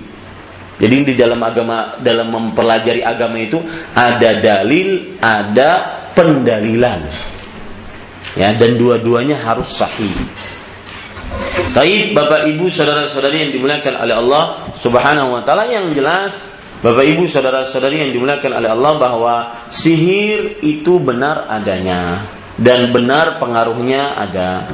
[0.76, 3.64] Jadi di dalam agama dalam mempelajari agama itu
[3.96, 5.72] ada dalil, ada
[6.12, 7.08] pendalilan.
[8.36, 10.12] Ya, dan dua-duanya harus sahih.
[11.72, 14.44] Taib Bapak Ibu saudara-saudari yang dimuliakan oleh Allah
[14.80, 16.36] Subhanahu wa taala yang jelas
[16.86, 19.36] Bapak Ibu saudara-saudari yang dimuliakan oleh Allah bahwa
[19.74, 22.30] sihir itu benar adanya
[22.62, 24.70] dan benar pengaruhnya ada.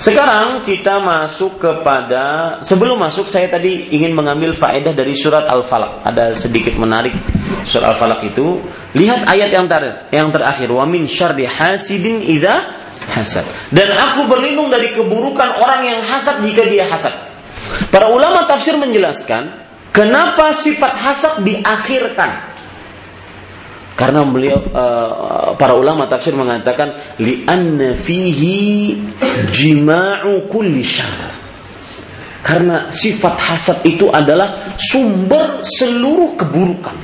[0.00, 6.00] Sekarang kita masuk kepada sebelum masuk saya tadi ingin mengambil faedah dari surat Al-Falaq.
[6.08, 7.12] Ada sedikit menarik
[7.68, 8.64] surat Al-Falaq itu.
[8.96, 12.64] Lihat ayat yang ter yang terakhir wa min syarri hasidin idza
[13.12, 13.44] hasad.
[13.68, 17.12] Dan aku berlindung dari keburukan orang yang hasad jika dia hasad.
[17.92, 19.62] Para ulama tafsir menjelaskan
[19.92, 22.52] Kenapa sifat hasad diakhirkan?
[23.92, 26.96] Karena beliau uh, para ulama tafsir mengatakan
[27.44, 28.96] anna fihi
[29.52, 31.36] jima'u kulli syarr.
[32.42, 36.96] Karena sifat hasad itu adalah sumber seluruh keburukan.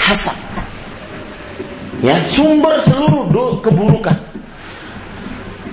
[0.00, 0.34] Hasad.
[2.00, 4.16] Ya, sumber seluruh keburukan.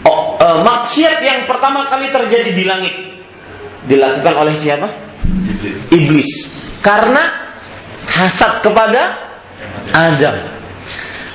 [0.04, 2.94] Oh, uh, maksiat yang pertama kali terjadi di langit
[3.88, 5.13] dilakukan oleh siapa?
[5.92, 6.50] Iblis
[6.84, 7.56] karena
[8.08, 9.18] hasad kepada
[9.94, 10.36] Adam.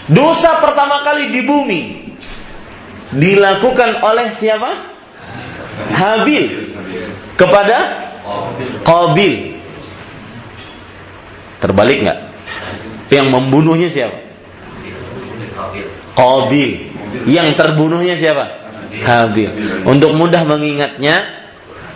[0.08, 1.82] Dosa pertama kali di bumi
[3.12, 4.96] dilakukan oleh siapa?
[5.94, 6.74] Habil
[7.36, 8.08] kepada
[8.84, 9.34] Qabil.
[11.58, 12.18] Terbalik nggak?
[13.10, 14.18] Yang membunuhnya siapa?
[16.14, 16.70] Qabil.
[17.26, 18.44] Yang terbunuhnya siapa?
[19.02, 19.82] Habil.
[19.88, 21.24] Untuk mudah mengingatnya,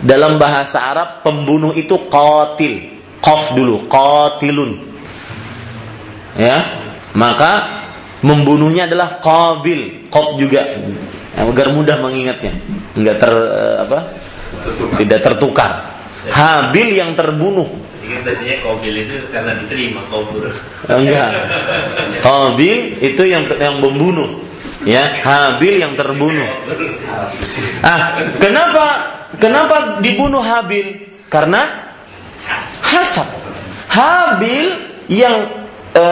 [0.01, 2.97] dalam bahasa Arab pembunuh itu qatil.
[3.23, 4.71] Qaf dulu, qatilun.
[6.35, 6.81] Ya.
[7.13, 7.51] Maka
[8.25, 10.65] membunuhnya adalah qabil, qaf juga.
[11.37, 12.57] Agar mudah mengingatnya.
[12.97, 13.33] Enggak ter
[13.85, 13.99] apa?
[14.97, 15.93] Tidak tertukar.
[16.29, 17.67] Habil yang terbunuh.
[18.23, 20.51] tadinya Qabil itu karena diterima kabur.
[20.87, 21.29] Enggak.
[22.25, 24.39] Qabil itu yang yang membunuh.
[24.83, 26.49] Ya, Habil yang terbunuh.
[27.83, 31.09] Ah, kenapa Kenapa dibunuh Habil?
[31.29, 31.93] Karena
[32.85, 33.25] hasad.
[33.89, 34.65] Habil
[35.09, 36.05] yang e,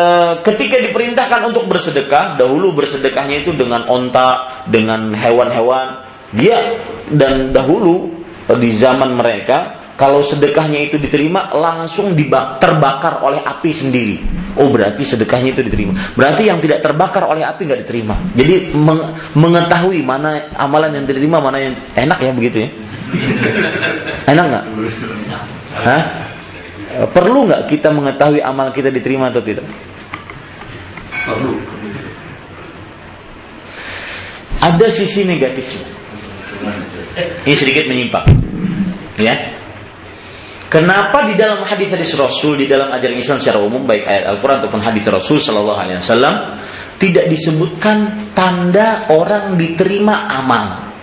[0.45, 6.09] ketika diperintahkan untuk bersedekah, dahulu bersedekahnya itu dengan onta, dengan hewan-hewan.
[6.33, 6.79] Dia
[7.11, 8.23] dan dahulu
[8.57, 12.17] di zaman mereka kalau sedekahnya itu diterima langsung
[12.57, 14.17] terbakar oleh api sendiri.
[14.57, 15.93] Oh berarti sedekahnya itu diterima.
[16.17, 18.17] Berarti yang tidak terbakar oleh api nggak diterima.
[18.33, 22.69] Jadi meng, mengetahui mana amalan yang diterima mana yang enak ya begitu ya.
[24.25, 24.65] Enak nggak?
[25.85, 26.03] Hah?
[27.13, 29.69] Perlu nggak kita mengetahui amal kita diterima atau tidak?
[31.29, 31.61] Perlu.
[34.65, 35.85] Ada sisi negatifnya.
[37.45, 38.25] Ini sedikit menyimpang.
[39.21, 39.60] Ya.
[40.71, 44.79] Kenapa di dalam hadis-hadis Rasul, di dalam ajaran Islam secara umum, baik ayat Al-Quran ataupun
[44.79, 46.63] hadis Rasul Shallallahu Alaihi Wasallam,
[46.95, 50.95] tidak disebutkan tanda orang diterima amal,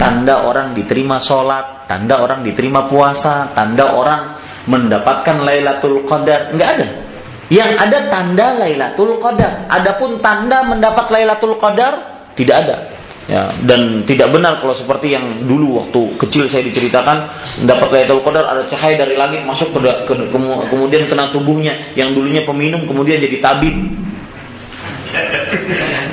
[0.00, 6.86] tanda orang diterima sholat, tanda orang diterima puasa, tanda orang mendapatkan Lailatul Qadar, nggak ada.
[7.52, 9.68] Yang ada tanda Lailatul Qadar.
[9.68, 12.76] Adapun tanda mendapat Lailatul Qadar tidak ada
[13.28, 17.28] ya dan tidak benar kalau seperti yang dulu waktu kecil saya diceritakan
[17.68, 20.36] dapat Lailatul Qadar ada cahaya dari langit masuk ke, ke, ke
[20.72, 21.76] kemudian kena tubuhnya.
[21.92, 23.76] Yang dulunya peminum kemudian jadi tabib.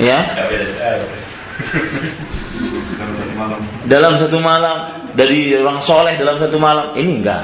[0.00, 0.18] Ya?
[3.86, 6.92] Dalam satu malam dari orang soleh dalam satu malam.
[6.92, 7.42] Ini enggak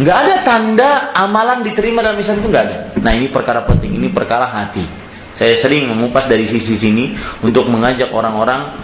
[0.00, 2.76] enggak ada tanda amalan diterima dalam Islam itu enggak ada.
[3.00, 4.84] Nah ini perkara penting ini perkara hati.
[5.30, 8.76] Saya sering mengupas dari sisi sini untuk mengajak orang-orang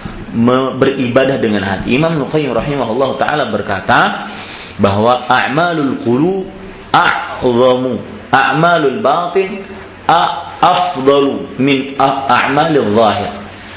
[0.79, 1.95] beribadah dengan hati.
[1.95, 4.31] Imam Nuqayyim rahimahullah taala berkata
[4.77, 6.51] bahwa a'malul qulub
[6.91, 8.03] a'zamu
[8.35, 9.62] a'malul batin
[10.61, 13.33] afdalu min a'malil zahir.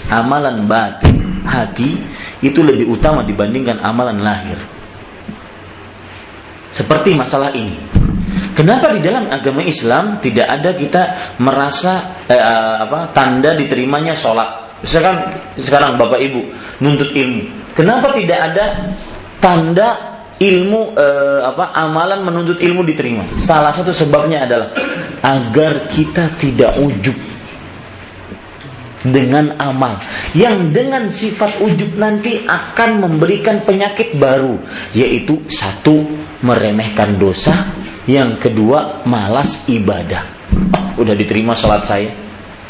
[0.09, 2.01] Amalan batin hati
[2.41, 4.57] itu lebih utama dibandingkan amalan lahir.
[6.73, 7.77] Seperti masalah ini.
[8.57, 11.03] Kenapa di dalam agama Islam tidak ada kita
[11.39, 15.15] merasa eh, apa tanda diterimanya sholat Misalkan
[15.59, 16.41] sekarang Bapak Ibu
[16.79, 17.73] nuntut ilmu.
[17.75, 18.65] Kenapa tidak ada
[19.43, 19.89] tanda
[20.39, 23.27] ilmu eh, apa amalan menuntut ilmu diterima?
[23.39, 24.71] Salah satu sebabnya adalah
[25.19, 27.15] agar kita tidak ujub
[29.03, 30.03] dengan amal
[30.35, 34.59] yang dengan sifat ujub nanti akan memberikan penyakit baru
[34.91, 36.03] yaitu satu
[36.43, 37.71] meremehkan dosa
[38.11, 40.27] yang kedua malas ibadah
[40.75, 42.11] oh, udah diterima sholat saya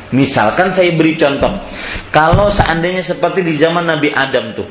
[0.09, 1.69] Misalkan saya beri contoh,
[2.09, 4.65] kalau seandainya seperti di zaman Nabi Adam tuh,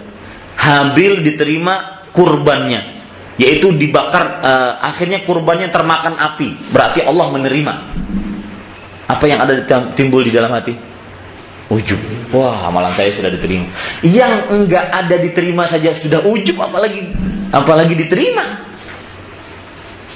[0.58, 3.06] Habil diterima kurbannya,
[3.38, 7.74] yaitu dibakar, uh, akhirnya kurbannya termakan api, berarti Allah menerima.
[9.06, 9.62] Apa yang ada
[9.94, 10.74] timbul di dalam hati?
[11.70, 12.00] Ujub.
[12.34, 13.70] Wah, amalan saya sudah diterima.
[14.02, 17.14] Yang enggak ada diterima saja sudah ujub, apalagi
[17.54, 18.66] apalagi diterima.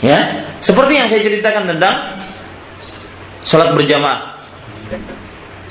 [0.02, 2.18] Ya, seperti yang saya ceritakan tentang
[3.46, 4.31] sholat berjamaah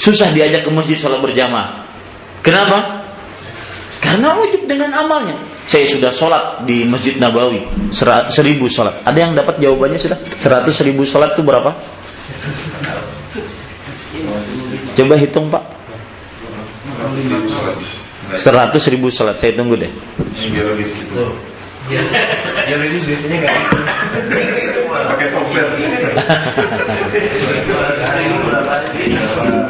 [0.02, 1.86] Susah diajak ke masjid sholat berjamaah.
[2.42, 3.06] Kenapa?
[4.02, 5.38] Karena wujud dengan amalnya.
[5.70, 7.64] Saya sudah sholat di Masjid Nabawi
[8.34, 9.06] seribu sholat.
[9.06, 10.18] Ada yang dapat jawabannya sudah?
[10.42, 11.72] Seratus ribu sholat itu berapa?
[14.98, 15.64] Coba hitung pak.
[18.36, 19.38] Seratus ribu sholat.
[19.38, 19.92] Saya tunggu deh.
[22.72, 23.56] Juridis biasanya nggak
[25.14, 25.70] pakai software.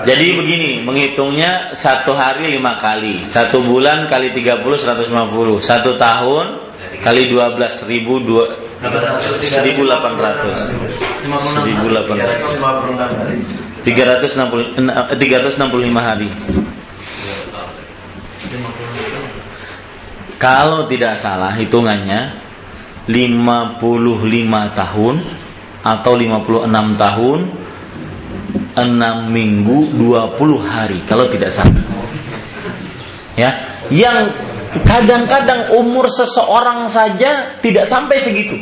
[0.05, 5.57] Jadi begini, menghitungnya satu hari lima kali, satu bulan kali tiga puluh seratus lima puluh,
[5.57, 8.45] satu tahun kali dua belas ribu dua
[9.41, 10.57] seribu delapan ratus,
[11.49, 12.49] seribu delapan ratus,
[13.81, 14.65] tiga ratus enam puluh
[15.17, 16.29] tiga ratus enam puluh lima hari.
[20.41, 22.33] Kalau tidak salah hitungannya
[23.05, 23.77] 55
[24.73, 25.15] tahun
[25.81, 27.39] atau 56 tahun
[28.77, 28.77] 6
[29.29, 31.81] minggu 20 hari kalau tidak salah.
[33.35, 34.35] Ya, yang
[34.85, 38.55] kadang-kadang umur seseorang saja tidak sampai segitu.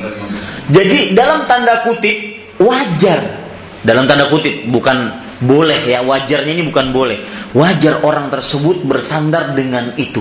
[0.70, 2.15] Jadi dalam tanda kutip
[2.61, 3.49] wajar
[3.80, 7.24] dalam tanda kutip bukan boleh ya wajarnya ini bukan boleh
[7.55, 10.20] wajar orang tersebut bersandar dengan itu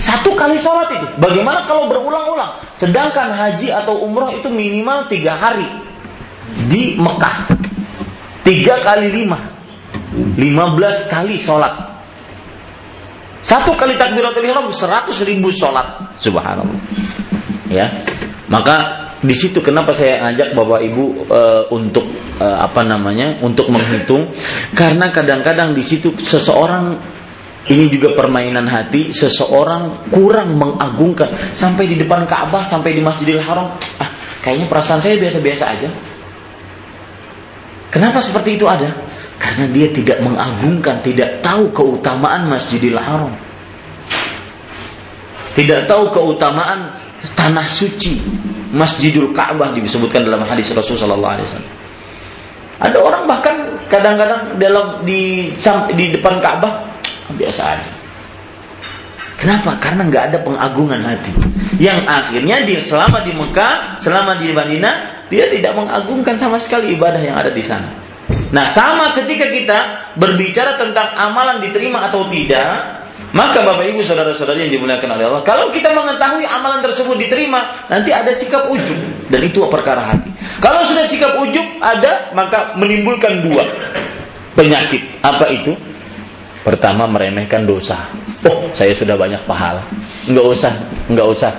[0.00, 1.06] satu kali sholat itu.
[1.20, 2.62] Bagaimana kalau berulang-ulang?
[2.78, 5.66] Sedangkan haji atau umroh itu minimal tiga hari
[6.68, 7.50] di Mekah.
[8.42, 9.38] Tiga kali lima.
[10.36, 11.90] Lima belas kali sholat.
[13.40, 16.12] Satu kali takbiratul ihram seratus ribu sholat.
[16.18, 16.76] Subhanallah.
[17.70, 17.86] Ya,
[18.50, 21.40] maka di situ kenapa saya ngajak bapak ibu e,
[21.70, 22.08] untuk
[22.40, 24.32] e, apa namanya untuk menghitung
[24.72, 26.96] karena kadang-kadang di situ seseorang
[27.68, 33.76] ini juga permainan hati seseorang kurang mengagungkan sampai di depan Ka'bah sampai di Masjidil Haram
[34.00, 35.88] ah kayaknya perasaan saya biasa-biasa aja
[37.90, 38.90] kenapa seperti itu ada?
[39.40, 43.32] Karena dia tidak mengagungkan tidak tahu keutamaan Masjidil Haram.
[45.50, 46.94] Tidak tahu keutamaan
[47.34, 48.22] tanah suci
[48.70, 51.80] Masjidul Ka'bah disebutkan dalam hadis Rasulullah SAW
[52.80, 55.52] ada orang bahkan kadang-kadang dalam di
[55.92, 56.80] di depan Ka'bah
[57.36, 57.90] biasa aja.
[59.40, 59.80] Kenapa?
[59.80, 61.32] Karena nggak ada pengagungan hati.
[61.80, 67.24] Yang akhirnya dia selama di Mekah, selama di Madinah, dia tidak mengagungkan sama sekali ibadah
[67.24, 67.88] yang ada di sana.
[68.52, 69.78] Nah, sama ketika kita
[70.20, 75.70] berbicara tentang amalan diterima atau tidak, Maka Bapak Ibu saudara-saudari yang dimuliakan oleh Allah, kalau
[75.70, 78.98] kita mengetahui amalan tersebut diterima, nanti ada sikap ujub
[79.30, 80.34] dan itu perkara hati.
[80.58, 83.62] Kalau sudah sikap ujub ada, maka menimbulkan dua
[84.58, 85.22] penyakit.
[85.22, 85.78] Apa itu?
[86.66, 88.10] Pertama meremehkan dosa.
[88.48, 89.84] Oh, saya sudah banyak pahala.
[90.24, 90.72] Enggak usah,
[91.12, 91.50] enggak usah.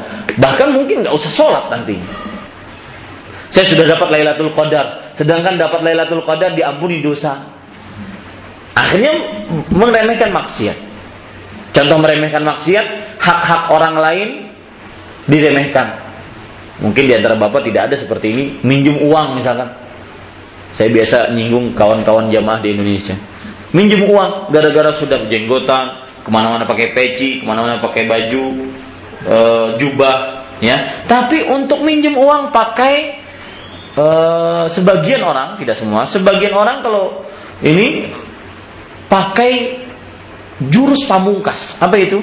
[0.41, 1.93] Bahkan mungkin enggak usah sholat nanti.
[3.51, 7.37] Saya sudah dapat Lailatul Qadar, sedangkan dapat Lailatul Qadar diampuni dosa.
[8.73, 9.13] Akhirnya
[9.69, 10.77] meremehkan maksiat.
[11.75, 14.29] Contoh meremehkan maksiat, hak-hak orang lain
[15.27, 15.99] diremehkan.
[16.81, 19.69] Mungkin di antara bapak tidak ada seperti ini, minjem uang misalkan.
[20.71, 23.13] Saya biasa nyinggung kawan-kawan jamaah di Indonesia.
[23.75, 28.45] Minjem uang gara-gara sudah jenggotan, ke mana-mana pakai peci, ke mana-mana pakai baju,
[29.25, 29.37] e,
[29.81, 30.17] jubah,
[30.61, 31.05] ya.
[31.09, 32.95] Tapi untuk minjem uang pakai
[33.93, 34.05] e,
[34.69, 37.25] sebagian orang, tidak semua, sebagian orang kalau
[37.61, 38.09] ini
[39.09, 39.83] pakai
[40.69, 41.77] jurus pamungkas.
[41.81, 42.21] Apa itu?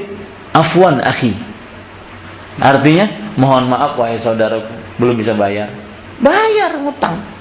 [0.54, 1.34] Afwan akhi.
[2.58, 3.06] Artinya,
[3.38, 5.70] mohon maaf wahai saudaraku, belum bisa bayar.
[6.18, 7.37] Bayar ngutang.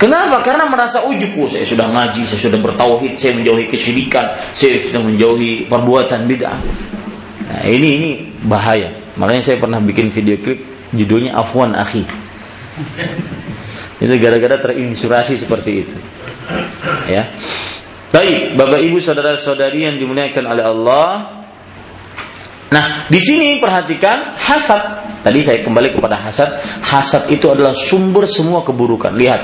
[0.00, 0.40] Kenapa?
[0.40, 5.04] Karena merasa ujub, oh, saya sudah ngaji, saya sudah bertauhid, saya menjauhi kesyirikan, saya sudah
[5.04, 6.56] menjauhi perbuatan bid'ah.
[7.44, 8.10] Nah, ini ini
[8.48, 8.96] bahaya.
[9.20, 10.64] Makanya saya pernah bikin video klip
[10.96, 12.08] judulnya Afwan Akhi.
[14.00, 15.96] itu gara-gara terinspirasi seperti itu.
[17.04, 17.36] Ya.
[18.08, 21.39] Baik, Bapak Ibu saudara-saudari yang dimuliakan oleh Allah.
[22.70, 25.02] Nah, di sini perhatikan hasad.
[25.20, 26.62] Tadi saya kembali kepada hasad.
[26.80, 29.10] Hasad itu adalah sumber semua keburukan.
[29.12, 29.42] Lihat,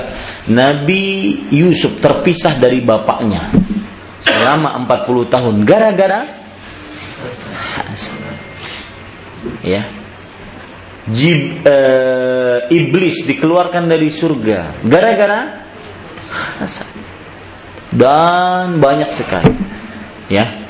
[0.49, 3.51] Nabi Yusuf terpisah dari bapaknya
[4.23, 6.21] selama 40 tahun gara-gara
[7.75, 8.17] hasad.
[9.61, 9.91] Ya.
[11.07, 11.77] Jib, e,
[12.67, 15.63] iblis dikeluarkan dari surga gara-gara
[16.59, 16.87] hasad
[17.91, 19.51] dan banyak sekali.
[20.27, 20.66] Ya.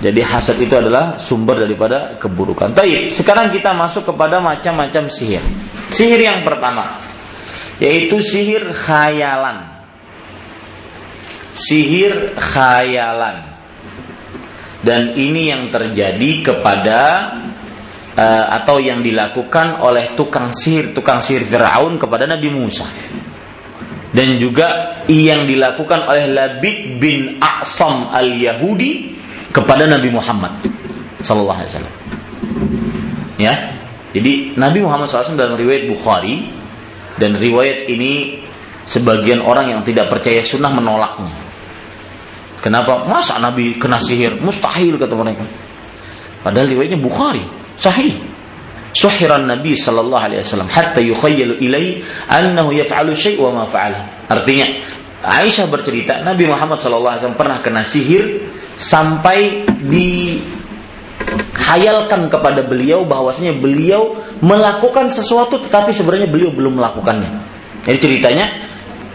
[0.00, 2.72] Jadi hasad itu adalah sumber daripada keburukan.
[2.72, 5.44] Tapi sekarang kita masuk kepada macam-macam sihir.
[5.92, 7.10] Sihir yang pertama
[7.80, 9.80] yaitu sihir khayalan.
[11.56, 13.56] Sihir khayalan.
[14.80, 17.00] Dan ini yang terjadi kepada
[18.16, 22.88] uh, atau yang dilakukan oleh tukang sihir tukang sihir Firaun kepada Nabi Musa
[24.10, 29.19] dan juga yang dilakukan oleh Labid bin A'sam al-Yahudi
[29.50, 30.62] kepada Nabi Muhammad
[31.20, 31.94] sallallahu alaihi wasallam.
[33.40, 33.54] Ya.
[34.10, 36.50] Jadi Nabi Muhammad SAW dalam riwayat Bukhari
[37.22, 38.42] dan riwayat ini
[38.82, 41.30] sebagian orang yang tidak percaya sunnah menolaknya.
[42.60, 43.06] Kenapa?
[43.06, 44.36] Masa Nabi kena sihir?
[44.42, 45.46] Mustahil kata mereka.
[46.42, 47.46] Padahal riwayatnya Bukhari,
[47.78, 48.18] sahih.
[48.90, 54.26] Suhiran Nabi sallallahu alaihi wasallam hatta yukhayyalu ilai annahu yaf'alu syai' wa ma fa'ala.
[54.26, 54.66] Artinya
[55.22, 58.50] Aisyah bercerita Nabi Muhammad sallallahu alaihi wasallam pernah kena sihir
[58.80, 67.28] sampai dihayalkan kepada beliau bahwasanya beliau melakukan sesuatu tetapi sebenarnya beliau belum melakukannya.
[67.84, 68.48] Jadi ceritanya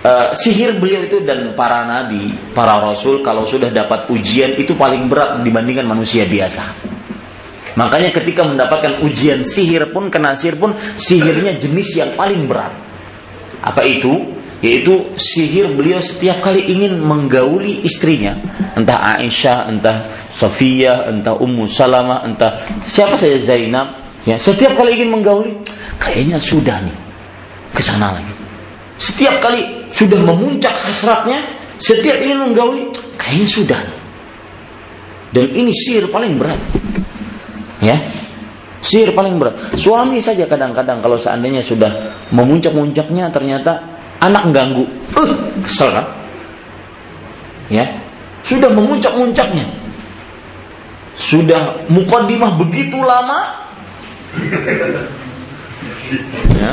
[0.05, 5.09] uh, sihir beliau itu dan para nabi, para rasul kalau sudah dapat ujian itu paling
[5.09, 6.93] berat dibandingkan manusia biasa.
[7.76, 12.72] Makanya ketika mendapatkan ujian sihir pun, kena sihir pun, sihirnya jenis yang paling berat.
[13.59, 14.34] Apa itu?
[14.66, 18.34] Yaitu sihir beliau setiap kali ingin menggauli istrinya.
[18.74, 24.01] Entah Aisyah, entah Sofia, entah Ummu Salamah, entah siapa saja Zainab.
[24.26, 25.53] Ya, setiap kali ingin menggauli,
[26.01, 26.97] kayaknya sudah nih
[27.78, 28.34] ke sana lagi.
[28.97, 31.45] Setiap kali sudah memuncak hasratnya,
[31.78, 32.89] setiap ingin menggauli,
[33.22, 33.99] kayaknya sudah nih.
[35.30, 36.57] Dan ini sihir paling berat.
[37.86, 38.01] Ya.
[38.82, 39.77] Sihir paling berat.
[39.77, 44.85] Suami saja kadang-kadang kalau seandainya sudah memuncak-muncaknya ternyata anak ganggu.
[45.15, 45.29] Uh,
[45.65, 46.05] kesel kan?
[47.71, 47.85] Ya.
[48.45, 49.65] Sudah memuncak-muncaknya.
[51.15, 53.39] Sudah mukadimah begitu lama.
[56.53, 56.71] ya.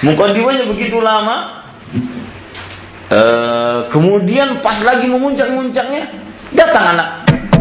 [0.00, 1.66] Mukadimahnya begitu lama.
[3.12, 6.08] Uh, kemudian pas lagi memuncak-muncaknya
[6.56, 7.08] datang anak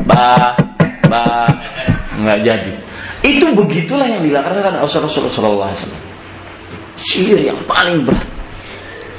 [0.07, 0.55] ba
[1.11, 1.23] ba
[2.15, 2.73] nggak jadi
[3.27, 6.12] itu begitulah yang dilakukan Rasulullah SAW
[6.97, 8.27] sihir yang paling berat.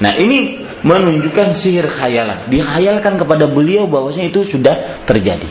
[0.02, 2.50] Nah ini menunjukkan sihir khayalan.
[2.50, 5.46] Dihayalkan kepada beliau bahwasanya itu sudah terjadi.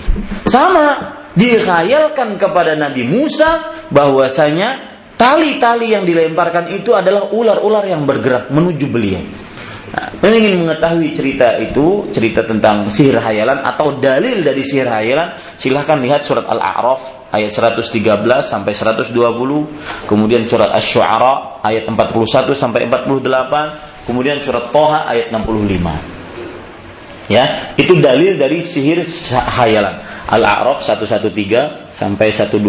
[0.46, 8.86] Sama dihayalkan kepada Nabi Musa bahwasanya tali-tali yang dilemparkan itu adalah ular-ular yang bergerak menuju
[8.92, 9.24] beliau
[9.94, 16.02] Nah, ingin mengetahui cerita itu, cerita tentang sihir hayalan atau dalil dari sihir hayalan, silahkan
[16.02, 18.02] lihat surat Al-A'raf ayat 113
[18.42, 19.14] sampai 120,
[20.10, 27.30] kemudian surat Asy-Syu'ara ayat 41 sampai 48, kemudian surat Toha ayat 65.
[27.30, 30.26] Ya, itu dalil dari sihir hayalan.
[30.26, 32.66] Al-A'raf 113 sampai 120.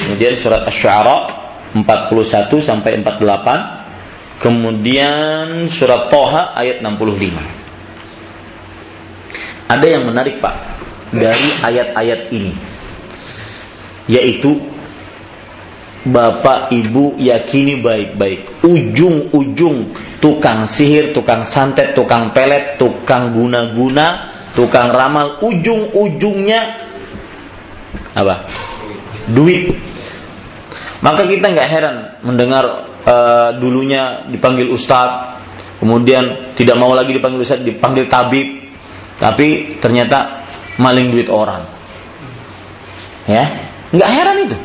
[0.00, 1.44] Kemudian surat Asy-Syu'ara
[1.76, 3.84] 41 sampai 48.
[4.36, 7.40] Kemudian surat Toha ayat 65.
[9.66, 10.54] Ada yang menarik Pak
[11.10, 12.52] dari ayat-ayat ini.
[14.06, 14.60] Yaitu
[16.06, 19.90] Bapak Ibu yakini baik-baik ujung-ujung
[20.22, 26.86] tukang sihir, tukang santet, tukang pelet, tukang guna-guna, tukang ramal ujung-ujungnya
[28.14, 28.46] apa?
[29.34, 29.74] Duit.
[31.02, 35.40] Maka kita nggak heran mendengar uh, dulunya dipanggil ustadz,
[35.78, 38.48] kemudian tidak mau lagi dipanggil ustadz, dipanggil tabib,
[39.22, 40.44] tapi ternyata
[40.76, 41.64] maling duit orang.
[43.26, 44.56] Ya, nggak heran itu.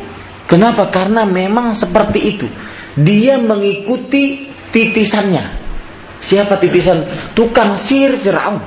[0.50, 0.92] Kenapa?
[0.92, 2.48] Karena memang seperti itu.
[3.00, 5.64] Dia mengikuti titisannya.
[6.20, 7.08] Siapa titisan?
[7.32, 8.60] Tukang sihir Fir'aun.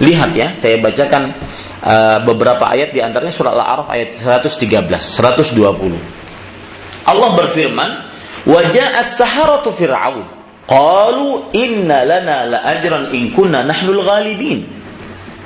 [0.00, 1.36] Lihat ya, saya bacakan
[1.84, 7.06] uh, beberapa ayat di antaranya surah Al-A'raf ayat 113, 120.
[7.06, 8.11] Allah berfirman,
[8.44, 10.26] "Wajah as-saharatu Fir'aun,
[10.66, 14.66] qalu inna lana la ajran in kunna nahnul ghalibin."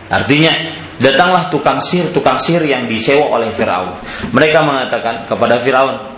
[0.07, 0.55] Artinya,
[0.97, 4.01] Datanglah tukang sihir, tukang sihir yang disewa oleh Firaun.
[4.33, 6.17] Mereka mengatakan kepada Firaun,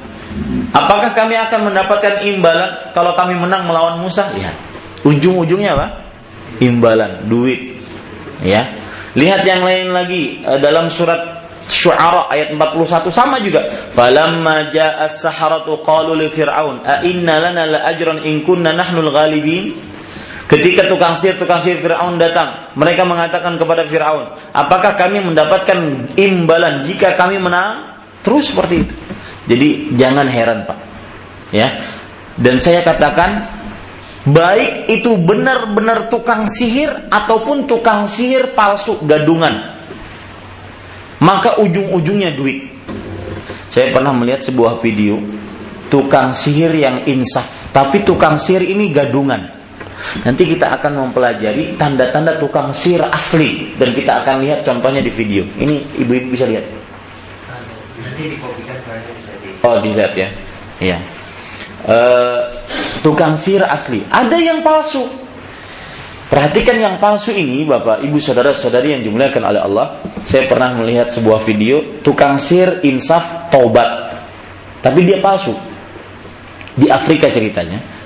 [0.70, 4.54] "Apakah kami akan mendapatkan imbalan kalau kami menang melawan Musa?" Lihat,
[5.02, 5.86] ujung-ujungnya apa?
[6.62, 7.74] Imbalan, duit.
[8.38, 8.70] Ya.
[9.18, 11.37] Lihat yang lain lagi eh, dalam surat
[11.78, 13.62] Syu'ara ayat 41 sama juga.
[13.94, 19.78] Falamma ja'a as-saharatu qalu li fir'aun, "A inna lana la ajran in kunna nahnul ghalibin?"
[20.48, 26.88] Ketika tukang sihir tukang sihir Firaun datang, mereka mengatakan kepada Firaun, "Apakah kami mendapatkan imbalan
[26.88, 28.94] jika kami menang?" Terus seperti itu.
[29.44, 30.78] Jadi jangan heran, Pak.
[31.52, 31.68] Ya.
[32.40, 33.44] Dan saya katakan
[34.24, 39.76] baik itu benar-benar tukang sihir ataupun tukang sihir palsu gadungan.
[41.18, 42.70] Maka ujung-ujungnya duit.
[43.68, 45.18] Saya pernah melihat sebuah video
[45.88, 49.48] tukang sihir yang insaf, tapi tukang sihir ini gadungan.
[50.24, 55.44] Nanti kita akan mempelajari tanda-tanda tukang sihir asli dan kita akan lihat contohnya di video.
[55.58, 56.64] Ini ibu-ibu bisa lihat.
[59.66, 60.28] Oh dilihat ya,
[60.78, 60.98] iya.
[61.88, 62.40] Uh,
[63.02, 64.06] tukang sihir asli.
[64.08, 65.27] Ada yang palsu.
[66.28, 69.86] Perhatikan yang palsu ini, Bapak, Ibu, saudara-saudari yang dimuliakan oleh Allah.
[70.28, 74.20] Saya pernah melihat sebuah video tukang sihir insaf taubat.
[74.84, 75.56] Tapi dia palsu.
[76.78, 77.98] Di Afrika ceritanya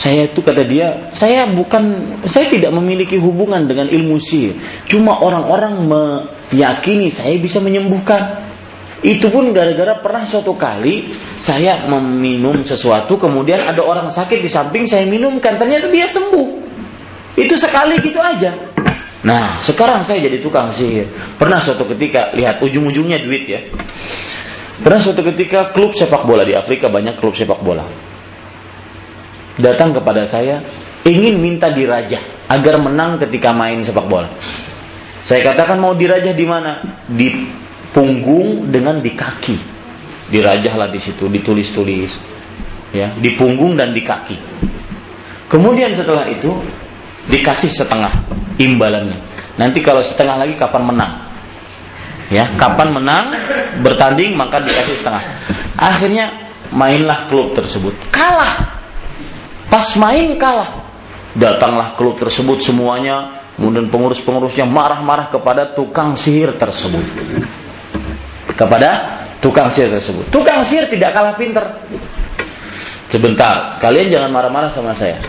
[0.00, 4.54] saya itu kata dia, saya bukan, saya tidak memiliki hubungan dengan ilmu sihir.
[4.86, 8.48] Cuma orang-orang meyakini saya bisa menyembuhkan.
[9.00, 14.84] Itu pun gara-gara pernah suatu kali saya meminum sesuatu, kemudian ada orang sakit di samping
[14.84, 16.69] saya minumkan, ternyata dia sembuh.
[17.38, 18.54] Itu sekali gitu aja.
[19.20, 21.06] Nah, sekarang saya jadi tukang sihir.
[21.36, 23.60] Pernah suatu ketika, lihat ujung-ujungnya duit ya.
[24.80, 28.10] Pernah suatu ketika klub sepak bola di Afrika banyak klub sepak bola
[29.60, 30.64] datang kepada saya
[31.04, 34.32] ingin minta dirajah agar menang ketika main sepak bola.
[35.22, 37.04] Saya katakan mau dirajah di mana?
[37.06, 37.30] Di
[37.94, 39.56] punggung dengan di kaki.
[40.32, 42.12] Dirajahlah di situ, ditulis-tulis.
[42.90, 44.34] Ya, di punggung dan di kaki.
[45.46, 46.58] Kemudian setelah itu
[47.30, 48.10] dikasih setengah
[48.58, 49.18] imbalannya.
[49.56, 51.12] Nanti kalau setengah lagi kapan menang?
[52.30, 53.24] Ya, kapan menang
[53.82, 55.22] bertanding maka dikasih setengah.
[55.78, 56.30] Akhirnya
[56.70, 57.94] mainlah klub tersebut.
[58.14, 58.80] Kalah
[59.70, 60.90] Pas main kalah.
[61.30, 67.06] Datanglah klub tersebut semuanya, kemudian pengurus-pengurusnya marah-marah kepada tukang sihir tersebut.
[68.58, 70.26] Kepada tukang sihir tersebut.
[70.34, 71.62] Tukang sihir tidak kalah pinter.
[73.06, 75.22] Sebentar, kalian jangan marah-marah sama saya.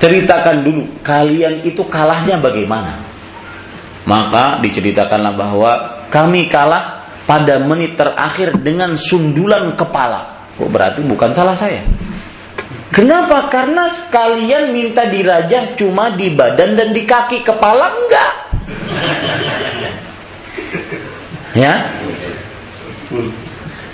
[0.00, 3.04] Ceritakan dulu, kalian itu kalahnya bagaimana?
[4.08, 5.72] Maka diceritakanlah bahwa
[6.08, 10.48] kami kalah pada menit terakhir dengan sundulan kepala.
[10.56, 11.84] Oh, berarti bukan salah saya.
[12.90, 13.52] Kenapa?
[13.52, 18.32] Karena sekalian minta dirajah cuma di badan dan di kaki, kepala enggak.
[21.54, 21.92] Ya.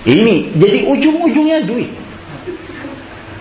[0.07, 1.91] Ini jadi ujung-ujungnya duit.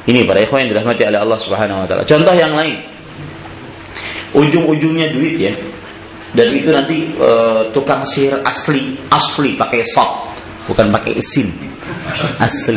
[0.05, 2.05] Ini para ikhwan yang dirahmati oleh Allah Subhanahu wa taala.
[2.05, 2.77] Contoh yang lain.
[4.37, 5.53] Ujung-ujungnya duit ya.
[6.35, 10.11] Dan itu nanti uh, tukang sihir asli, asli pakai sok,
[10.67, 11.47] bukan pakai isim.
[12.37, 12.75] Asli.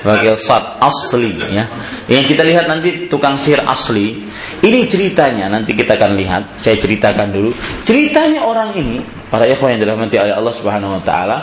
[0.00, 1.68] Bagi sad asli ya.
[2.08, 4.24] Yang kita lihat nanti tukang sihir asli.
[4.64, 6.56] Ini ceritanya nanti kita akan lihat.
[6.56, 7.52] Saya ceritakan dulu.
[7.84, 11.38] Ceritanya orang ini para ikhwan yang dirahmati oleh Allah Subhanahu wa taala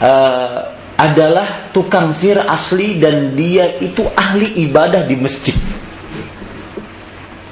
[0.00, 5.56] uh, adalah tukang sihir asli dan dia itu ahli ibadah di masjid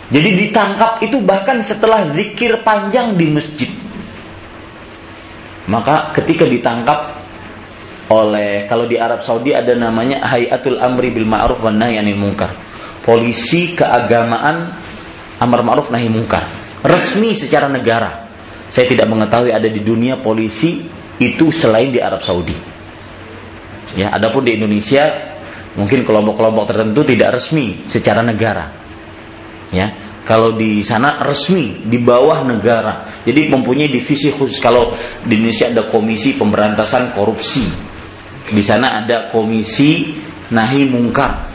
[0.09, 3.69] Jadi ditangkap itu bahkan setelah zikir panjang di masjid.
[5.69, 7.13] Maka ketika ditangkap
[8.09, 12.57] oleh kalau di Arab Saudi ada namanya Hayatul Amri bil Ma'ruf wan Nahi anil Munkar.
[13.05, 14.73] Polisi keagamaan
[15.41, 16.45] amar ma'ruf nahi munkar.
[16.85, 18.29] Resmi secara negara.
[18.69, 20.85] Saya tidak mengetahui ada di dunia polisi
[21.17, 22.78] itu selain di Arab Saudi.
[23.99, 25.35] Ya, adapun di Indonesia
[25.75, 28.71] mungkin kelompok-kelompok tertentu tidak resmi secara negara.
[29.75, 29.91] Ya,
[30.23, 33.27] kalau di sana resmi di bawah negara.
[33.27, 34.63] Jadi mempunyai divisi khusus.
[34.63, 34.95] Kalau
[35.27, 37.67] di Indonesia ada komisi pemberantasan korupsi.
[38.49, 40.15] Di sana ada komisi
[40.55, 41.51] nahi mungkar.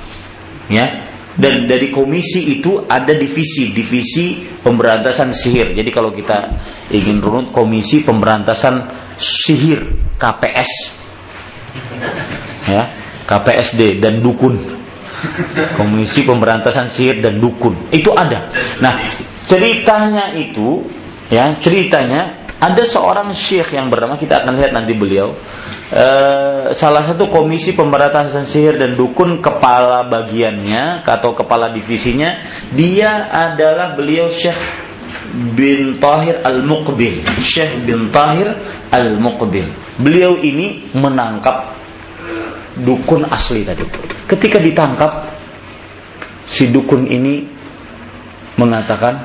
[0.67, 0.85] Ya,
[1.33, 6.61] dan dari komisi itu ada divisi divisi pemberantasan sihir jadi kalau kita
[6.93, 8.85] ingin runut komisi pemberantasan
[9.17, 9.81] sihir
[10.21, 11.02] KPS
[12.67, 12.83] ya
[13.25, 14.81] KPSD dan dukun.
[15.79, 17.87] Komisi pemberantasan sihir dan dukun.
[17.95, 18.51] Itu ada.
[18.83, 18.99] Nah
[19.47, 20.83] ceritanya itu
[21.31, 25.35] ya ceritanya ada seorang syekh yang bernama kita akan lihat nanti beliau
[25.91, 32.39] uh, salah satu komisi pemberantasan sihir dan dukun kepala bagiannya atau kepala divisinya
[32.71, 34.55] dia adalah beliau Syekh
[35.33, 37.25] bin Tahir Al-Muqbil.
[37.41, 38.53] Syekh bin Tahir
[38.93, 41.73] Al-Muqbil beliau ini menangkap
[42.77, 43.81] dukun asli tadi
[44.29, 45.33] ketika ditangkap
[46.45, 47.47] si dukun ini
[48.57, 49.17] mengatakan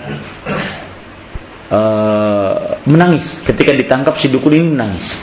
[1.73, 3.41] uh, menangis.
[3.45, 5.19] Ketika ditangkap si dukun ini menangis.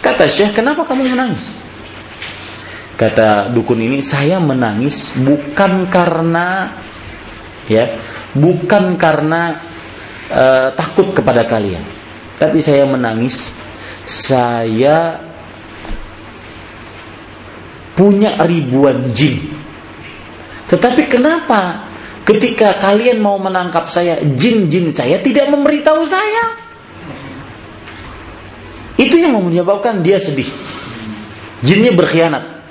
[0.00, 1.44] Kata Syekh, kenapa kamu menangis?
[2.96, 6.76] Kata dukun ini, saya menangis bukan karena
[7.64, 7.96] ya,
[8.36, 9.56] bukan karena
[10.28, 11.80] uh, takut kepada kalian,
[12.40, 13.52] tapi saya menangis
[14.08, 15.20] saya
[17.92, 19.52] punya ribuan jin.
[20.72, 21.90] Tetapi kenapa
[22.30, 26.62] Ketika kalian mau menangkap saya, jin-jin saya tidak memberitahu saya.
[28.94, 30.46] Itu yang menyebabkan dia sedih.
[31.66, 32.62] Jinnya berkhianat.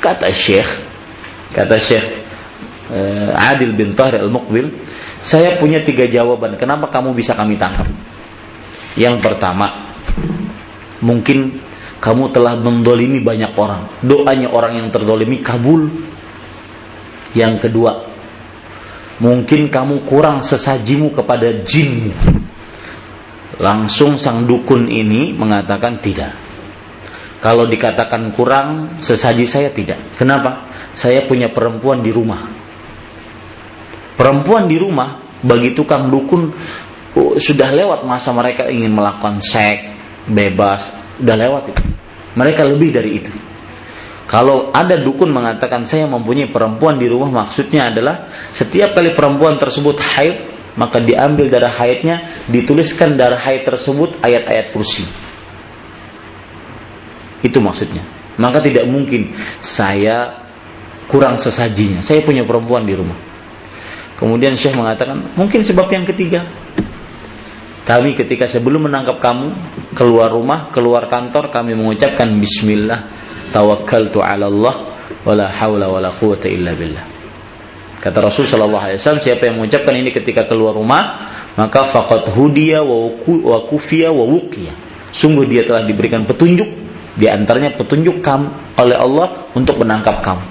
[0.00, 0.80] Kata Syekh,
[1.52, 2.06] kata Syekh
[2.88, 4.70] uh, Adil bin Tahir Al-Muqbil,
[5.20, 6.56] saya punya tiga jawaban.
[6.56, 7.90] Kenapa kamu bisa kami tangkap?
[8.96, 9.92] Yang pertama,
[11.04, 11.60] mungkin
[12.00, 14.00] kamu telah mendolimi banyak orang.
[14.00, 15.88] Doanya orang yang terdolimi kabul.
[17.36, 17.92] Yang kedua,
[19.20, 22.12] mungkin kamu kurang sesajimu kepada jinmu.
[23.60, 26.32] Langsung sang dukun ini mengatakan tidak.
[27.40, 30.16] Kalau dikatakan kurang, sesaji saya tidak.
[30.16, 30.72] Kenapa?
[30.96, 32.48] Saya punya perempuan di rumah.
[34.16, 36.56] Perempuan di rumah bagi tukang dukun
[37.40, 39.88] sudah lewat masa mereka ingin melakukan seks
[40.28, 41.82] bebas, sudah lewat itu.
[42.36, 43.32] Mereka lebih dari itu.
[44.26, 50.02] Kalau ada dukun mengatakan saya mempunyai perempuan di rumah maksudnya adalah setiap kali perempuan tersebut
[50.02, 50.36] haid
[50.74, 55.06] maka diambil darah haidnya dituliskan darah haid tersebut ayat-ayat kursi.
[57.40, 58.02] Itu maksudnya.
[58.36, 59.32] Maka tidak mungkin
[59.62, 60.44] saya
[61.08, 62.04] kurang sesajinya.
[62.04, 63.16] Saya punya perempuan di rumah.
[64.20, 66.44] Kemudian Syekh mengatakan, mungkin sebab yang ketiga.
[67.86, 69.54] Kami ketika sebelum menangkap kamu,
[69.94, 73.06] keluar rumah, keluar kantor, kami mengucapkan bismillah
[73.54, 74.74] tawakkaltu 'ala Allah
[75.22, 77.06] wala haula wala quwata illa billah.
[78.02, 82.82] Kata Rasul sallallahu alaihi wasallam siapa yang mengucapkan ini ketika keluar rumah maka faqad hudiya
[82.82, 84.74] wa kufiya wa wuqiya.
[85.14, 86.68] Sungguh dia telah diberikan petunjuk
[87.16, 90.44] di antaranya petunjuk kamu oleh Allah untuk menangkap kamu.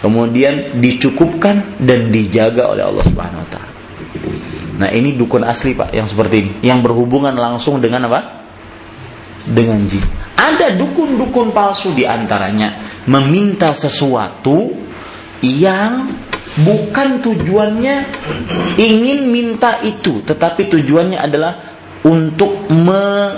[0.00, 3.72] Kemudian dicukupkan dan dijaga oleh Allah Subhanahu wa taala.
[4.78, 8.46] Nah, ini dukun asli, Pak, yang seperti ini, yang berhubungan langsung dengan apa?
[9.42, 10.06] Dengan jin.
[10.38, 14.70] Ada dukun-dukun palsu di antaranya meminta sesuatu
[15.42, 16.14] yang
[16.62, 17.96] bukan tujuannya
[18.78, 21.52] ingin minta itu, tetapi tujuannya adalah
[22.06, 23.34] untuk me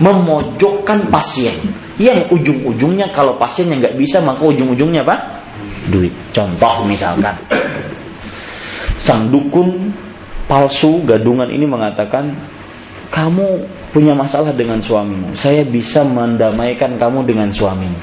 [0.00, 1.56] memojokkan pasien.
[1.96, 5.16] Yang ujung-ujungnya kalau pasiennya nggak bisa maka ujung-ujungnya apa?
[5.88, 6.12] Duit.
[6.32, 7.40] Contoh misalkan
[9.00, 9.94] sang dukun
[10.46, 12.34] palsu gadungan ini mengatakan
[13.10, 17.98] kamu punya masalah dengan suamimu, saya bisa mendamaikan kamu dengan suamimu.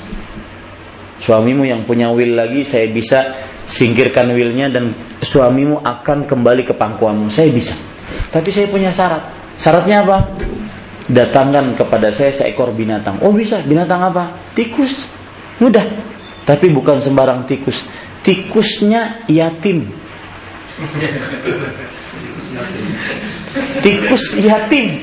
[1.24, 3.32] Suamimu yang punya will lagi, saya bisa
[3.64, 4.92] singkirkan willnya dan
[5.24, 7.32] suamimu akan kembali ke pangkuanmu.
[7.32, 7.72] Saya bisa.
[8.28, 9.24] Tapi saya punya syarat.
[9.56, 10.18] Syaratnya apa?
[11.08, 13.24] Datangkan kepada saya seekor binatang.
[13.24, 14.36] Oh bisa, binatang apa?
[14.52, 15.08] Tikus.
[15.64, 15.88] Mudah.
[16.44, 17.88] Tapi bukan sembarang tikus.
[18.20, 19.88] Tikusnya yatim.
[23.82, 25.02] Tikus yatim.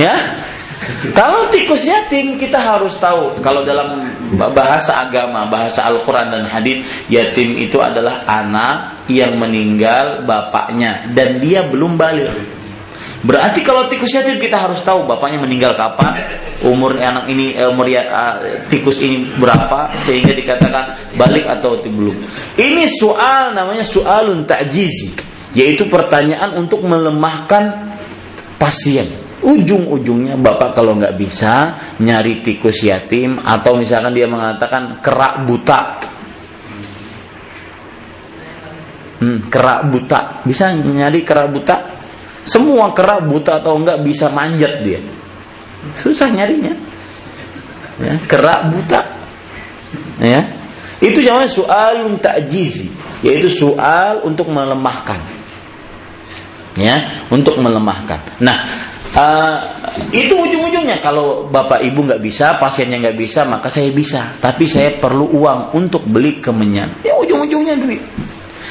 [0.00, 0.16] Ya?
[1.12, 7.60] Kalau tikus yatim kita harus tahu kalau dalam bahasa agama, bahasa Al-Qur'an dan hadis, yatim
[7.60, 12.32] itu adalah anak yang meninggal bapaknya dan dia belum balik.
[13.20, 17.84] Berarti kalau tikus yatim kita harus tahu bapaknya meninggal kapan, umur anak ini eh, umur
[17.84, 18.34] ya, uh,
[18.72, 22.16] tikus ini berapa sehingga dikatakan balik atau belum.
[22.56, 25.12] Ini soal namanya soalun ta'jizi,
[25.54, 27.94] yaitu pertanyaan untuk melemahkan
[28.60, 29.26] pasien.
[29.40, 35.80] Ujung-ujungnya bapak kalau nggak bisa nyari tikus yatim atau misalkan dia mengatakan kerak buta.
[39.20, 40.44] Hmm, kerak buta.
[40.44, 41.76] Bisa nyari kerak buta?
[42.44, 45.00] Semua kerak buta atau enggak bisa manjat dia.
[45.96, 46.76] Susah nyarinya.
[47.96, 49.00] Ya, kerak buta.
[50.20, 50.52] Ya.
[51.00, 52.92] Itu namanya soal takjizi
[53.24, 55.39] yaitu soal untuk melemahkan
[56.78, 59.58] ya untuk melemahkan nah Uh,
[60.14, 64.38] itu ujung-ujungnya kalau bapak ibu nggak bisa, pasiennya nggak bisa, maka saya bisa.
[64.38, 67.02] Tapi saya perlu uang untuk beli kemenyan.
[67.02, 67.98] Ya ujung-ujungnya duit.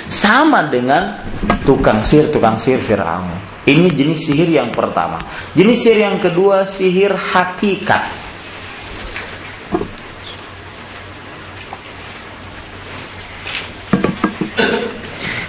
[0.08, 1.28] Sama dengan
[1.68, 3.36] tukang sihir, tukang sihir Fir'aun.
[3.68, 5.20] Ini jenis sihir yang pertama.
[5.60, 8.08] Jenis sihir yang kedua sihir hakikat.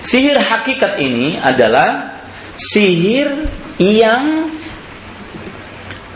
[0.02, 2.19] Sihir hakikat ini adalah
[2.60, 3.48] sihir
[3.80, 4.52] yang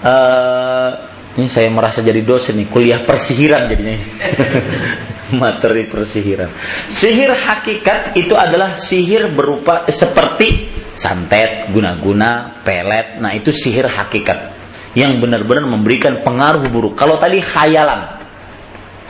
[0.04, 0.90] uh,
[1.34, 3.96] ini saya merasa jadi dosen nih kuliah persihiran jadinya.
[5.40, 6.52] Materi persihiran.
[6.92, 13.18] Sihir hakikat itu adalah sihir berupa seperti santet guna-guna pelet.
[13.18, 14.52] Nah itu sihir hakikat
[14.94, 16.94] yang benar-benar memberikan pengaruh buruk.
[16.94, 18.22] Kalau tadi khayalan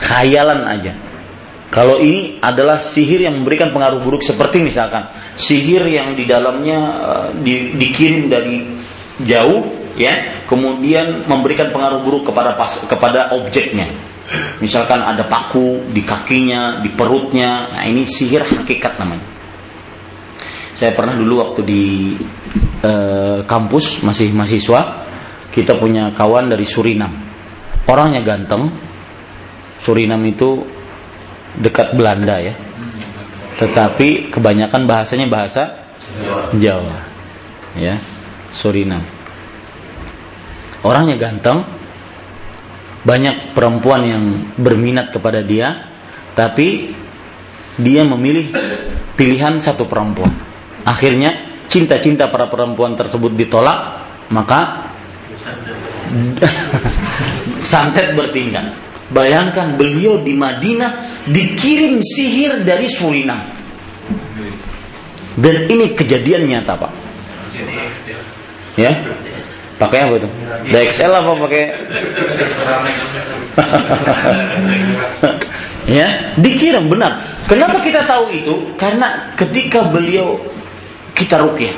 [0.01, 0.91] khayalan aja
[1.75, 7.27] kalau ini adalah sihir yang memberikan pengaruh buruk seperti misalkan sihir yang di dalamnya uh,
[7.35, 8.63] di, dikirim dari
[9.19, 13.91] jauh ya kemudian memberikan pengaruh buruk kepada pas, kepada objeknya.
[14.63, 17.75] Misalkan ada paku di kakinya di perutnya.
[17.75, 19.27] Nah ini sihir hakikat namanya.
[20.75, 21.83] Saya pernah dulu waktu di
[22.83, 25.05] eh, kampus masih mahasiswa
[25.53, 27.11] kita punya kawan dari Surinam.
[27.85, 28.73] Orangnya ganteng.
[29.77, 30.65] Surinam itu
[31.59, 32.55] dekat Belanda ya.
[33.55, 35.63] Tetapi kebanyakan bahasanya bahasa
[36.55, 37.03] Jawa.
[37.75, 37.99] Ya
[38.55, 39.15] Surinam
[40.85, 41.65] orangnya ganteng,
[43.01, 44.23] banyak perempuan yang
[44.53, 45.89] berminat kepada dia,
[46.37, 46.93] tapi
[47.81, 48.53] dia memilih
[49.17, 50.31] pilihan satu perempuan.
[50.85, 54.93] Akhirnya cinta-cinta para perempuan tersebut ditolak, maka
[57.73, 58.77] santet bertindak.
[59.13, 63.53] Bayangkan beliau di Madinah dikirim sihir dari Surinam.
[65.35, 66.91] Dan ini kejadian nyata, Pak.
[68.75, 68.91] Ya,
[69.75, 70.29] Pakai apa itu?
[70.71, 71.63] DXL apa pakai?
[75.99, 76.07] ya,
[76.39, 77.27] dikirim benar.
[77.43, 78.71] Kenapa kita tahu itu?
[78.79, 80.39] Karena ketika beliau
[81.11, 81.75] kita rukyah.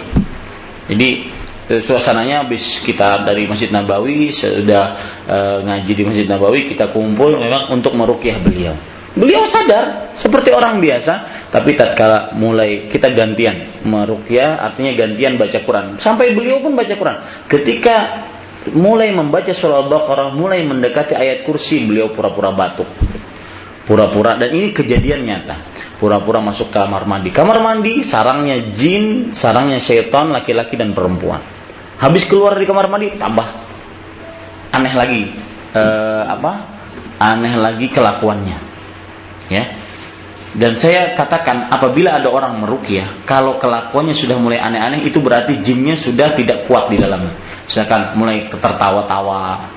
[0.93, 1.25] Jadi
[1.67, 4.95] suasananya habis kita dari Masjid Nabawi sudah
[5.27, 5.37] e,
[5.67, 8.75] ngaji di Masjid Nabawi kita kumpul memang untuk merukyah beliau.
[9.17, 15.97] Beliau sadar seperti orang biasa, tapi tatkala mulai kita gantian merukyah artinya gantian baca Quran.
[15.97, 17.17] Sampai beliau pun baca Quran.
[17.49, 17.95] Ketika
[18.77, 22.85] mulai membaca surah Al-Baqarah, mulai mendekati ayat kursi, beliau pura-pura batuk.
[23.89, 25.65] Pura-pura dan ini kejadian nyata.
[25.97, 27.33] Pura-pura masuk kamar mandi.
[27.33, 31.56] Kamar mandi sarangnya jin, sarangnya syaitan laki-laki dan perempuan.
[31.97, 33.47] Habis keluar dari kamar mandi tambah
[34.73, 35.23] aneh lagi.
[35.73, 36.51] Eh, apa?
[37.17, 38.57] Aneh lagi kelakuannya.
[39.47, 39.63] Ya,
[40.57, 45.93] dan saya katakan apabila ada orang merukyah, kalau kelakuannya sudah mulai aneh-aneh itu berarti jinnya
[45.93, 47.35] sudah tidak kuat di dalamnya.
[47.69, 49.69] Misalkan mulai tertawa-tawa,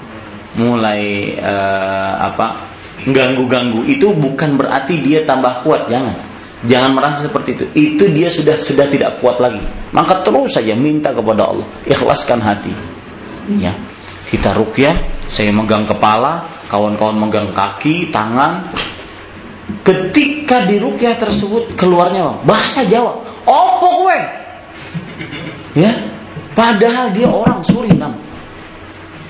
[0.56, 2.70] mulai uh, apa
[3.04, 6.16] ganggu-ganggu itu bukan berarti dia tambah kuat, jangan.
[6.60, 7.64] Jangan merasa seperti itu.
[7.72, 9.64] Itu dia sudah sudah tidak kuat lagi.
[9.96, 12.72] Maka terus saja minta kepada Allah, ikhlaskan hati.
[13.56, 13.72] Ya.
[14.28, 18.70] Kita rukyah, saya megang kepala, kawan-kawan megang kaki, tangan,
[19.80, 24.18] Ketika di rukyah tersebut keluarnya bang, bahasa Jawa, opo kowe?
[25.78, 26.10] Ya,
[26.58, 28.18] padahal dia orang Surinam.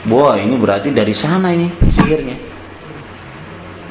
[0.09, 2.37] Wah, ini berarti dari sana ini sihirnya.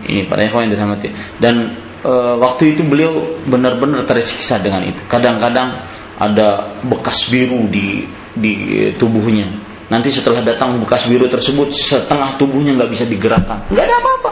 [0.10, 1.14] Ini para yang dirahmati.
[1.38, 1.70] Dan
[2.04, 5.02] e, waktu itu beliau benar-benar tersiksa dengan itu.
[5.08, 5.84] Kadang-kadang
[6.20, 8.04] ada bekas biru di
[8.36, 8.54] di
[8.96, 9.48] tubuhnya.
[9.90, 13.66] Nanti setelah datang bekas biru tersebut, setengah tubuhnya nggak bisa digerakkan.
[13.74, 14.32] Nggak ada apa-apa.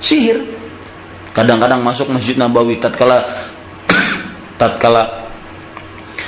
[0.00, 0.40] Sihir.
[1.32, 3.48] Kadang-kadang masuk Masjid Nabawi tatkala
[4.60, 5.28] tatkala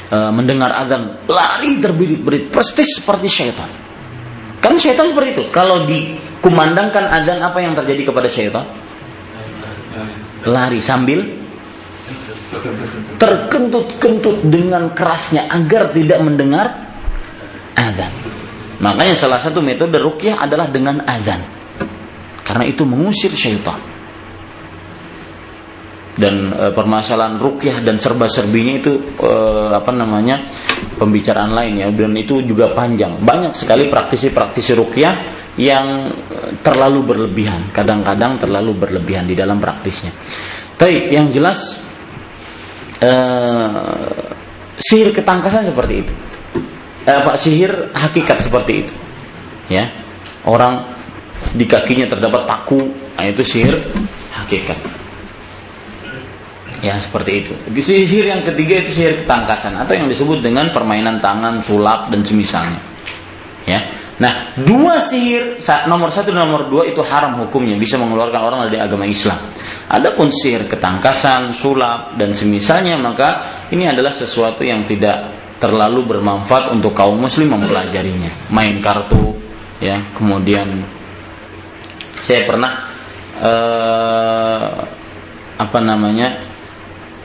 [0.08, 3.68] e, mendengar azan lari terbirit-birit persis seperti syaitan.
[4.60, 5.44] Kan syaitan seperti itu.
[5.52, 8.64] Kalau dikumandangkan adzan apa yang terjadi kepada syaitan?
[10.44, 11.44] Lari sambil
[13.16, 16.66] terkentut-kentut dengan kerasnya agar tidak mendengar
[17.74, 18.12] adzan.
[18.82, 21.40] Makanya salah satu metode rukyah adalah dengan adzan.
[22.44, 23.80] Karena itu mengusir syaitan.
[26.14, 29.32] Dan e, permasalahan rukyah dan serba-serbinya itu e,
[29.74, 30.46] apa namanya
[30.94, 33.18] pembicaraan lain ya dan itu juga panjang.
[33.18, 35.14] Banyak sekali praktisi-praktisi rukyah
[35.54, 36.10] yang
[36.66, 40.10] terlalu berlebihan, kadang-kadang terlalu berlebihan di dalam praktisnya.
[40.74, 41.78] Tapi yang jelas
[42.98, 43.12] e,
[44.82, 46.14] sihir ketangkasan seperti itu.
[47.04, 48.94] Eh, Pak sihir hakikat seperti itu.
[49.70, 49.92] Ya.
[50.44, 50.90] Orang
[51.54, 53.78] di kakinya terdapat paku, nah itu sihir
[54.34, 54.76] hakikat.
[56.84, 57.52] Ya seperti itu.
[57.80, 62.80] Sihir yang ketiga itu sihir ketangkasan atau yang disebut dengan permainan tangan, sulap dan semisalnya.
[63.64, 63.80] Ya.
[64.14, 65.58] Nah, dua sihir
[65.90, 69.50] nomor satu dan nomor dua itu haram hukumnya bisa mengeluarkan orang dari agama Islam.
[69.90, 76.94] Adapun sihir ketangkasan, sulap dan semisalnya maka ini adalah sesuatu yang tidak terlalu bermanfaat untuk
[76.94, 78.54] kaum muslim mempelajarinya.
[78.54, 79.34] Main kartu,
[79.82, 80.86] ya, kemudian
[82.22, 82.72] saya pernah
[83.42, 84.70] uh,
[85.58, 86.53] apa namanya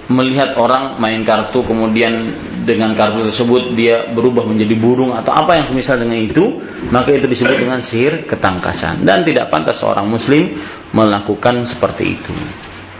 [0.10, 2.34] melihat orang main kartu kemudian
[2.65, 6.57] dengan kartu tersebut dia berubah menjadi burung atau apa yang semisal dengan itu
[6.90, 9.06] maka itu disebut dengan sihir ketangkasan.
[9.06, 10.57] Dan tidak pantas seorang muslim
[10.98, 12.34] melakukan seperti itu.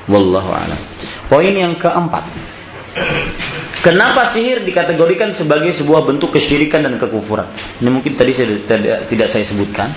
[0.06, 0.80] Wallahu alam.
[1.26, 2.30] Poin yang keempat.
[3.82, 7.50] Kenapa sihir dikategorikan sebagai sebuah bentuk kesyirikan dan kekufuran?
[7.82, 9.90] Ini mungkin tadi saya tidak, tidak saya sebutkan.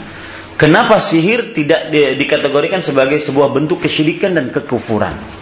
[0.57, 5.42] Kenapa sihir tidak dikategorikan sebagai sebuah bentuk kesyirikan dan kekufuran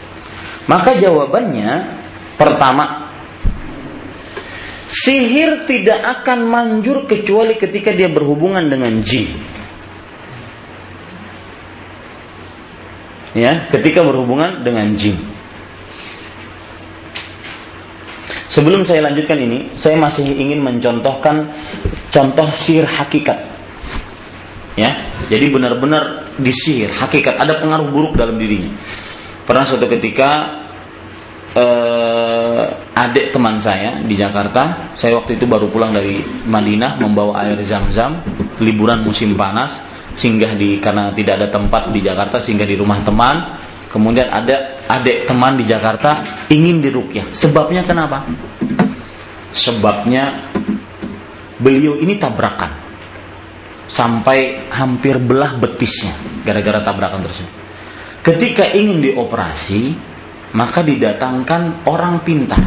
[0.70, 1.98] maka jawabannya
[2.38, 3.10] pertama
[4.86, 9.34] sihir tidak akan manjur kecuali ketika dia berhubungan dengan jin.
[13.30, 15.14] Ya, ketika berhubungan dengan jin.
[18.50, 21.54] Sebelum saya lanjutkan ini, saya masih ingin mencontohkan
[22.10, 23.38] contoh sihir hakikat.
[24.74, 28.74] Ya, jadi benar-benar disihir hakikat ada pengaruh buruk dalam dirinya.
[29.46, 30.59] Pernah suatu ketika
[31.54, 32.62] eh,
[32.94, 34.92] adik teman saya di Jakarta.
[34.94, 38.22] Saya waktu itu baru pulang dari Madinah membawa air zam-zam,
[38.60, 39.78] liburan musim panas,
[40.14, 43.36] singgah di karena tidak ada tempat di Jakarta singgah di rumah teman.
[43.90, 47.34] Kemudian ada adik teman di Jakarta ingin dirukyah.
[47.34, 48.22] Sebabnya kenapa?
[49.50, 50.46] Sebabnya
[51.58, 52.70] beliau ini tabrakan
[53.90, 56.14] sampai hampir belah betisnya
[56.46, 57.54] gara-gara tabrakan tersebut.
[58.22, 59.96] Ketika ingin dioperasi,
[60.54, 62.62] maka didatangkan orang pintar.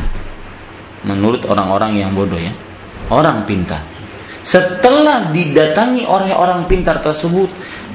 [1.03, 2.55] Menurut orang-orang yang bodoh ya.
[3.11, 3.83] Orang pintar.
[4.43, 7.47] Setelah didatangi oleh orang pintar tersebut,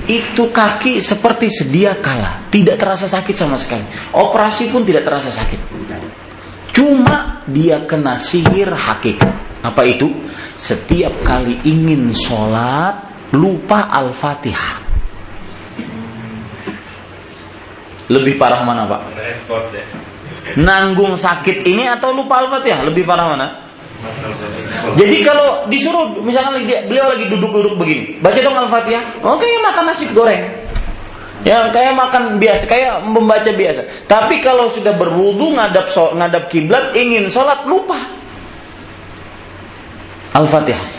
[0.08, 3.84] itu kaki seperti sedia kala, tidak terasa sakit sama sekali.
[4.16, 5.60] Operasi pun tidak terasa sakit.
[6.72, 9.60] Cuma dia kena sihir hakikat.
[9.60, 10.08] Apa itu?
[10.56, 14.87] Setiap kali ingin sholat, lupa Al-Fatihah.
[18.08, 19.00] Lebih parah mana pak?
[20.56, 22.88] Nanggung sakit ini atau lupa al-fatihah?
[22.88, 23.46] Lebih parah mana?
[24.96, 29.20] Jadi kalau disuruh, misalkan dia, beliau lagi duduk-duduk begini, baca dong al-fatihah.
[29.20, 30.42] Oke, oh, makan nasi goreng.
[31.46, 34.06] Ya kayak makan biasa, kayak membaca biasa.
[34.10, 37.98] Tapi kalau sudah berwudu ngadap so, ngadap kiblat, ingin sholat lupa.
[40.34, 40.97] Al-Fatihah.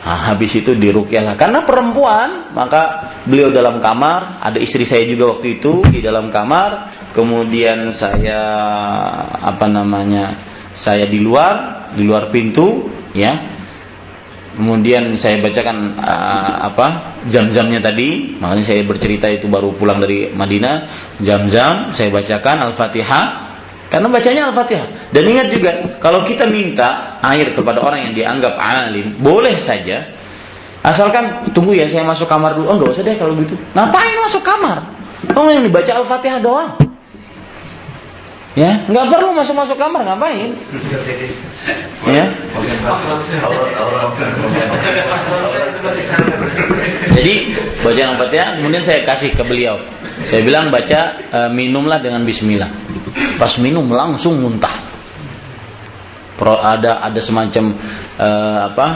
[0.00, 5.60] Nah, habis itu dirukyah Karena perempuan, maka beliau dalam kamar, ada istri saya juga waktu
[5.60, 8.40] itu di dalam kamar, kemudian saya
[9.36, 10.40] apa namanya?
[10.72, 13.60] Saya di luar, di luar pintu, ya.
[14.56, 20.88] Kemudian saya bacakan uh, apa jam-jamnya tadi, makanya saya bercerita itu baru pulang dari Madinah.
[21.20, 23.49] Jam-jam saya bacakan Al-Fatihah,
[23.90, 25.10] karena bacanya Al-Fatihah.
[25.10, 30.06] Dan ingat juga, kalau kita minta air kepada orang yang dianggap alim, boleh saja.
[30.80, 32.70] Asalkan tunggu ya saya masuk kamar dulu.
[32.70, 33.52] Oh nggak usah deh kalau gitu.
[33.76, 34.88] Ngapain masuk kamar?
[35.36, 36.89] Oh yang dibaca Al-Fatihah doang.
[38.60, 40.52] Ya, nggak perlu masuk-masuk kamar, ngapain?
[42.00, 42.32] Ya.
[47.12, 47.34] Jadi
[47.84, 49.76] baca Al-Fatihah, kemudian saya kasih ke beliau.
[50.24, 52.72] Saya bilang baca e, minumlah dengan Bismillah.
[53.36, 54.72] Pas minum langsung muntah.
[56.40, 57.76] Pro, ada ada semacam
[58.16, 58.28] e,
[58.72, 58.86] apa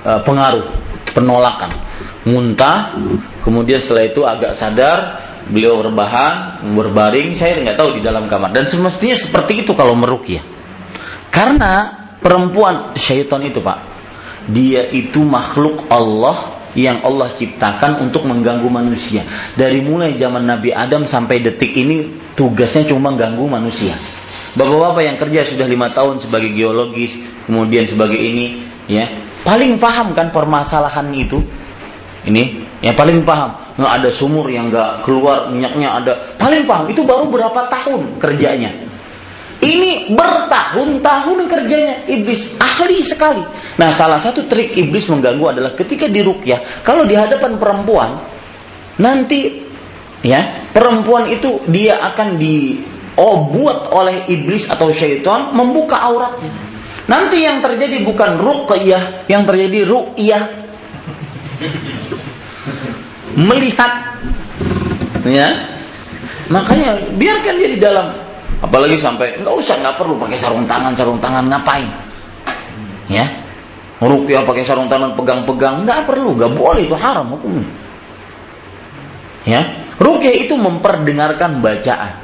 [0.00, 0.64] e, pengaruh,
[1.12, 1.70] penolakan,
[2.24, 2.96] muntah.
[3.44, 7.32] Kemudian setelah itu agak sadar, beliau rebahan, berbaring.
[7.32, 8.52] Saya nggak tahu di dalam kamar.
[8.52, 10.44] Dan semestinya seperti itu kalau merukyah.
[11.30, 11.88] Karena
[12.20, 13.78] perempuan syaitan itu pak,
[14.50, 19.26] dia itu makhluk Allah yang Allah ciptakan untuk mengganggu manusia.
[19.54, 23.98] Dari mulai zaman Nabi Adam sampai detik ini tugasnya cuma mengganggu manusia.
[24.50, 27.14] Bapak-bapak yang kerja sudah lima tahun sebagai geologis,
[27.46, 29.06] kemudian sebagai ini, ya
[29.46, 31.38] paling paham kan permasalahan itu.
[32.20, 32.42] Ini
[32.84, 33.56] yang paling paham.
[33.80, 36.12] Nggak ada sumur yang nggak keluar minyaknya ada.
[36.36, 36.92] Paling paham.
[36.92, 38.90] Itu baru berapa tahun kerjanya.
[39.60, 43.44] Ini bertahun-tahun kerjanya iblis ahli sekali.
[43.76, 48.24] Nah, salah satu trik iblis mengganggu adalah ketika di rukyah, kalau di hadapan perempuan,
[48.96, 49.60] nanti
[50.24, 52.80] ya perempuan itu dia akan di
[53.20, 56.52] oh buat oleh iblis atau syaitan membuka auratnya.
[57.04, 60.44] Nanti yang terjadi bukan ruqyah, yang terjadi ru'yah.
[63.36, 63.92] Melihat.
[65.24, 65.48] Ya.
[66.50, 68.10] Makanya biarkan dia di dalam.
[68.60, 71.88] Apalagi sampai nggak usah nggak perlu pakai sarung tangan sarung tangan ngapain?
[73.08, 73.24] Ya.
[74.00, 77.60] Rukyah pakai sarung tangan pegang-pegang nggak perlu nggak boleh itu haram hukum
[79.44, 79.60] ya.
[80.00, 82.14] Rukyah itu memperdengarkan bacaan.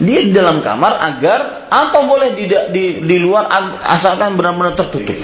[0.00, 3.46] Dia di dalam kamar agar atau boleh di di, di luar
[3.84, 5.14] asalkan benar-benar tertutup.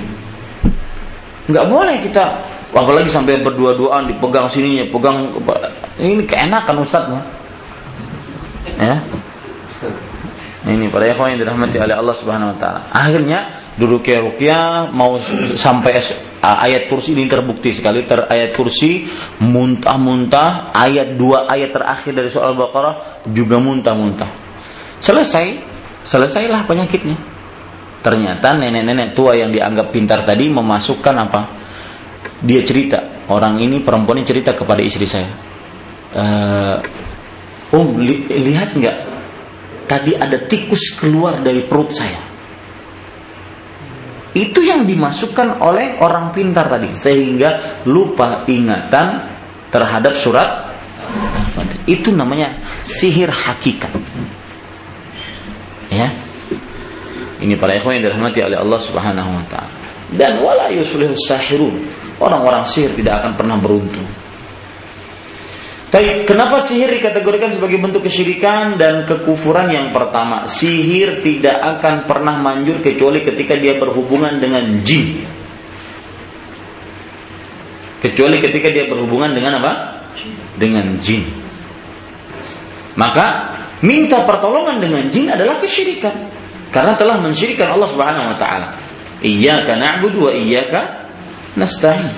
[1.47, 2.25] Nggak boleh kita
[2.75, 5.31] apalagi sampai berdua-duaan dipegang sininya, pegang
[6.03, 7.07] ini keenakan Ustaz
[8.77, 8.99] Ya.
[10.67, 12.91] Ini para ikhwan yang dirahmati oleh Allah Subhanahu wa taala.
[12.91, 15.15] Akhirnya duduk rukyah mau
[15.55, 16.03] sampai
[16.43, 19.07] ayat kursi ini terbukti sekali ter ayat kursi
[19.39, 24.27] muntah-muntah ayat dua ayat terakhir dari soal Baqarah juga muntah-muntah
[24.99, 25.61] Selesai,
[26.03, 27.36] selesailah penyakitnya.
[28.07, 31.41] Ternyata nenek-nenek tua yang dianggap pintar tadi memasukkan apa?
[32.39, 35.27] Dia cerita, orang ini perempuan ini cerita kepada istri saya.
[36.15, 36.79] Uh,
[37.75, 38.97] um, li lihat nggak?
[39.91, 42.23] Tadi ada tikus keluar dari perut saya.
[44.39, 49.35] Itu yang dimasukkan oleh orang pintar tadi sehingga lupa ingatan
[49.75, 50.79] terhadap surat
[51.91, 52.55] Itu namanya
[52.87, 53.91] sihir hakikat.
[55.91, 56.26] Ya.
[57.47, 59.71] Ini para ikhwan yang dirahmati oleh Allah Subhanahu wa taala.
[60.11, 61.87] Dan wala yuslihu sahirun.
[62.19, 64.03] Orang-orang sihir tidak akan pernah beruntung.
[65.87, 70.51] Tapi kenapa sihir dikategorikan sebagai bentuk kesyirikan dan kekufuran yang pertama?
[70.51, 75.23] Sihir tidak akan pernah manjur kecuali ketika dia berhubungan dengan jin.
[78.03, 79.73] Kecuali ketika dia berhubungan dengan apa?
[80.59, 81.31] Dengan jin.
[82.99, 83.55] Maka
[83.87, 86.36] minta pertolongan dengan jin adalah kesyirikan
[86.77, 88.77] karena telah mensyirikan Allah Subhanahu wa taala.
[89.25, 91.09] Iyyaka na'budu wa iyyaka
[91.57, 92.13] nasta'in.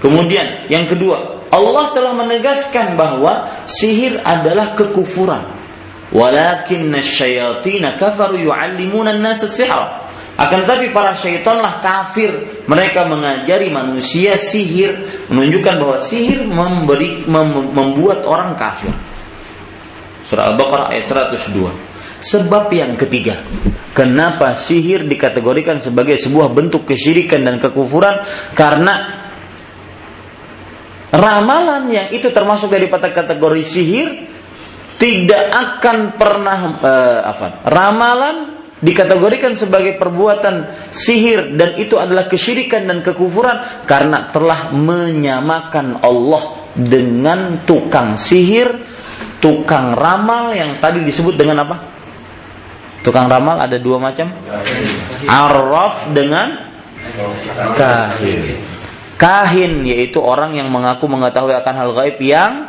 [0.00, 5.60] Kemudian yang kedua, Allah telah menegaskan bahwa sihir adalah kekufuran.
[6.08, 10.08] Walakin syayatin kafaru yu'allimuna an-nasa sihra.
[10.40, 12.64] Akan tetapi para syaitanlah kafir.
[12.64, 15.28] Mereka mengajari manusia sihir.
[15.28, 18.96] Menunjukkan bahwa sihir memberi, mem, membuat orang kafir.
[20.24, 21.87] Surah Al-Baqarah ayat 102.
[22.18, 23.46] Sebab yang ketiga,
[23.94, 28.26] kenapa sihir dikategorikan sebagai sebuah bentuk kesyirikan dan kekufuran?
[28.58, 29.22] Karena
[31.14, 34.08] ramalan yang itu termasuk dari kategori sihir
[34.98, 37.46] tidak akan pernah uh, apa?
[37.70, 38.36] Ramalan
[38.82, 47.62] dikategorikan sebagai perbuatan sihir dan itu adalah kesyirikan dan kekufuran karena telah menyamakan Allah dengan
[47.62, 48.98] tukang sihir
[49.38, 51.76] tukang ramal yang tadi disebut dengan apa?
[53.08, 54.28] Tukang ramal ada dua macam.
[55.24, 56.68] Arraf dengan
[57.72, 58.60] kahin.
[59.16, 62.68] Kahin yaitu orang yang mengaku mengetahui akan hal gaib yang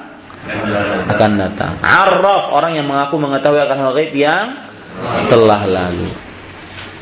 [1.11, 1.75] akan datang.
[1.83, 4.63] Arraf orang yang mengaku mengetahui akan hal gaib yang
[5.27, 6.07] telah lalu.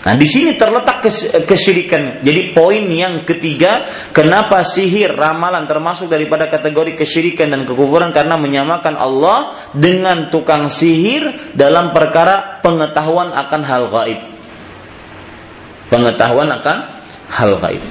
[0.08, 1.04] Nah, di sini terletak
[1.44, 2.24] kesyirikan.
[2.24, 8.96] Jadi poin yang ketiga, kenapa sihir, ramalan termasuk daripada kategori kesyirikan dan kekufuran karena menyamakan
[8.96, 14.20] Allah dengan tukang sihir dalam perkara pengetahuan akan hal gaib.
[15.92, 16.78] Pengetahuan akan
[17.28, 17.84] hal gaib.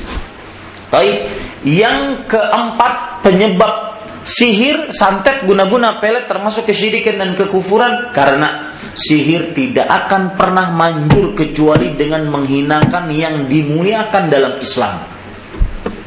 [0.89, 1.29] Baik,
[1.69, 8.66] yang keempat penyebab sihir, santet, guna-guna pelet termasuk kesyirikan dan kekufuran karena
[8.97, 15.05] sihir tidak akan pernah manjur kecuali dengan menghinakan yang dimuliakan dalam Islam.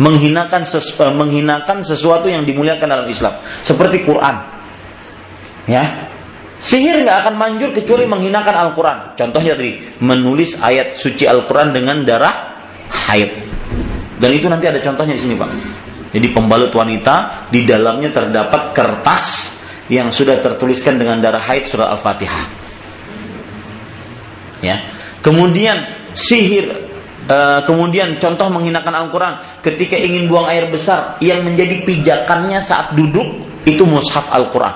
[0.02, 4.36] Menghinakan sesu, uh, menghinakan sesuatu yang dimuliakan dalam Islam, seperti Quran.
[5.70, 6.10] Ya.
[6.60, 9.16] Sihir nggak akan manjur kecuali menghinakan Al-Quran.
[9.16, 12.36] Contohnya tadi, menulis ayat suci Al-Quran dengan darah
[13.08, 13.32] haid.
[14.20, 15.50] Dan itu nanti ada contohnya di sini, Pak.
[16.12, 19.56] Jadi pembalut wanita di dalamnya terdapat kertas
[19.88, 22.69] yang sudah tertuliskan dengan darah haid surah Al-Fatihah.
[24.60, 24.78] Ya.
[25.22, 25.78] Kemudian
[26.16, 26.90] sihir
[27.30, 33.46] Uh, kemudian contoh menghinakan Al-Quran ketika ingin buang air besar yang menjadi pijakannya saat duduk
[33.70, 34.74] itu mushaf Al-Quran.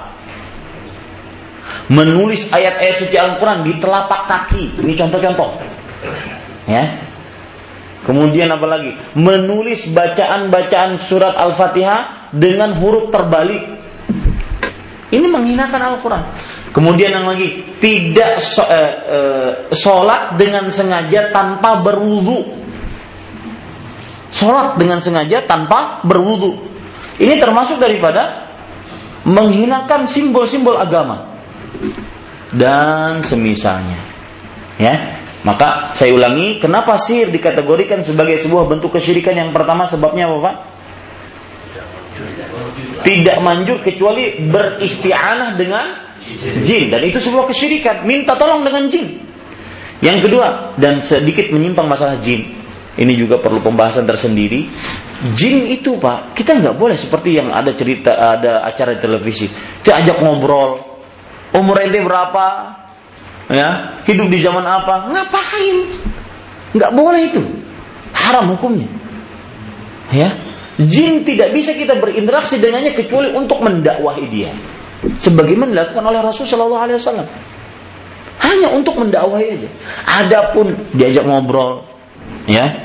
[1.89, 5.49] Menulis ayat-ayat suci Al-Quran di telapak kaki ini contoh-contoh.
[6.69, 7.01] Ya.
[8.05, 9.01] Kemudian apa lagi?
[9.17, 13.65] Menulis bacaan-bacaan surat Al-Fatihah dengan huruf terbalik.
[15.09, 16.23] Ini menghinakan Al-Quran.
[16.73, 22.65] Kemudian yang lagi tidak eh, eh, sholat dengan sengaja tanpa berwudu.
[24.33, 26.65] Sholat dengan sengaja tanpa berwudu.
[27.21, 28.49] Ini termasuk daripada
[29.21, 31.37] menghinakan simbol-simbol agama
[32.49, 34.01] dan semisalnya.
[34.81, 40.37] Ya, maka saya ulangi, kenapa sihir dikategorikan sebagai sebuah bentuk kesyirikan yang pertama sebabnya apa
[40.41, 40.55] Pak?
[43.03, 45.85] Tidak manjur kecuali beristianah dengan
[46.63, 46.87] jin.
[46.87, 48.07] Dan itu sebuah kesyirikan.
[48.07, 49.19] Minta tolong dengan jin.
[49.99, 52.47] Yang kedua dan sedikit menyimpang masalah jin.
[52.93, 54.71] Ini juga perlu pembahasan tersendiri.
[55.35, 59.51] Jin itu pak kita nggak boleh seperti yang ada cerita ada acara televisi.
[59.83, 60.79] Kita ajak ngobrol.
[61.55, 62.45] Umur ente berapa?
[63.51, 63.99] Ya?
[64.07, 65.11] Hidup di zaman apa?
[65.11, 65.77] Ngapain?
[66.71, 67.43] Nggak boleh itu.
[68.15, 68.87] Haram hukumnya.
[70.13, 74.51] Ya jin tidak bisa kita berinteraksi dengannya kecuali untuk mendakwahi dia
[75.19, 77.27] sebagaimana dilakukan oleh Rasul Shallallahu Alaihi Wasallam
[78.43, 79.69] hanya untuk mendakwahi aja.
[80.09, 81.85] Adapun diajak ngobrol,
[82.49, 82.75] ya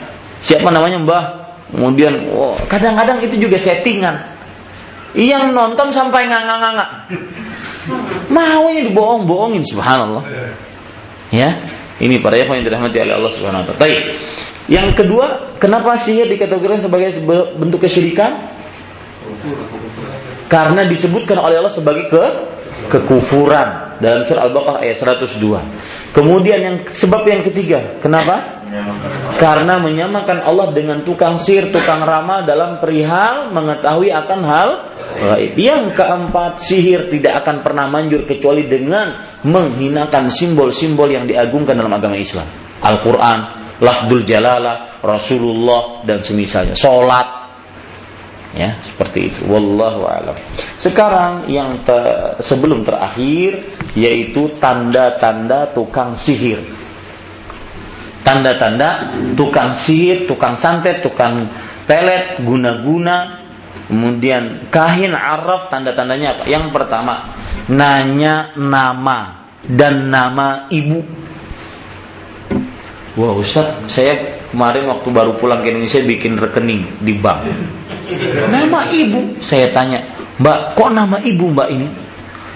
[0.44, 1.24] siapa namanya Mbah,
[1.72, 2.14] kemudian
[2.70, 4.38] kadang-kadang itu juga settingan.
[5.16, 7.08] Yang nonton sampai nganga-nganga,
[8.28, 10.20] maunya dibohong-bohongin, subhanallah.
[11.32, 11.64] Ya,
[11.96, 14.00] ini para yang dirahmati oleh Allah Subhanahu Wa Taala.
[14.68, 17.24] Yang kedua, kenapa sihir dikategorikan sebagai
[17.56, 18.56] bentuk kesyirikan?
[20.48, 22.24] karena disebutkan oleh Allah sebagai ke
[22.88, 26.16] kekufuran dalam surah Al-Baqarah ayat 102.
[26.16, 28.64] Kemudian yang sebab yang ketiga, kenapa?
[29.36, 34.68] Karena menyamakan Allah dengan tukang sihir, tukang ramal dalam perihal mengetahui akan hal
[35.18, 35.52] gaib.
[35.56, 42.16] Yang keempat, sihir tidak akan pernah manjur kecuali dengan menghinakan simbol-simbol yang diagungkan dalam agama
[42.16, 42.48] Islam.
[42.78, 46.74] Al-Qur'an, lafzul jalalah, Rasulullah dan semisalnya.
[46.74, 47.28] Salat,
[48.54, 49.40] ya seperti itu.
[49.46, 50.36] Wallahu alam.
[50.78, 51.96] Sekarang yang te,
[52.42, 56.62] sebelum terakhir yaitu tanda-tanda tukang sihir.
[58.26, 61.48] Tanda-tanda tukang sihir tukang santet tukang
[61.88, 63.46] pelet guna-guna.
[63.88, 66.44] Kemudian kahin araf tanda-tandanya apa?
[66.44, 67.32] Yang pertama
[67.72, 71.00] nanya nama dan nama ibu
[73.18, 74.14] Wah Ustaz, saya
[74.54, 77.50] kemarin waktu baru pulang ke Indonesia bikin rekening di bank.
[78.46, 79.98] Nama ibu, saya tanya,
[80.38, 81.90] Mbak, kok nama ibu Mbak ini?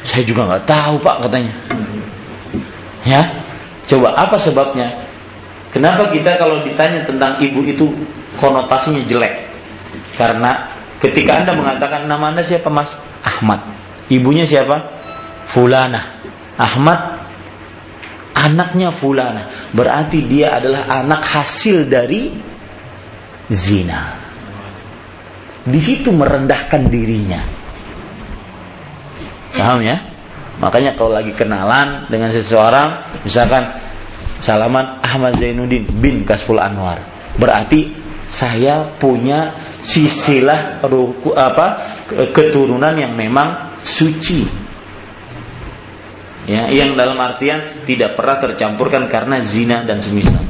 [0.06, 1.50] Saya juga nggak tahu Pak katanya.
[3.02, 3.26] Ya,
[3.90, 4.86] coba apa sebabnya?
[5.74, 7.90] Kenapa kita kalau ditanya tentang ibu itu
[8.38, 9.34] konotasinya jelek?
[10.14, 10.70] Karena
[11.02, 12.94] ketika anda mengatakan nama anda siapa Mas?
[13.26, 13.58] Ahmad.
[14.06, 14.78] Ibunya siapa?
[15.50, 16.22] Fulana.
[16.54, 17.21] Ahmad
[18.42, 19.70] anaknya fulana.
[19.70, 22.34] Berarti dia adalah anak hasil dari
[23.46, 24.18] zina.
[25.62, 27.42] Di situ merendahkan dirinya.
[29.54, 29.96] Paham ya?
[30.58, 33.62] Makanya kalau lagi kenalan dengan seseorang, misalkan
[34.42, 36.98] Salaman Ahmad Zainuddin bin Kasful Anwar.
[37.38, 37.94] Berarti
[38.26, 39.54] saya punya
[39.86, 41.94] sisilah ruku, apa
[42.34, 44.46] keturunan yang memang suci
[46.48, 50.42] ya yang dalam artian tidak pernah tercampurkan karena zina dan semisal.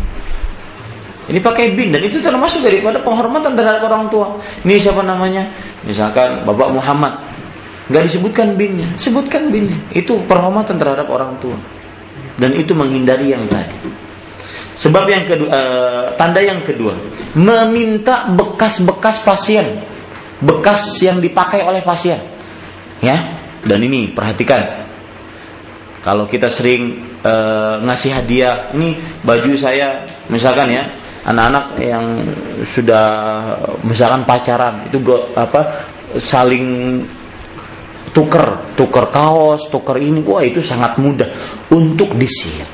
[1.23, 4.43] Ini pakai bin dan itu termasuk daripada penghormatan terhadap orang tua.
[4.67, 5.49] Ini siapa namanya?
[5.87, 7.15] Misalkan bapak Muhammad.
[7.87, 8.91] Nggak disebutkan binnya.
[8.99, 9.79] Sebutkan binnya.
[9.95, 11.55] Itu penghormatan terhadap orang tua.
[12.37, 13.75] Dan itu menghindari yang tadi.
[14.83, 16.99] Sebab yang kedua uh, tanda yang kedua.
[17.39, 19.79] Meminta bekas-bekas pasien.
[20.43, 22.19] Bekas yang dipakai oleh pasien.
[22.99, 24.82] Ya dan ini perhatikan
[26.03, 27.35] kalau kita sering e,
[27.87, 30.83] ngasih hadiah, ini baju saya misalkan ya,
[31.23, 32.05] anak-anak yang
[32.67, 33.07] sudah
[33.87, 35.87] misalkan pacaran itu go, apa
[36.19, 36.99] saling
[38.11, 41.31] tuker, tuker kaos, tuker ini, wah itu sangat mudah
[41.71, 42.67] untuk disihir.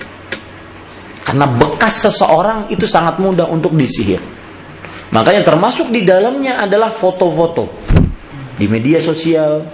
[1.20, 4.24] Karena bekas seseorang itu sangat mudah untuk disihir.
[5.12, 7.68] Makanya termasuk di dalamnya adalah foto-foto
[8.56, 9.68] di media sosial,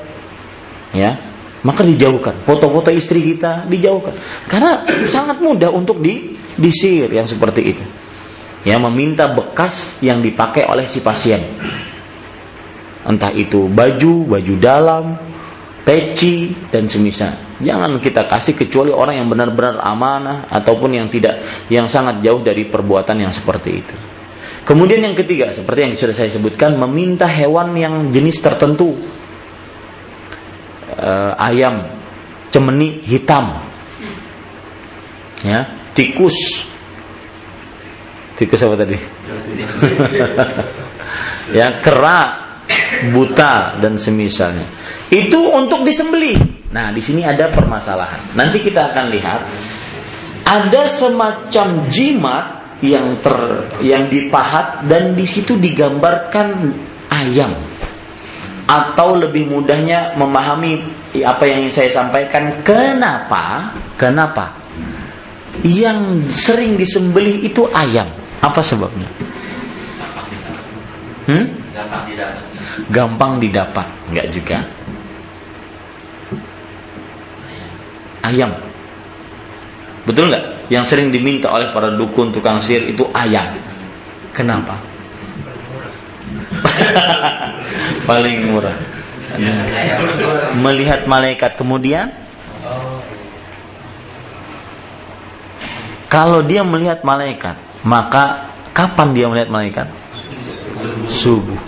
[0.91, 1.34] ya
[1.65, 2.45] maka dijauhkan.
[2.45, 4.15] Foto-foto istri kita dijauhkan.
[4.47, 7.85] Karena sangat mudah untuk di disir yang seperti itu.
[8.65, 11.41] Yang meminta bekas yang dipakai oleh si pasien.
[13.05, 15.05] Entah itu baju, baju dalam,
[15.85, 17.61] peci dan semisal.
[17.61, 22.69] Jangan kita kasih kecuali orang yang benar-benar amanah ataupun yang tidak yang sangat jauh dari
[22.69, 23.97] perbuatan yang seperti itu.
[24.65, 28.97] Kemudian yang ketiga, seperti yang sudah saya sebutkan, meminta hewan yang jenis tertentu.
[31.05, 31.85] E, ayam,
[32.49, 33.61] cemeni hitam.
[35.45, 36.65] Ya, tikus.
[38.41, 38.97] Tikus apa tadi?
[41.59, 42.49] ya, kera,
[43.13, 44.65] buta dan semisalnya.
[45.13, 46.35] Itu untuk disembeli.
[46.73, 48.35] Nah, di sini ada permasalahan.
[48.35, 49.41] Nanti kita akan lihat
[50.45, 52.47] ada semacam jimat
[52.85, 53.37] yang ter
[53.81, 56.75] yang dipahat dan di situ digambarkan
[57.09, 57.57] ayam.
[58.65, 60.81] Atau lebih mudahnya memahami
[61.21, 63.71] apa yang saya sampaikan, kenapa?
[64.01, 64.57] Kenapa?
[65.61, 68.09] Yang sering disembelih itu ayam.
[68.41, 69.09] Apa sebabnya?
[71.29, 71.65] Hmm?
[72.91, 74.59] gampang didapat nggak juga
[78.25, 78.53] ayam
[80.05, 83.57] betul nggak yang sering diminta oleh para dukun tukang sihir itu ayam
[84.37, 84.77] kenapa
[88.09, 88.77] paling murah
[90.59, 92.13] melihat malaikat kemudian
[96.07, 99.89] kalau dia melihat malaikat maka kapan dia melihat malaikat
[101.09, 101.59] subuh.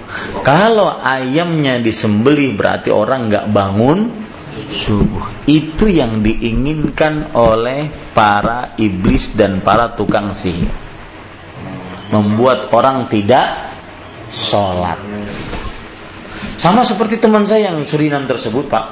[0.43, 4.11] Kalau ayamnya disembelih berarti orang nggak bangun
[4.71, 5.25] subuh.
[5.47, 10.71] Itu yang diinginkan oleh para iblis dan para tukang sihir.
[12.11, 13.76] Membuat orang tidak
[14.31, 14.99] sholat.
[16.57, 18.85] Sama seperti teman saya yang Surinam tersebut, Pak.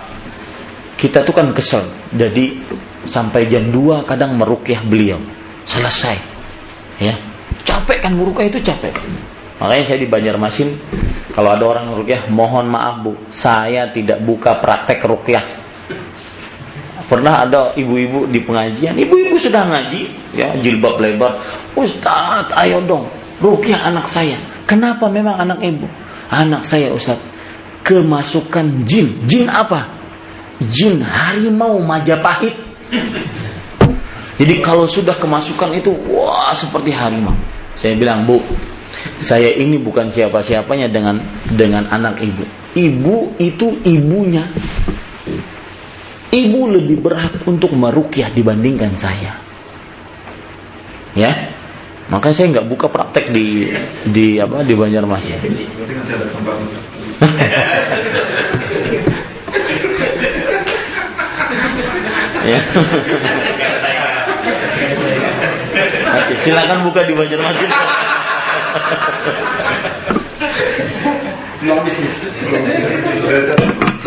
[0.94, 1.84] Kita tuh kan kesel.
[2.12, 2.60] Jadi
[3.04, 5.20] sampai jam 2 kadang merukyah beliau.
[5.64, 6.16] Selesai.
[7.00, 7.16] Ya.
[7.64, 8.92] Capek kan merukyah itu capek.
[9.58, 10.68] Makanya saya di Banjarmasin
[11.34, 15.42] kalau ada orang rukyah mohon maaf Bu, saya tidak buka praktek rukyah.
[17.04, 21.42] Pernah ada ibu-ibu di pengajian, ibu-ibu sudah ngaji, ya jilbab lebar.
[21.76, 23.10] Ustaz, ayo dong,
[23.42, 24.38] rukyah anak saya.
[24.68, 25.86] Kenapa memang anak ibu?
[26.30, 27.20] Anak saya Ustaz,
[27.84, 29.22] kemasukan jin.
[29.28, 29.90] Jin apa?
[30.60, 32.54] Jin harimau Majapahit.
[34.34, 37.34] Jadi kalau sudah kemasukan itu, wah seperti harimau.
[37.78, 38.42] Saya bilang, Bu,
[39.18, 41.22] saya ini bukan siapa-siapanya dengan
[41.54, 42.42] dengan anak ibu.
[42.74, 44.50] Ibu itu ibunya.
[46.34, 49.38] Ibu lebih berhak untuk merukyah dibandingkan saya.
[51.14, 51.53] Ya,
[52.12, 53.72] maka saya nggak buka praktek di
[54.04, 55.40] di apa di Banjarmasin.
[62.44, 62.60] ya.
[66.04, 67.70] Masih, silakan buka di Banjarmasin.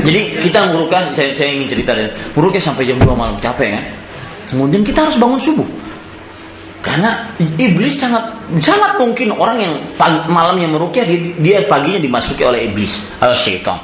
[0.07, 3.83] Jadi kita merukah, saya, saya ingin cerita deh, merukah sampai jam 2 malam capek kan.
[4.53, 5.67] Kemudian kita harus bangun subuh.
[6.87, 8.23] Karena iblis sangat
[8.63, 9.73] sangat mungkin orang yang
[10.31, 13.75] malamnya merukyah dia, dia paginya dimasuki oleh iblis, al syaitan.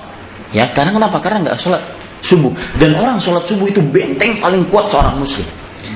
[0.56, 1.20] Ya, karena kenapa?
[1.20, 1.84] Karena nggak sholat
[2.24, 2.56] subuh.
[2.80, 5.44] Dan orang sholat subuh itu benteng paling kuat seorang muslim.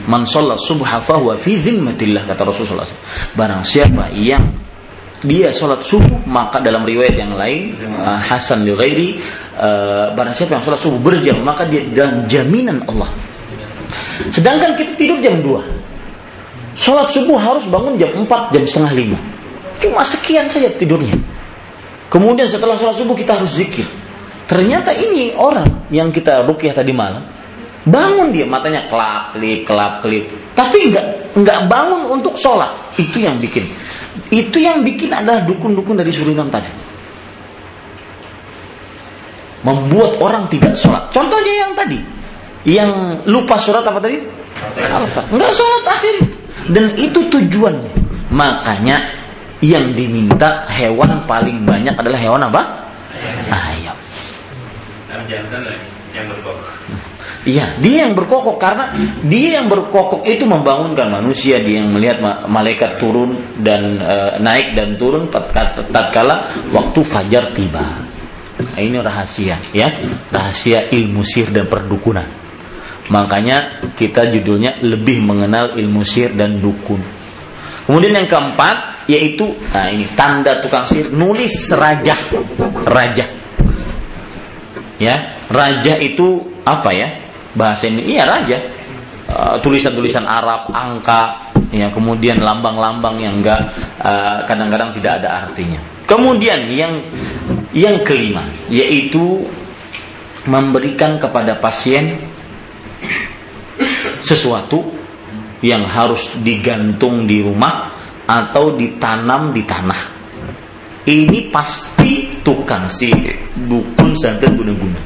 [0.04, 2.84] Man sholat subuh fahuwa fi zimmatillah kata Rasulullah.
[3.40, 4.68] Barang siapa yang
[5.24, 9.18] dia sholat subuh maka dalam riwayat yang lain uh, Hasan li ghairi
[9.58, 13.10] uh, barang siapa yang sholat subuh berjam maka dia dalam jaminan Allah
[14.30, 15.77] sedangkan kita tidur jam 2
[16.78, 21.18] sholat subuh harus bangun jam 4 jam setengah 5 cuma sekian saja tidurnya
[22.14, 23.90] kemudian setelah sholat subuh kita harus zikir
[24.46, 27.26] ternyata ini orang yang kita rukyah tadi malam
[27.84, 33.42] bangun dia matanya kelap kelip kelap kelip tapi nggak nggak bangun untuk sholat itu yang
[33.42, 33.68] bikin
[34.34, 36.70] itu yang bikin adalah dukun-dukun dari Surinam tadi.
[39.64, 41.10] Membuat orang tidak sholat.
[41.12, 42.00] Contohnya yang tadi.
[42.68, 42.92] Yang
[43.30, 44.20] lupa sholat apa tadi?
[44.80, 45.22] Alfa.
[45.32, 46.16] Enggak sholat akhir.
[46.72, 47.94] Dan itu tujuannya.
[48.32, 48.98] Makanya
[49.64, 52.62] yang diminta hewan paling banyak adalah hewan apa?
[53.50, 53.98] Ayam.
[57.48, 58.92] Iya, dia yang berkokok karena
[59.24, 65.00] dia yang berkokok itu membangunkan manusia, dia yang melihat malaikat turun dan e, naik dan
[65.00, 68.04] turun tatkala waktu fajar tiba.
[68.58, 69.88] Nah, ini rahasia, ya,
[70.28, 72.47] rahasia ilmu sihir dan perdukunan.
[73.08, 77.00] Makanya kita judulnya lebih mengenal ilmu sihir dan dukun.
[77.88, 82.20] Kemudian yang keempat yaitu nah ini tanda tukang sihir nulis raja,
[82.84, 83.26] raja.
[85.00, 87.28] Ya, raja itu apa ya?
[87.58, 88.58] bahasa ini iya raja
[89.26, 93.74] uh, tulisan-tulisan Arab angka ya kemudian lambang-lambang yang enggak
[94.06, 97.02] uh, kadang-kadang tidak ada artinya kemudian yang
[97.74, 99.50] yang kelima yaitu
[100.46, 102.22] memberikan kepada pasien
[104.22, 104.84] sesuatu
[105.66, 110.02] yang harus digantung di rumah atau ditanam di tanah.
[111.08, 113.08] Ini pasti tukang si
[113.56, 115.00] dukun santet guna-guna.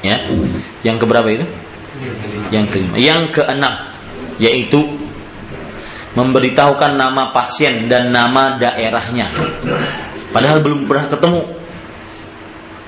[0.00, 0.16] Ya.
[0.80, 1.46] Yang keberapa itu?
[2.48, 2.96] Yang kelima.
[2.96, 3.74] Yang keenam
[4.38, 4.82] yaitu
[6.14, 9.30] memberitahukan nama pasien dan nama daerahnya.
[10.30, 11.42] Padahal belum pernah ketemu.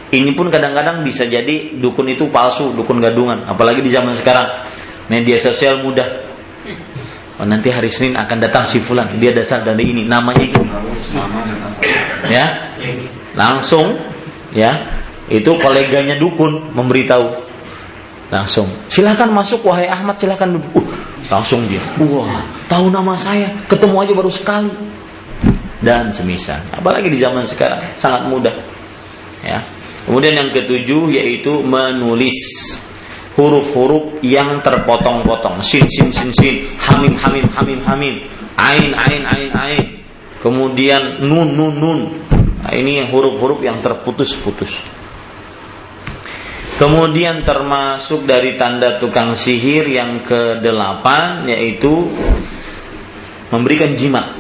[0.07, 3.43] Ini pun kadang-kadang bisa jadi dukun itu palsu, dukun gadungan.
[3.43, 4.70] Apalagi di zaman sekarang,
[5.11, 6.27] media sosial mudah.
[7.37, 10.57] Oh, nanti hari Senin akan datang si Fulan, dia dasar dari ini, namanya ini.
[12.33, 12.73] Ya,
[13.37, 13.93] langsung,
[14.57, 14.89] ya,
[15.28, 17.45] itu koleganya dukun memberitahu.
[18.33, 20.81] Langsung, silahkan masuk wahai Ahmad, silahkan duduk.
[20.81, 20.87] Uh,
[21.28, 24.73] langsung dia, wah, tahu nama saya, ketemu aja baru sekali.
[25.85, 28.57] Dan semisal, apalagi di zaman sekarang sangat mudah.
[29.45, 29.61] Ya,
[30.07, 32.39] Kemudian yang ketujuh yaitu menulis
[33.35, 35.61] huruf-huruf yang terpotong-potong.
[35.66, 38.15] Sin sin sin sin, hamim hamim hamim hamim,
[38.55, 39.85] ain ain ain ain.
[40.39, 42.01] Kemudian nun nun nun.
[42.62, 44.78] Nah, ini huruf-huruf yang terputus-putus.
[46.77, 52.15] Kemudian termasuk dari tanda tukang sihir yang kedelapan yaitu
[53.49, 54.39] memberikan jimat.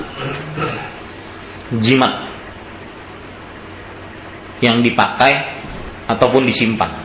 [1.80, 2.28] Jimat
[4.60, 5.55] yang dipakai
[6.06, 7.02] ataupun disimpan.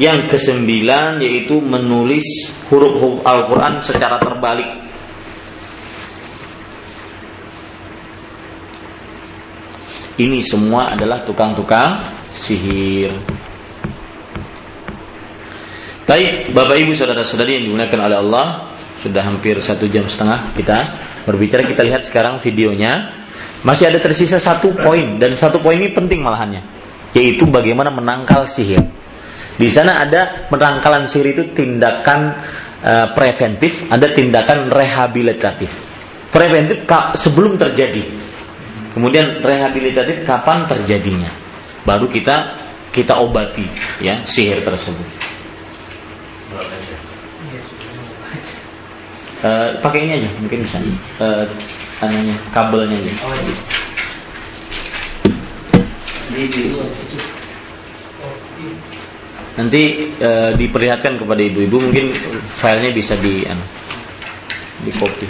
[0.00, 2.24] Yang kesembilan yaitu menulis
[2.72, 4.68] huruf-huruf Al-Quran secara terbalik.
[10.16, 13.12] Ini semua adalah tukang-tukang sihir.
[16.08, 18.46] Baik, Bapak Ibu saudara-saudari yang dimuliakan oleh Allah,
[19.00, 20.78] sudah hampir satu jam setengah kita
[21.24, 21.64] berbicara.
[21.64, 23.24] Kita lihat sekarang videonya.
[23.64, 26.81] Masih ada tersisa satu poin dan satu poin ini penting malahannya
[27.12, 28.80] yaitu bagaimana menangkal sihir.
[29.56, 32.40] Di sana ada penangkalan sihir itu tindakan
[32.80, 35.70] uh, preventif, ada tindakan rehabilitatif.
[36.32, 36.88] Preventif
[37.20, 38.00] sebelum terjadi.
[38.96, 41.28] Kemudian rehabilitatif kapan terjadinya.
[41.84, 42.60] Baru kita
[42.92, 43.64] kita obati
[44.00, 45.08] ya sihir tersebut.
[49.42, 50.78] Uh, pakai ini aja mungkin bisa
[51.18, 51.44] uh,
[52.54, 53.12] kabelnya aja.
[53.26, 53.56] Oh, iya.
[59.52, 59.82] Nanti
[60.16, 62.16] e, diperlihatkan kepada ibu-ibu mungkin
[62.56, 63.64] filenya bisa di anu,
[64.80, 65.28] di copy.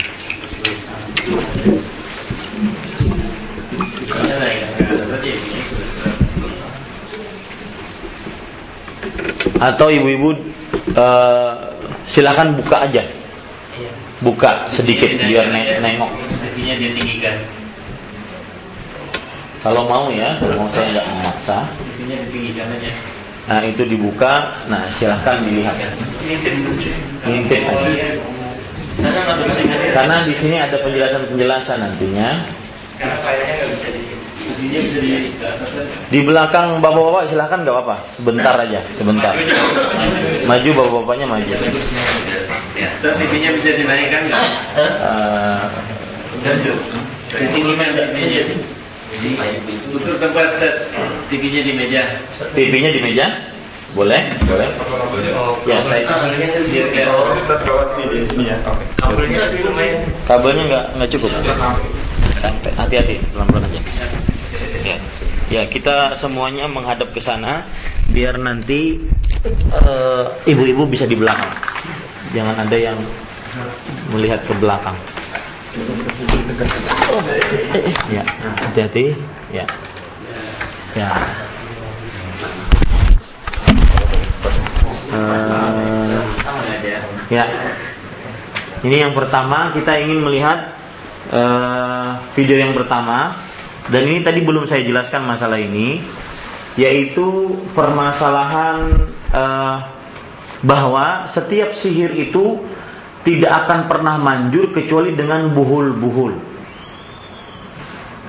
[9.59, 10.39] Atau ibu-ibu
[10.95, 11.07] e,
[12.07, 13.03] silakan buka aja.
[14.23, 15.51] Buka sedikit biar
[15.83, 16.15] nengok.
[19.63, 21.59] Kalau mau ya, mau saya nggak memaksa.
[23.47, 25.79] Nah itu dibuka, nah silahkan dilihat.
[27.23, 28.07] Ngintip aja.
[29.95, 32.43] Karena di sini ada penjelasan-penjelasan nantinya.
[36.11, 39.31] di belakang bapak-bapak silahkan nggak apa-apa, sebentar aja, sebentar.
[40.43, 41.55] Maju bapak-bapaknya maju.
[43.03, 44.45] TV-nya bisa dinaikkan nggak?
[44.75, 45.67] Uh,
[47.39, 48.43] di sini meja.
[49.93, 50.49] Untuk tempat
[51.31, 52.03] TV-nya di meja.
[52.55, 53.27] TV-nya di meja?
[53.93, 54.33] Boleh?
[54.49, 54.69] Boleh.
[55.69, 56.03] Ya, saya
[60.25, 61.31] Kabelnya nggak nggak cukup.
[62.41, 63.81] Sampai hati-hati, pelan-pelan aja.
[64.83, 64.97] Ya.
[65.47, 67.63] ya, kita semuanya menghadap ke sana
[68.11, 68.99] biar nanti
[70.49, 71.53] ibu-ibu uh, bisa di belakang.
[72.33, 72.99] Jangan ada yang
[74.11, 74.97] melihat ke belakang.
[78.13, 78.23] Ya,
[78.61, 79.17] hati-hati.
[79.49, 79.65] Ya.
[80.93, 81.11] Ya.
[85.09, 86.21] Uh,
[87.33, 87.45] ya.
[88.85, 90.77] Ini yang pertama kita ingin melihat
[91.33, 93.41] uh, video yang pertama
[93.89, 96.05] dan ini tadi belum saya jelaskan masalah ini
[96.77, 99.77] yaitu permasalahan uh,
[100.61, 102.61] bahwa setiap sihir itu
[103.23, 106.35] tidak akan pernah manjur kecuali dengan buhul-buhul.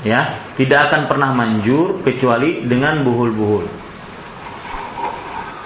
[0.03, 3.65] Ya, tidak akan pernah manjur kecuali dengan buhul-buhul.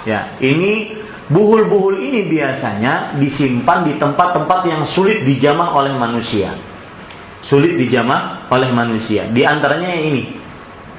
[0.06, 0.96] Ya, ini
[1.28, 6.56] buhul-buhul ini biasanya disimpan di tempat-tempat yang sulit dijamah oleh manusia.
[7.44, 9.28] Sulit dijamah oleh manusia.
[9.28, 10.24] Di antaranya ini.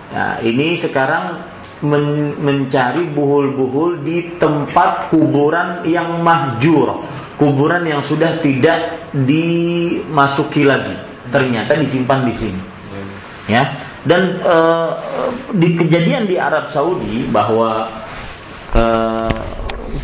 [0.09, 1.41] Ya, ini sekarang
[1.83, 7.07] men mencari buhul-buhul di tempat kuburan yang mahjur,
[7.39, 10.99] kuburan yang sudah tidak dimasuki lagi,
[11.31, 12.63] ternyata disimpan di sini.
[13.49, 13.65] Ya,
[14.05, 14.93] Dan uh,
[15.57, 17.89] di kejadian di Arab Saudi bahwa
[18.77, 19.41] uh,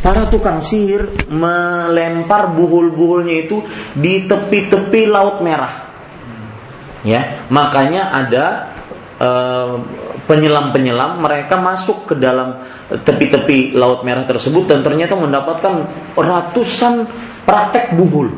[0.01, 3.61] para tukang sihir melempar buhul-buhulnya itu
[3.97, 5.93] di tepi-tepi Laut Merah.
[7.05, 8.47] Ya, makanya ada
[10.25, 15.75] penyelam-penyelam mereka masuk ke dalam tepi-tepi Laut Merah tersebut dan ternyata mendapatkan
[16.17, 17.09] ratusan
[17.45, 18.33] praktek buhul.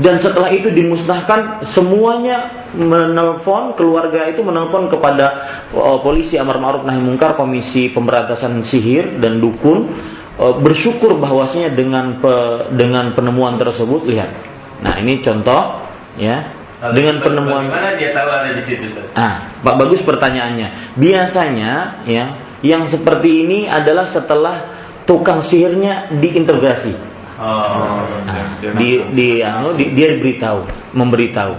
[0.00, 5.44] Dan setelah itu dimusnahkan semuanya menelpon keluarga itu menelpon kepada
[5.76, 9.92] uh, polisi amar ma'ruf nahi mungkar komisi pemberantasan sihir dan dukun.
[10.40, 12.32] Uh, bersyukur bahwasanya dengan pe,
[12.72, 14.32] dengan penemuan tersebut lihat.
[14.80, 15.84] Nah ini contoh
[16.16, 22.24] ya dengan penemuan Bagaimana dia tahu ada di situ Ah, Pak bagus pertanyaannya biasanya ya
[22.66, 24.66] yang seperti ini adalah setelah
[25.06, 30.62] tukang sihirnya diintegrasi Oh, nah, di, di, anu, di, dia beritahu,
[30.94, 31.58] memberitahu.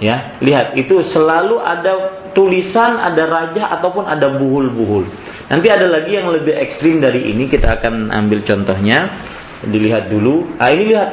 [0.00, 5.04] Ya, lihat itu selalu ada tulisan, ada raja ataupun ada buhul-buhul.
[5.52, 9.12] Nanti ada lagi yang lebih ekstrim dari ini, kita akan ambil contohnya.
[9.60, 10.56] Dilihat dulu.
[10.56, 11.10] Ah ini lihat,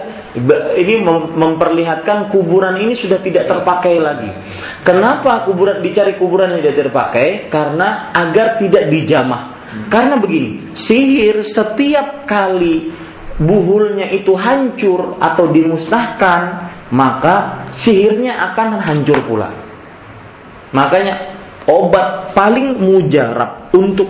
[0.79, 1.03] ini
[1.35, 4.31] memperlihatkan kuburan ini sudah tidak terpakai lagi.
[4.87, 7.51] Kenapa kuburan dicari kuburan yang tidak terpakai?
[7.51, 9.59] Karena agar tidak dijamah.
[9.91, 12.89] Karena begini, sihir setiap kali
[13.37, 19.51] buhulnya itu hancur atau dimusnahkan, maka sihirnya akan hancur pula.
[20.71, 21.35] Makanya
[21.67, 24.07] obat paling mujarab untuk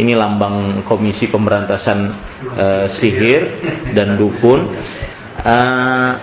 [0.00, 2.12] ini lambang Komisi Pemberantasan
[2.56, 3.52] uh, Sihir
[3.92, 4.72] dan Dukun.
[5.42, 6.16] Uh,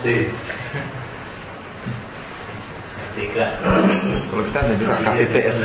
[4.29, 5.55] Kalau kita ada juga KPPS.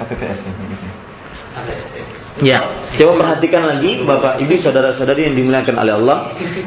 [0.00, 0.52] KPPS ya.
[2.44, 2.58] Ya,
[3.00, 6.18] coba perhatikan lagi Bapak Ibu saudara-saudari yang dimuliakan oleh Allah,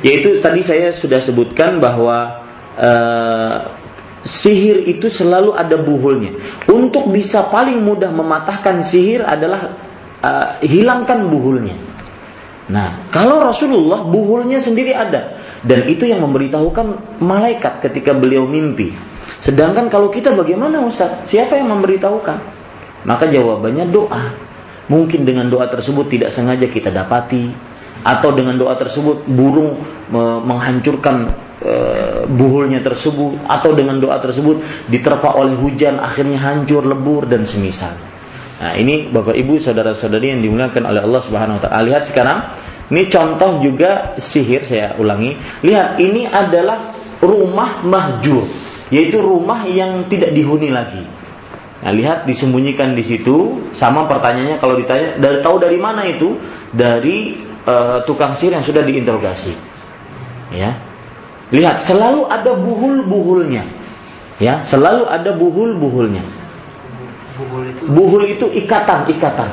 [0.01, 2.41] yaitu tadi saya sudah sebutkan bahwa
[2.73, 3.69] uh,
[4.27, 6.35] sihir itu selalu ada buhulnya.
[6.67, 9.75] Untuk bisa paling mudah mematahkan sihir adalah
[10.23, 11.77] uh, hilangkan buhulnya.
[12.69, 18.93] Nah, kalau Rasulullah buhulnya sendiri ada dan itu yang memberitahukan malaikat ketika beliau mimpi.
[19.41, 21.25] Sedangkan kalau kita bagaimana Ustaz?
[21.25, 22.37] Siapa yang memberitahukan?
[23.07, 24.35] Maka jawabannya doa.
[24.89, 27.49] Mungkin dengan doa tersebut tidak sengaja kita dapati
[28.03, 29.79] atau dengan doa tersebut burung
[30.45, 31.73] menghancurkan e,
[32.31, 37.91] buhulnya tersebut atau dengan doa tersebut diterpa oleh hujan akhirnya hancur lebur dan semisal.
[38.59, 41.79] Nah, ini Bapak Ibu saudara-saudari yang dimuliakan oleh Allah Subhanahu wa taala.
[41.87, 42.37] Lihat sekarang,
[42.91, 45.39] ini contoh juga sihir saya ulangi.
[45.63, 46.91] Lihat, ini adalah
[47.23, 48.51] rumah mahjur,
[48.91, 51.07] yaitu rumah yang tidak dihuni lagi.
[51.79, 53.63] Nah, lihat disembunyikan di situ.
[53.71, 56.35] Sama pertanyaannya kalau ditanya dari tahu dari mana itu?
[56.75, 59.55] Dari uh, tukang sihir yang sudah diinterogasi.
[60.53, 60.77] Ya.
[61.49, 63.63] Lihat, selalu ada buhul-buhulnya.
[64.37, 66.23] Ya, selalu ada buhul-buhulnya.
[67.89, 69.47] Buhul itu, ikatan-ikatan.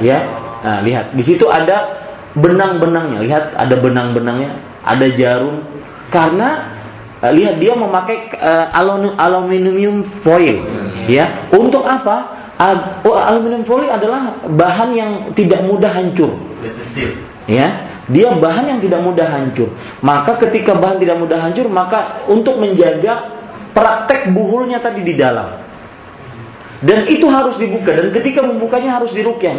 [0.00, 0.24] Ya.
[0.64, 2.00] Nah, lihat, di situ ada
[2.34, 3.20] benang-benangnya.
[3.22, 5.62] Lihat, ada benang-benangnya, ada jarum.
[6.08, 6.76] Karena
[7.22, 8.72] uh, lihat dia memakai uh,
[9.16, 10.62] aluminium foil
[11.08, 12.16] ya untuk apa
[12.60, 16.32] uh, aluminium foil adalah bahan yang tidak mudah hancur
[17.46, 17.66] ya
[18.06, 19.70] dia bahan yang tidak mudah hancur
[20.02, 23.34] maka ketika bahan tidak mudah hancur maka untuk menjaga
[23.74, 25.66] praktek buhulnya tadi di dalam
[26.84, 29.56] dan itu harus dibuka dan ketika membukanya harus dirukyah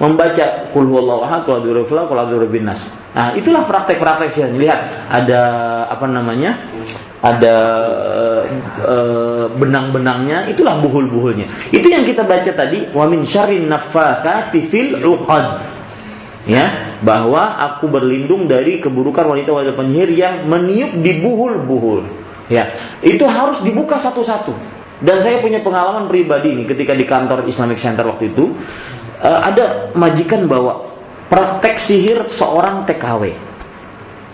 [0.00, 1.44] membaca kul huwallahu ahad.
[1.44, 4.48] Nah, itulah praktek-praktek sih.
[4.48, 5.40] Lihat ada
[5.92, 6.56] apa namanya?
[7.24, 7.56] Ada
[8.84, 11.72] uh, benang-benangnya, itulah buhul-buhulnya.
[11.72, 15.00] Itu yang kita baca tadi wa min syarrin naffatsati fil.
[16.44, 22.04] Ya, bahwa aku berlindung dari keburukan wanita-wanita penyihir yang meniup di buhul-buhul.
[22.52, 22.68] Ya,
[23.00, 24.52] itu harus dibuka satu-satu
[25.04, 28.56] dan saya punya pengalaman pribadi nih ketika di kantor Islamic Center waktu itu
[29.20, 30.86] uh, ada majikan bawa
[31.28, 33.34] praktek sihir seorang TKW.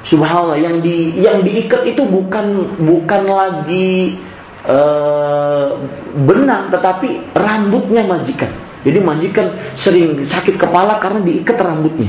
[0.07, 4.17] Subhanallah yang di yang diikat itu bukan bukan lagi
[4.65, 5.77] uh,
[6.25, 8.49] benang tetapi rambutnya majikan.
[8.81, 12.09] Jadi majikan sering sakit kepala karena diikat rambutnya.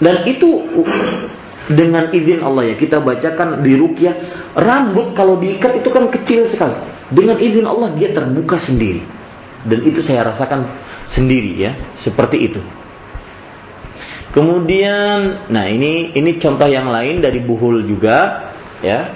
[0.00, 0.64] Dan itu
[1.68, 4.16] dengan izin Allah ya kita bacakan di rukyah
[4.56, 6.74] rambut kalau diikat itu kan kecil sekali.
[7.12, 9.04] Dengan izin Allah dia terbuka sendiri.
[9.68, 10.64] Dan itu saya rasakan
[11.04, 12.60] sendiri ya seperti itu.
[14.32, 18.48] Kemudian nah ini ini contoh yang lain dari buhul juga
[18.80, 19.12] ya.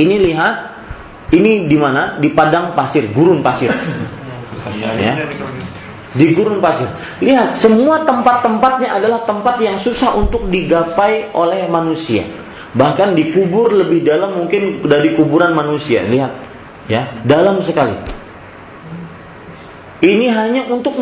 [0.00, 0.79] Ini lihat
[1.30, 3.70] ini di mana di padang pasir gurun pasir
[4.98, 5.14] ya
[6.10, 6.90] di gurun pasir.
[7.22, 12.26] Lihat, semua tempat-tempatnya adalah tempat yang susah untuk digapai oleh manusia.
[12.74, 16.02] Bahkan dikubur lebih dalam mungkin dari kuburan manusia.
[16.02, 16.32] Lihat,
[16.90, 17.94] ya, dalam sekali.
[20.00, 20.96] Ini hanya untuk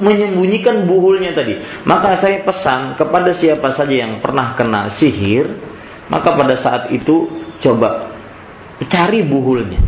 [0.00, 1.58] menyembunyikan buhulnya tadi.
[1.82, 5.58] Maka saya pesan kepada siapa saja yang pernah kena sihir,
[6.06, 7.26] maka pada saat itu
[7.58, 8.13] coba
[8.88, 9.80] cari buhulnya.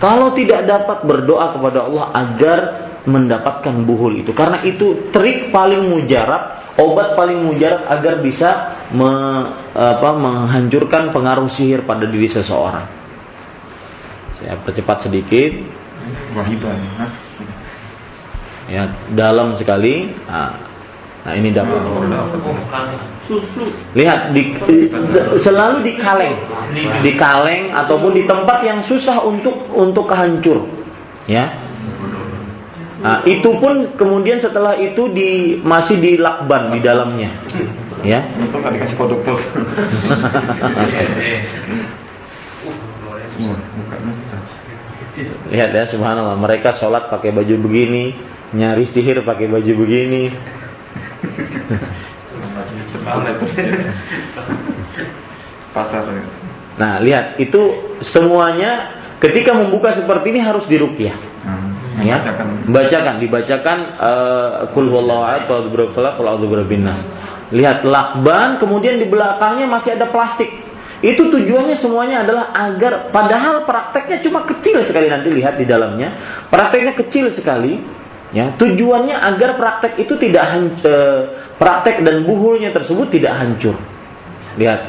[0.00, 2.58] Kalau tidak dapat berdoa kepada Allah agar
[3.04, 4.32] mendapatkan buhul itu.
[4.32, 9.10] Karena itu trik paling mujarab obat paling mujarab agar bisa me,
[9.76, 12.88] apa, menghancurkan pengaruh sihir pada diri seseorang.
[14.40, 15.52] Saya percepat sedikit.
[18.72, 18.88] Ya.
[19.12, 20.08] Dalam sekali.
[20.24, 20.56] Nah,
[21.28, 21.84] nah ini dapat
[23.94, 24.54] lihat di,
[25.38, 26.36] selalu di kaleng
[27.02, 30.66] di kaleng ataupun di tempat yang susah untuk untuk kehancur
[31.30, 31.50] ya
[33.00, 37.32] Nah, itu pun kemudian setelah itu di masih di lakban di dalamnya.
[38.04, 38.28] Ya.
[38.52, 39.40] Dikasih kode pos.
[45.48, 48.12] Lihat ya subhanallah mereka sholat pakai baju begini,
[48.52, 50.28] nyari sihir pakai baju begini.
[55.76, 56.02] Pasar.
[56.80, 58.90] Nah, lihat itu semuanya
[59.20, 61.14] ketika membuka seperti ini harus dirukyah.
[61.44, 62.02] Hmm.
[62.02, 62.18] Ya?
[62.66, 63.20] Bacakan.
[63.20, 63.78] Dibacakan
[64.72, 65.68] kul atau
[67.50, 70.50] lihat lakban kemudian di belakangnya masih ada plastik.
[71.00, 76.12] Itu tujuannya semuanya adalah agar padahal prakteknya cuma kecil sekali nanti lihat di dalamnya.
[76.52, 77.80] Prakteknya kecil sekali
[78.30, 81.20] ya tujuannya agar praktek itu tidak hancur, eh,
[81.58, 83.74] praktek dan buhulnya tersebut tidak hancur
[84.58, 84.82] lihat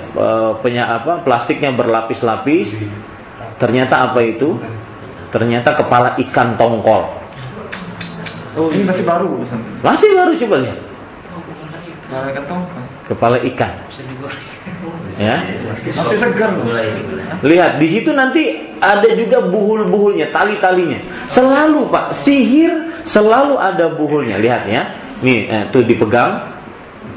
[0.65, 2.73] penya apa plastiknya berlapis-lapis
[3.61, 4.57] ternyata apa itu
[5.31, 7.07] Ternyata kepala ikan tongkol.
[8.59, 9.47] Oh, ini masih baru.
[9.79, 10.79] Masih baru coba lihat.
[12.03, 12.83] Kepala ikan tongkol.
[13.11, 13.75] Kepala ikan.
[15.19, 15.43] Ya.
[15.83, 16.55] Masih segar.
[17.43, 21.27] Lihat di situ nanti ada juga buhul-buhulnya, tali-talinya.
[21.27, 24.39] Selalu Pak, sihir selalu ada buhulnya.
[24.39, 24.95] Lihat ya.
[25.19, 26.39] Nih, eh, tuh dipegang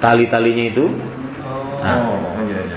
[0.03, 0.91] tali-talinya itu.
[1.79, 2.77] Nah, oh, iya, iya.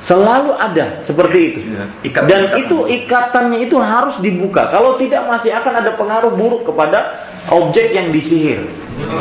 [0.00, 1.60] Selalu ada seperti itu.
[1.66, 4.70] Iya, Dan itu ikatannya itu harus dibuka.
[4.72, 8.64] Kalau tidak masih akan ada pengaruh buruk kepada objek yang disihir.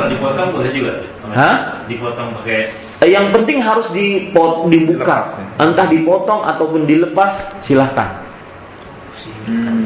[0.08, 0.94] Dipotong boleh juga.
[1.34, 1.84] Hah?
[1.90, 2.85] Dipotong pakai.
[3.06, 5.38] Eh, yang penting harus dipot, dibuka.
[5.38, 5.62] Ya.
[5.62, 8.26] Entah dipotong ataupun dilepas, silahkan.
[9.46, 9.86] Hmm.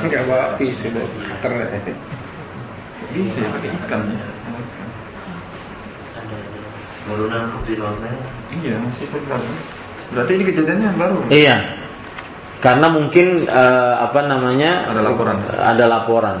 [0.00, 0.88] Enggak bawa pisau,
[1.44, 1.92] ternyata.
[3.12, 4.00] Bisa ya pakai ikan.
[7.06, 7.76] Ada putih
[8.64, 9.40] Iya masih segar.
[10.16, 11.18] Berarti ini kejadiannya baru.
[11.28, 11.85] Iya.
[12.56, 15.36] Karena mungkin uh, apa namanya ada laporan.
[15.52, 16.36] Ada laporan.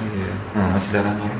[0.00, 0.32] Iya.
[0.56, 1.30] Nah, masih darahnya.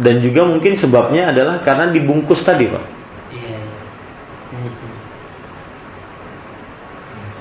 [0.00, 2.84] Dan juga mungkin sebabnya adalah karena dibungkus tadi, Pak.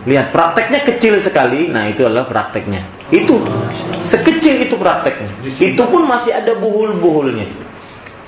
[0.08, 1.68] Lihat prakteknya kecil sekali.
[1.68, 2.84] Nah, itu adalah prakteknya.
[3.12, 3.40] Itu
[4.04, 5.32] sekecil itu prakteknya.
[5.60, 7.48] Itu pun masih ada buhul-buhulnya.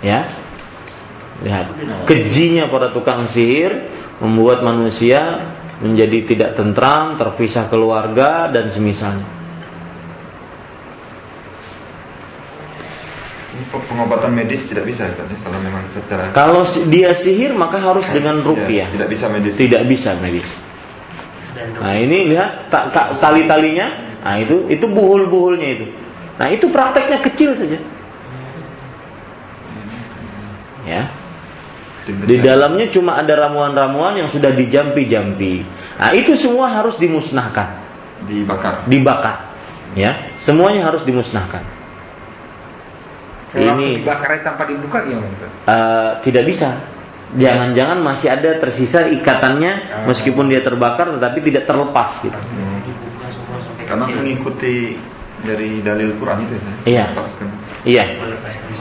[0.03, 0.27] Ya.
[1.41, 1.67] Lihat,
[2.05, 3.89] kejinya para tukang sihir
[4.21, 5.41] membuat manusia
[5.81, 9.41] menjadi tidak tentram, terpisah keluarga dan semisalnya.
[13.71, 15.15] pengobatan medis tidak bisa ya,
[15.47, 20.11] kalau memang secara kalau dia sihir maka harus dengan rupiah tidak bisa medis tidak bisa
[20.19, 20.49] medis
[21.81, 25.85] Nah ini lihat tak, tak, tali-talinya, nah itu itu buhul-buhulnya itu.
[26.41, 27.77] Nah itu prakteknya kecil saja.
[30.87, 31.05] Ya.
[32.07, 35.61] Di dalamnya cuma ada ramuan-ramuan yang sudah dijampi-jampi.
[36.01, 37.77] Nah itu semua harus dimusnahkan.
[38.25, 38.89] Dibakar.
[38.89, 39.37] Dibakar.
[39.93, 41.61] Ya, semuanya harus dimusnahkan.
[43.51, 45.27] Kalau ini dibakar tanpa dibuka gimana?
[45.67, 46.79] Uh, tidak bisa
[47.35, 52.35] jangan-jangan masih ada tersisa ikatannya meskipun dia terbakar tetapi tidak terlepas gitu.
[52.35, 52.79] Hmm.
[53.87, 54.95] Karena mengikuti
[55.43, 56.71] dari dalil Quran itu ya.
[56.87, 57.05] Iya.
[57.83, 58.05] Iya.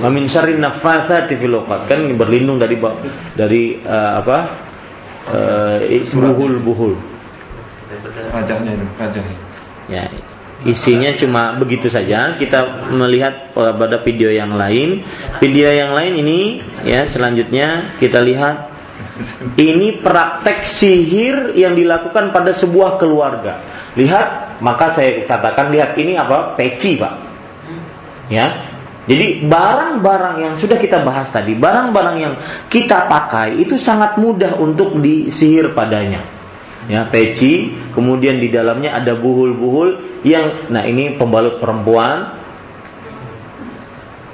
[0.00, 2.80] Wa min syarri naffatsati fil kan berlindung dari
[3.36, 4.38] dari uh, apa?
[5.30, 5.76] Uh,
[6.16, 6.96] buhul-buhul.
[8.32, 8.86] Rajahnya itu.
[9.90, 10.08] Ya,
[10.64, 12.34] isinya cuma begitu saja.
[12.34, 15.04] Kita melihat pada video yang lain.
[15.38, 18.70] Video yang lain ini ya selanjutnya kita lihat
[19.60, 23.60] ini praktek sihir yang dilakukan pada sebuah keluarga.
[23.98, 26.56] Lihat, maka saya katakan lihat ini apa?
[26.56, 27.14] Peci, Pak.
[28.30, 28.69] Ya.
[29.10, 32.34] Jadi barang-barang yang sudah kita bahas tadi, barang-barang yang
[32.70, 36.38] kita pakai itu sangat mudah untuk disihir padanya.
[36.88, 42.38] ya peci kemudian di dalamnya ada buhul-buhul yang nah ini pembalut perempuan.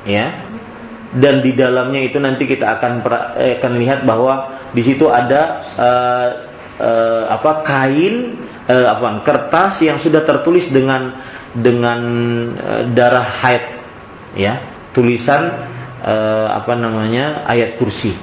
[0.05, 0.45] Ya.
[1.17, 3.01] Dan di dalamnya itu nanti kita akan
[3.41, 6.29] eh, akan lihat bahwa di situ ada uh,
[6.77, 8.37] uh, apa kain
[8.69, 11.17] uh, apa kertas yang sudah tertulis dengan
[11.57, 12.01] dengan
[12.61, 13.86] uh, darah haid
[14.37, 14.61] ya
[14.93, 15.67] tulisan
[16.05, 18.15] uh, apa namanya ayat kursi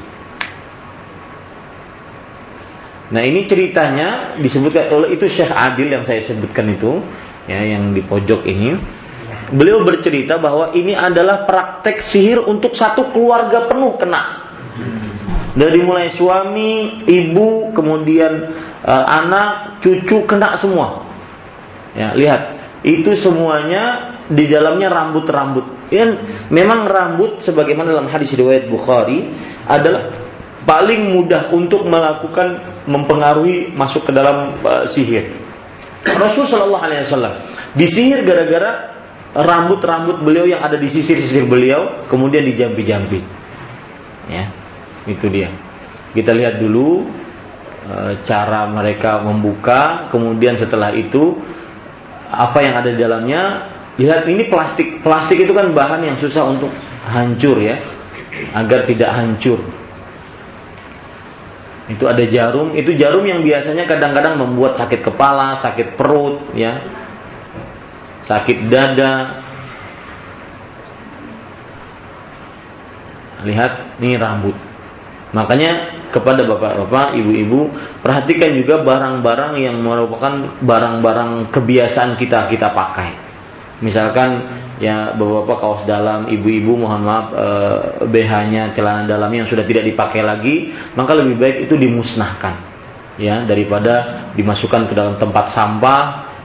[3.14, 6.98] Nah ini ceritanya disebutkan oleh itu Syekh Adil yang saya sebutkan itu
[7.45, 8.73] ya yang di pojok ini.
[9.53, 14.41] Beliau bercerita bahwa ini adalah praktek sihir untuk satu keluarga penuh kena.
[15.53, 18.49] Dari mulai suami, ibu, kemudian
[18.81, 21.06] uh, anak, cucu kena semua.
[21.94, 25.89] Ya, lihat, itu semuanya di dalamnya rambut-rambut.
[25.91, 26.07] Ya,
[26.51, 29.31] memang rambut sebagaimana dalam hadis riwayat Bukhari
[29.68, 30.11] adalah
[30.68, 35.31] paling mudah untuk melakukan mempengaruhi masuk ke dalam uh, sihir.
[36.03, 37.34] Rasul Shallallahu Alaihi Wasallam
[37.80, 38.91] disihir gara-gara
[39.31, 43.23] rambut-rambut beliau yang ada di sisir-sisir beliau kemudian dijampi-jampi.
[44.27, 44.51] Ya,
[45.07, 45.47] itu dia.
[46.11, 47.07] Kita lihat dulu
[47.88, 51.39] uh, cara mereka membuka, kemudian setelah itu
[52.34, 53.69] apa yang ada di dalamnya.
[54.01, 55.05] Lihat ini plastik.
[55.05, 56.73] Plastik itu kan bahan yang susah untuk
[57.05, 57.77] hancur ya,
[58.57, 59.61] agar tidak hancur
[61.91, 66.80] itu ada jarum, itu jarum yang biasanya kadang-kadang membuat sakit kepala, sakit perut, ya,
[68.23, 69.43] sakit dada.
[73.43, 74.55] Lihat, ini rambut.
[75.34, 77.73] Makanya kepada bapak-bapak, ibu-ibu,
[78.05, 83.18] perhatikan juga barang-barang yang merupakan barang-barang kebiasaan kita kita pakai.
[83.81, 84.45] Misalkan
[84.77, 87.81] ya bapak-bapak kaos dalam, ibu-ibu mohon maaf e, eh,
[88.14, 92.53] BH-nya celana dalamnya yang sudah tidak dipakai lagi, maka lebih baik itu dimusnahkan
[93.18, 96.01] ya daripada dimasukkan ke dalam tempat sampah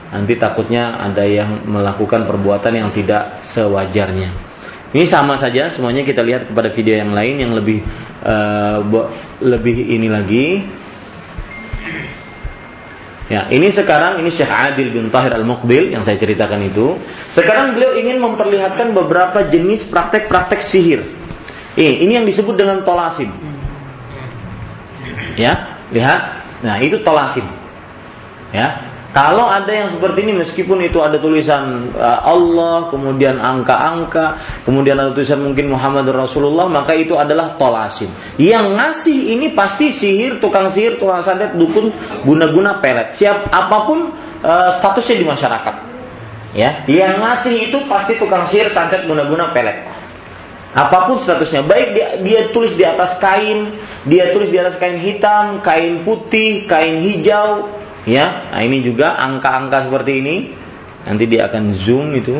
[0.09, 4.48] nanti takutnya ada yang melakukan perbuatan yang tidak sewajarnya.
[4.89, 7.85] Ini sama saja semuanya kita lihat kepada video yang lain yang lebih
[8.25, 8.81] uh,
[9.37, 10.65] lebih ini lagi
[13.29, 16.97] Ya, ini sekarang ini Syekh Adil bin Tahir Al-Muqbil yang saya ceritakan itu.
[17.29, 21.05] Sekarang beliau ingin memperlihatkan beberapa jenis praktek-praktek sihir.
[21.77, 23.29] Ini, ini yang disebut dengan tolasim.
[25.37, 26.41] Ya, lihat.
[26.65, 27.45] Nah, itu tolasim.
[28.49, 34.37] Ya, kalau ada yang seperti ini meskipun itu ada tulisan uh, Allah, kemudian angka-angka,
[34.69, 38.13] kemudian ada tulisan mungkin Muhammad Rasulullah, maka itu adalah tolasim.
[38.37, 41.89] Yang ngasih ini pasti sihir, tukang sihir, tukang santet, dukun,
[42.21, 43.09] guna-guna pelet.
[43.17, 44.13] Siap apa pun
[44.45, 45.75] uh, statusnya di masyarakat.
[46.53, 49.89] Ya, yang ngasih itu pasti tukang sihir, santet, guna-guna pelet.
[50.77, 53.73] Apa pun statusnya, baik dia, dia tulis di atas kain,
[54.05, 57.65] dia tulis di atas kain hitam, kain putih, kain hijau,
[58.07, 60.35] Ya, nah ini juga angka-angka seperti ini.
[61.03, 62.37] Nanti dia akan zoom itu.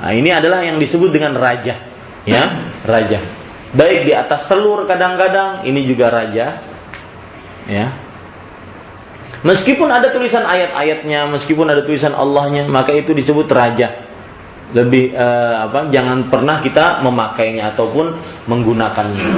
[0.00, 1.76] Nah, ini adalah yang disebut dengan raja,
[2.24, 3.20] ya, raja.
[3.76, 6.64] Baik di atas telur kadang-kadang, ini juga raja,
[7.68, 7.86] ya.
[9.44, 14.09] Meskipun ada tulisan ayat-ayatnya, meskipun ada tulisan Allahnya, maka itu disebut raja
[14.70, 18.14] lebih uh, apa jangan pernah kita memakainya ataupun
[18.46, 19.28] menggunakannya.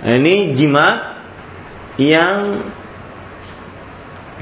[0.00, 0.96] Nah, ini jimat
[2.00, 2.64] yang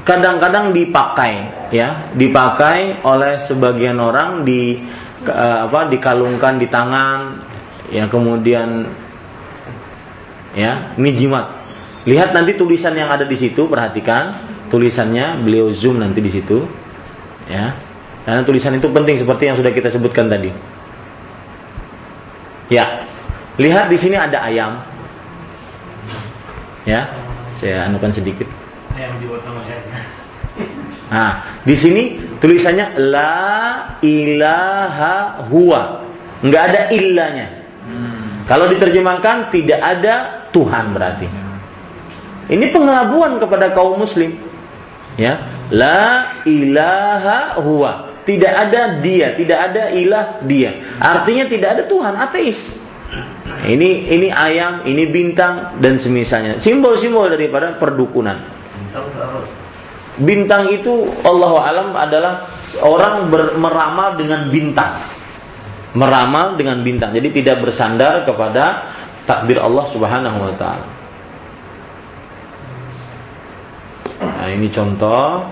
[0.07, 1.33] kadang-kadang dipakai
[1.73, 4.79] ya, dipakai oleh sebagian orang di
[5.27, 7.19] uh, apa dikalungkan di tangan
[7.89, 8.87] ya kemudian
[10.53, 11.59] ya ini jimat.
[12.07, 14.39] Lihat nanti tulisan yang ada di situ perhatikan
[14.69, 16.63] tulisannya beliau zoom nanti di situ
[17.49, 17.75] ya.
[18.23, 20.53] Karena tulisan itu penting seperti yang sudah kita sebutkan tadi.
[22.69, 23.09] Ya
[23.57, 24.85] lihat di sini ada ayam.
[26.85, 27.09] Ya
[27.57, 28.45] saya anukan sedikit.
[31.09, 32.03] Nah di sini
[32.37, 33.45] tulisannya la
[34.05, 36.05] ilaha huwa.
[36.45, 37.47] Nggak ada illanya.
[37.89, 38.45] Hmm.
[38.45, 41.25] kalau diterjemahkan tidak ada Tuhan berarti.
[42.49, 44.37] Ini pengelabuan kepada kaum muslim
[45.19, 45.33] ya.
[45.69, 48.23] La ilaha huwa.
[48.23, 50.79] Tidak ada dia tidak ada ilah dia.
[51.01, 52.59] Artinya tidak ada Tuhan ateis.
[53.65, 56.61] Ini ini ayam ini bintang dan semisalnya.
[56.61, 58.37] Simbol-simbol daripada perdukunan.
[60.19, 62.33] Bintang itu Allah alam adalah
[62.85, 65.09] orang ber, meramal dengan bintang.
[65.97, 67.17] Meramal dengan bintang.
[67.17, 68.93] Jadi tidak bersandar kepada
[69.25, 70.98] takdir Allah Subhanahu wa taala
[74.19, 75.43] Nah, ini contoh.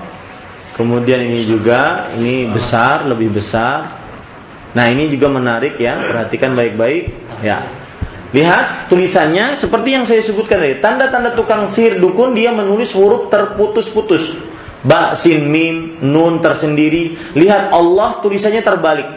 [0.77, 3.97] Kemudian ini juga ini besar, lebih besar.
[4.77, 7.09] Nah ini juga menarik ya, perhatikan baik-baik.
[7.41, 7.65] Ya,
[8.29, 10.77] lihat tulisannya seperti yang saya sebutkan tadi.
[10.77, 14.37] Tanda-tanda tukang sihir dukun dia menulis huruf terputus-putus.
[14.85, 17.17] Ba, sin, mim, nun tersendiri.
[17.33, 19.09] Lihat Allah tulisannya terbalik.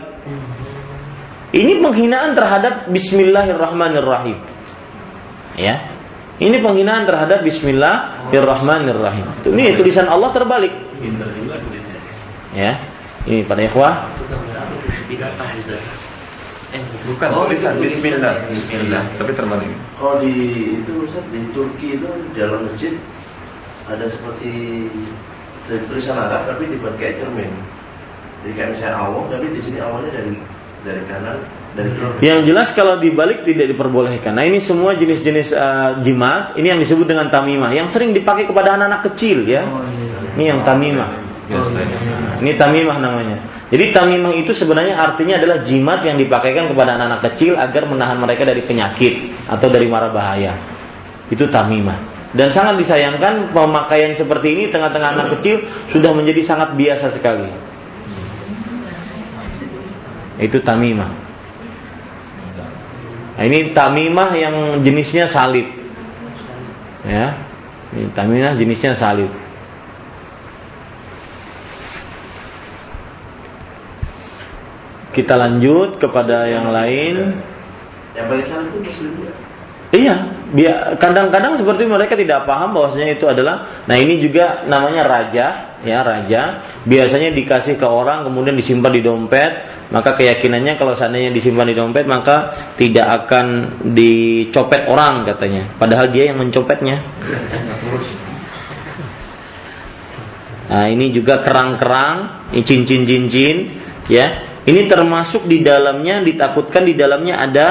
[1.52, 4.40] Ini penghinaan terhadap Bismillahirrahmanirrahim.
[5.60, 5.93] Ya,
[6.40, 9.44] ini penghinaan terhadap Bismillahirrahmanirrahim.
[9.44, 10.72] Ini tulisan Allah terbalik.
[12.56, 12.80] Ya,
[13.28, 14.08] ini pada ikhwah.
[17.04, 19.68] Bukan tulisan Bismillah, Bismillah, tapi terbalik.
[20.00, 20.32] Oh di
[20.80, 22.96] itu Ustaz, di Turki itu dalam masjid
[23.90, 24.86] ada seperti
[25.68, 27.52] dari tulisan Arab tapi dibuat kayak cermin.
[28.40, 30.32] Jadi kayak misalnya Allah tapi di sini awalnya dari
[30.85, 31.39] dari kanan
[31.77, 32.24] dari kiri.
[32.24, 34.35] Yang jelas kalau dibalik tidak diperbolehkan.
[34.35, 36.59] Nah ini semua jenis-jenis uh, jimat.
[36.59, 37.70] Ini yang disebut dengan tamimah.
[37.73, 39.62] Yang sering dipakai kepada anak-anak kecil ya.
[40.35, 41.11] Ini yang tamimah.
[42.40, 43.36] Ini tamimah namanya.
[43.70, 48.43] Jadi tamimah itu sebenarnya artinya adalah jimat yang dipakaikan kepada anak-anak kecil agar menahan mereka
[48.43, 50.59] dari penyakit atau dari mara bahaya.
[51.31, 52.19] Itu tamimah.
[52.31, 57.51] Dan sangat disayangkan pemakaian seperti ini tengah-tengah anak kecil sudah menjadi sangat biasa sekali.
[60.40, 61.12] Itu tamimah.
[63.36, 65.68] Nah, ini tamimah yang jenisnya salib.
[67.04, 67.36] Ya.
[67.92, 69.28] Ini tamimah jenisnya salib.
[75.12, 77.36] Kita lanjut kepada yang lain.
[78.16, 79.32] Yang paling salah itu muslim ya.
[79.90, 80.14] Iya,
[80.54, 80.72] dia
[81.02, 85.46] kadang-kadang seperti mereka tidak paham bahwasanya itu adalah nah ini juga namanya raja,
[85.85, 86.65] ya raja.
[86.85, 89.52] Biasanya dikasih ke orang kemudian disimpan di dompet,
[89.93, 92.36] maka keyakinannya kalau seandainya disimpan di dompet maka
[92.77, 93.47] tidak akan
[93.93, 95.69] dicopet orang katanya.
[95.77, 97.01] Padahal dia yang mencopetnya.
[100.70, 103.57] Nah, ini juga kerang-kerang, cincin-cincin,
[104.07, 104.47] ya.
[104.62, 107.69] Ini termasuk di dalamnya ditakutkan di dalamnya ada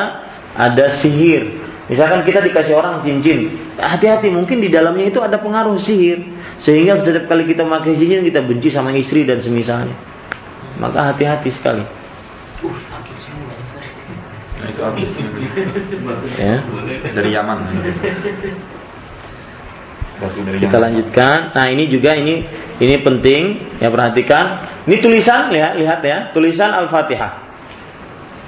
[0.51, 1.47] ada sihir.
[1.89, 3.49] Misalkan kita dikasih orang cincin,
[3.81, 6.21] hati-hati mungkin di dalamnya itu ada pengaruh sihir,
[6.61, 9.97] sehingga setiap kali kita pakai cincin kita benci sama istri dan semisalnya.
[10.77, 11.81] Maka hati-hati sekali.
[16.37, 16.61] Ya.
[17.09, 17.57] Dari Yaman.
[20.61, 21.57] Kita lanjutkan.
[21.57, 22.45] Nah ini juga ini
[22.77, 24.67] ini penting ya perhatikan.
[24.85, 27.49] Ini tulisan lihat lihat ya tulisan Al-Fatihah.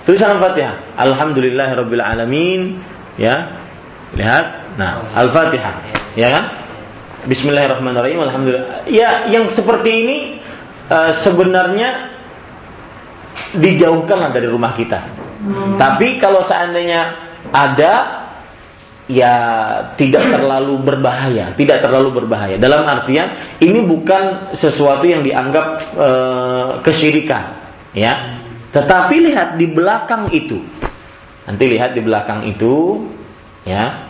[0.05, 0.99] Tulisan Al-Fatihah.
[0.99, 2.90] Alhamdulillahirabbil alamin
[3.21, 3.35] ya.
[4.17, 4.75] Lihat.
[4.81, 5.75] Nah, Al-Fatihah.
[6.17, 6.43] Ya kan?
[7.29, 8.19] Bismillahirrahmanirrahim.
[8.25, 8.89] Alhamdulillah.
[8.89, 10.17] Ya, yang seperti ini
[10.89, 12.09] eh, sebenarnya
[13.53, 15.05] dijauhkanlah dari rumah kita.
[15.77, 17.17] Tapi kalau seandainya
[17.49, 17.93] ada
[19.09, 19.35] ya
[19.97, 22.61] tidak terlalu berbahaya, tidak terlalu berbahaya.
[22.61, 25.65] Dalam artian ini bukan sesuatu yang dianggap
[25.97, 27.57] eh, kesyirikan,
[27.93, 28.41] ya.
[28.71, 30.61] Tetapi lihat di belakang itu.
[31.45, 33.01] Nanti lihat di belakang itu,
[33.65, 34.09] ya.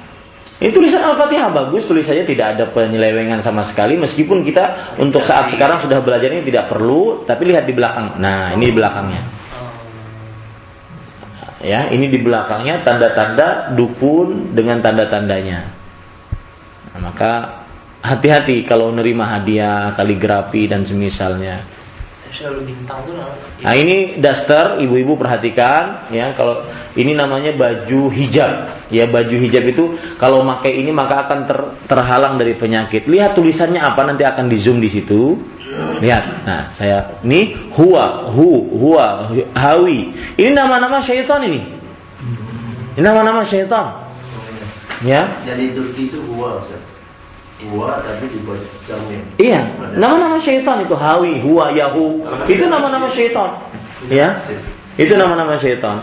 [0.61, 5.81] Ini tulisan Al-Fatihah bagus, tulisannya tidak ada penyelewengan sama sekali meskipun kita untuk saat sekarang
[5.81, 8.21] sudah belajar ini tidak perlu, tapi lihat di belakang.
[8.21, 9.21] Nah, ini di belakangnya.
[11.65, 15.59] Ya, ini di belakangnya tanda-tanda dukun dengan tanda-tandanya.
[16.93, 17.65] Nah, maka
[18.05, 21.80] hati-hati kalau nerima hadiah, kaligrafi dan semisalnya.
[22.31, 26.63] Selalu bintang tuh nama Nah ini daster, ibu-ibu perhatikan ya kalau
[26.95, 28.71] ini namanya baju hijab.
[28.87, 33.05] Ya baju hijab itu kalau pakai ini maka akan ter- terhalang dari penyakit.
[33.05, 35.35] Lihat tulisannya apa nanti akan di zoom di situ.
[35.99, 36.47] Lihat.
[36.47, 40.15] Nah saya ini huwa, hu, huwa, hawi.
[40.39, 41.61] Ini nama-nama syaitan ini.
[42.95, 44.01] Ini nama-nama syaitan.
[45.03, 45.41] Ya.
[45.43, 46.63] Jadi Turki itu huwa.
[47.61, 49.21] Huwa tapi dibuat cermin.
[49.37, 52.25] Iya, nama-nama syaitan itu hawi, huwa, yahu.
[52.49, 53.69] Itu nama-nama syaitan.
[54.09, 54.41] Ya.
[54.97, 56.01] Itu nama-nama syaitan.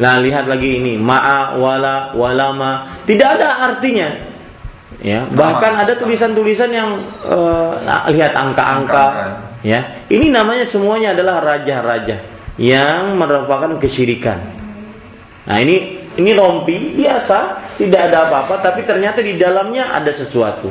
[0.00, 4.08] Nah, lihat lagi ini ma'a wala walama tidak ada artinya.
[5.00, 7.04] Ya, bahkan ada tulisan-tulisan yang
[7.84, 9.06] nah, lihat angka-angka
[9.60, 10.06] ya.
[10.06, 12.22] Ini namanya semuanya adalah raja-raja
[12.56, 14.40] yang merupakan kesyirikan.
[15.48, 20.70] Nah, ini ini rompi biasa, tidak ada apa-apa tapi ternyata di dalamnya ada sesuatu.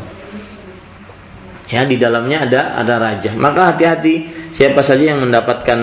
[1.69, 3.31] Ya, di dalamnya ada ada raja.
[3.37, 5.79] Maka hati-hati siapa saja yang mendapatkan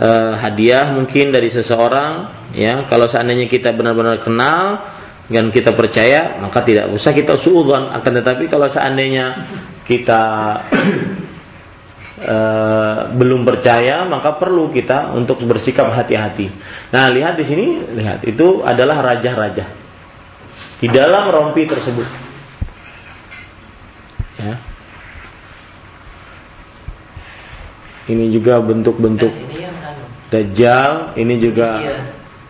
[0.00, 4.86] eh, hadiah mungkin dari seseorang ya kalau seandainya kita benar-benar kenal
[5.26, 9.42] dan kita percaya maka tidak usah kita suudzon akan tetapi kalau seandainya
[9.82, 10.22] kita
[12.20, 16.48] eh, belum percaya maka perlu kita untuk bersikap hati-hati.
[16.92, 17.66] Nah, lihat di sini,
[17.96, 19.68] lihat itu adalah raja-raja
[20.80, 22.08] di dalam rompi tersebut.
[24.36, 24.52] Ya.
[28.06, 29.32] ini juga bentuk-bentuk
[30.30, 31.98] dajjal, ini juga Iya.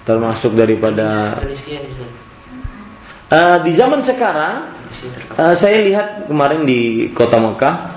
[0.05, 1.81] termasuk daripada Indonesia
[3.65, 4.57] di zaman sekarang
[5.35, 7.96] eh, saya lihat kemarin di kota Mekah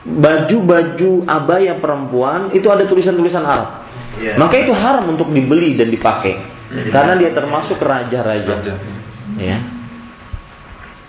[0.00, 3.84] baju-baju abaya perempuan itu ada tulisan-tulisan Arab.
[4.16, 4.34] Iya.
[4.40, 6.40] Maka itu haram untuk dibeli dan dipakai
[6.70, 8.62] karena dia termasuk raja-raja.
[9.38, 9.58] Ya.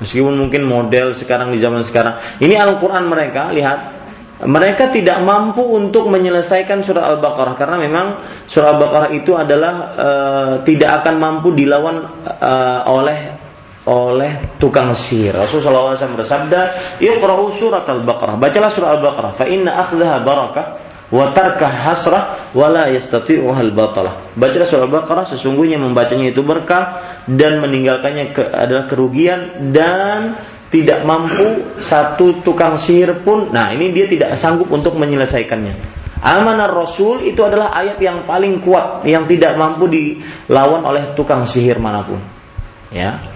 [0.02, 2.18] Meskipun mungkin model sekarang di zaman sekarang.
[2.42, 4.02] Ini Al-Quran mereka, lihat.
[4.42, 7.54] Mereka tidak mampu untuk menyelesaikan surah Al-Baqarah.
[7.54, 8.06] Karena memang
[8.50, 13.20] surah Al-Baqarah itu adalah eh, tidak akan mampu dilawan eh, oleh
[13.86, 15.34] oleh tukang sihir.
[15.34, 16.60] Rasulullah SAW bersabda,
[17.02, 19.32] "Iqra'u surat Al-Baqarah." Bacalah surah Al-Baqarah.
[19.34, 20.66] Fa inna akhdaha barakah
[21.12, 24.38] wa tarkah hasrah wa la yastati'uha al-batalah.
[24.38, 30.38] Bacalah surah Al-Baqarah sesungguhnya membacanya itu berkah dan meninggalkannya ke- adalah kerugian dan
[30.72, 33.52] tidak mampu satu tukang sihir pun.
[33.52, 36.00] Nah, ini dia tidak sanggup untuk menyelesaikannya.
[36.22, 41.82] Amanah Rasul itu adalah ayat yang paling kuat yang tidak mampu dilawan oleh tukang sihir
[41.82, 42.22] mana pun.
[42.94, 43.31] Ya.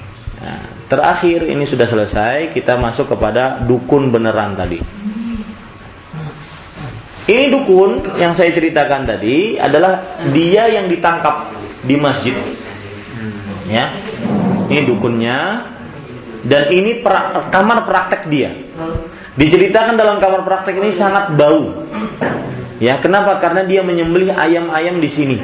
[0.86, 4.78] Terakhir ini sudah selesai, kita masuk kepada dukun beneran tadi.
[7.26, 11.50] Ini dukun yang saya ceritakan tadi adalah dia yang ditangkap
[11.82, 12.38] di masjid.
[13.66, 13.90] Ya.
[14.70, 15.38] Ini dukunnya
[16.46, 18.54] dan ini pra- kamar praktek dia.
[19.34, 21.90] Diceritakan dalam kamar praktek ini sangat bau.
[22.78, 23.42] Ya, kenapa?
[23.42, 25.38] Karena dia menyembelih ayam-ayam di sini.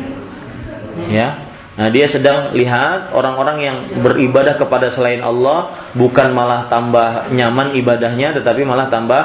[1.09, 1.50] Ya.
[1.71, 8.35] Nah, dia sedang lihat orang-orang yang beribadah kepada selain Allah bukan malah tambah nyaman ibadahnya
[8.35, 9.23] tetapi malah tambah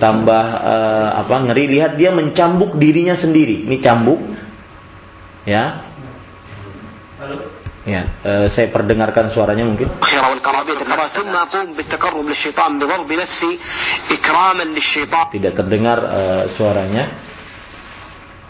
[0.00, 3.68] tambah uh, apa ngeri lihat dia mencambuk dirinya sendiri.
[3.68, 4.20] Ini cambuk.
[5.44, 5.84] Ya.
[7.20, 7.62] Halo.
[7.82, 9.90] Ya, eh, saya perdengarkan suaranya mungkin.
[15.34, 17.31] Tidak terdengar eh, suaranya.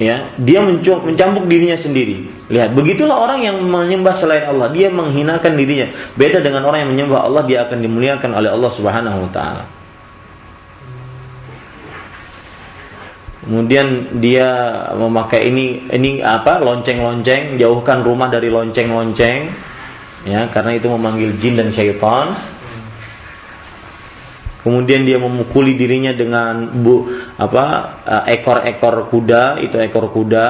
[0.02, 2.26] Ya, dia mencambuk dirinya sendiri.
[2.50, 5.94] Lihat, begitulah orang yang menyembah selain Allah, dia menghinakan dirinya.
[6.18, 9.64] Beda dengan orang yang menyembah Allah, dia akan dimuliakan oleh Allah Subhanahu wa taala.
[13.42, 14.50] Kemudian dia
[14.94, 16.58] memakai ini ini apa?
[16.62, 19.50] lonceng-lonceng, jauhkan rumah dari lonceng-lonceng.
[20.26, 22.38] Ya, karena itu memanggil jin dan syaitan.
[24.62, 27.64] Kemudian dia memukuli dirinya dengan bu apa
[28.06, 30.46] eh, ekor-ekor kuda, itu ekor kuda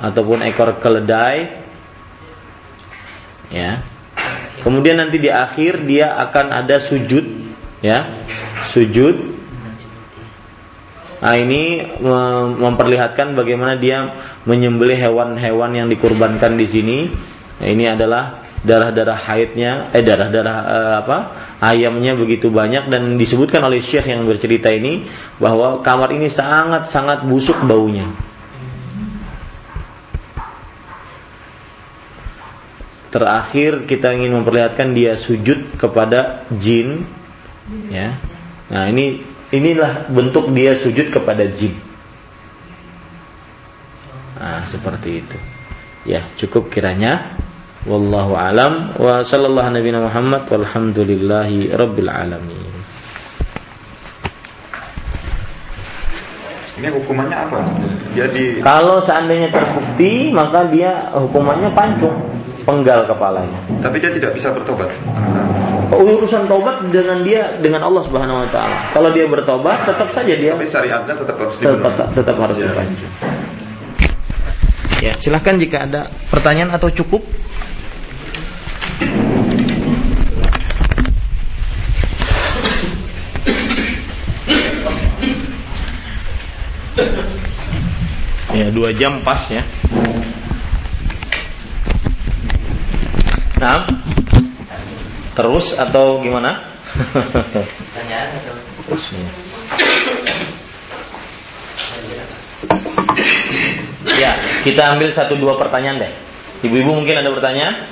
[0.00, 1.60] ataupun ekor keledai.
[3.52, 3.84] Ya.
[4.64, 7.24] Kemudian nanti di akhir dia akan ada sujud,
[7.84, 8.24] ya.
[8.72, 9.40] Sujud.
[11.20, 14.08] Nah, ini mem- memperlihatkan bagaimana dia
[14.48, 16.98] menyembelih hewan-hewan yang dikurbankan di sini.
[17.60, 21.18] Nah, ini adalah darah-darah haidnya, eh darah-darah eh, apa?
[21.60, 25.08] ayamnya begitu banyak dan disebutkan oleh Syekh yang bercerita ini
[25.40, 28.08] bahwa kamar ini sangat-sangat busuk baunya.
[33.10, 37.02] Terakhir kita ingin memperlihatkan dia sujud kepada jin,
[37.90, 38.14] ya.
[38.70, 39.18] Nah ini
[39.50, 41.74] inilah bentuk dia sujud kepada jin.
[44.38, 45.38] Nah seperti itu.
[46.06, 47.34] Ya cukup kiranya.
[47.88, 52.60] Wallahu alam wa sallallahu nabi Muhammad walhamdulillahi rabbil alamin.
[56.80, 57.60] Ini hukumannya apa?
[58.16, 62.16] Jadi Kalau seandainya terbukti maka dia hukumannya pancung,
[62.64, 63.60] penggal kepalanya.
[63.84, 64.88] tapi dia tidak bisa bertobat.
[65.92, 68.76] Urusan tobat dengan dia dengan Allah Subhanahu wa taala.
[68.92, 72.64] Kalau dia bertobat tetap saja dia Tapi syariatnya tetap harus tetap, tetap harus Ya.
[72.68, 73.12] dipancung.
[75.00, 77.24] Ya, silahkan jika ada pertanyaan atau cukup.
[88.60, 89.64] Ya, dua jam pas ya.
[93.56, 93.88] Nah,
[95.32, 96.76] terus atau gimana?
[96.92, 98.52] Pertanyaan atau
[104.20, 106.12] Ya, kita ambil satu dua pertanyaan deh.
[106.60, 107.88] Ibu-ibu mungkin ada pertanyaan?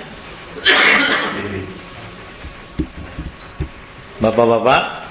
[4.21, 5.08] Bapak-bapak?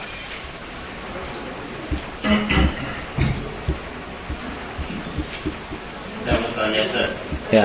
[6.67, 7.09] Tanya Ustaz.
[7.47, 7.63] Ya.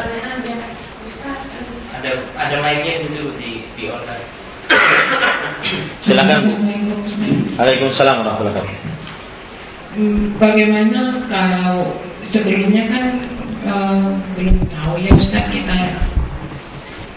[1.99, 4.27] ada ada mic-nya di situ di di online.
[6.07, 6.55] Silakan Bu.
[7.59, 8.79] Waalaikumsalam warahmatullahi wabarakatuh.
[10.39, 11.99] Bagaimana kalau
[12.31, 13.07] sebelumnya kan
[13.67, 14.07] eh,
[14.39, 15.99] belum tahu ya Ustaz kita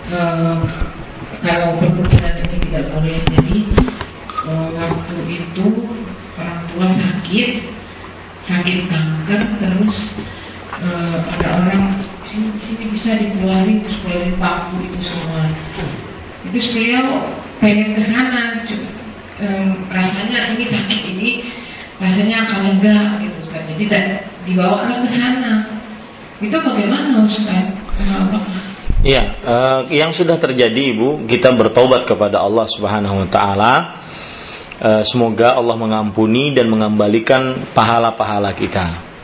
[0.10, 0.58] eh,
[1.46, 3.58] kalau perbuatan ini tidak boleh jadi
[4.50, 5.66] eh, waktu itu
[6.34, 7.50] orang tua sakit
[8.50, 10.18] sakit kanker terus
[10.82, 11.84] eh, ada orang
[12.28, 15.44] sini, sini bisa dikeluarin terus keluarin paku itu semua.
[16.46, 17.06] Itu beliau
[17.64, 18.62] pengen ke sana
[19.40, 21.30] em, rasanya ini sakit ini
[22.00, 23.64] rasanya akan lega gitu Ustaz.
[23.72, 25.54] Jadi da- dibawalah ke sana.
[26.44, 27.66] Itu bagaimana Ustaz?
[29.06, 33.74] Iya, eh, yang sudah terjadi Ibu, kita bertobat kepada Allah Subhanahu wa taala.
[34.76, 39.15] Eh, semoga Allah mengampuni dan mengembalikan pahala-pahala kita.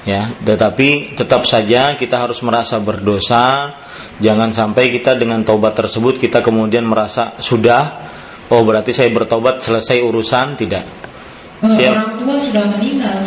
[0.00, 3.76] Ya, tetapi tetap saja kita harus merasa berdosa.
[4.16, 8.08] Jangan sampai kita dengan taubat tersebut kita kemudian merasa sudah
[8.48, 10.84] oh berarti saya bertobat selesai urusan tidak.
[11.60, 11.92] Siap.
[11.92, 13.20] orang tua sudah meninggal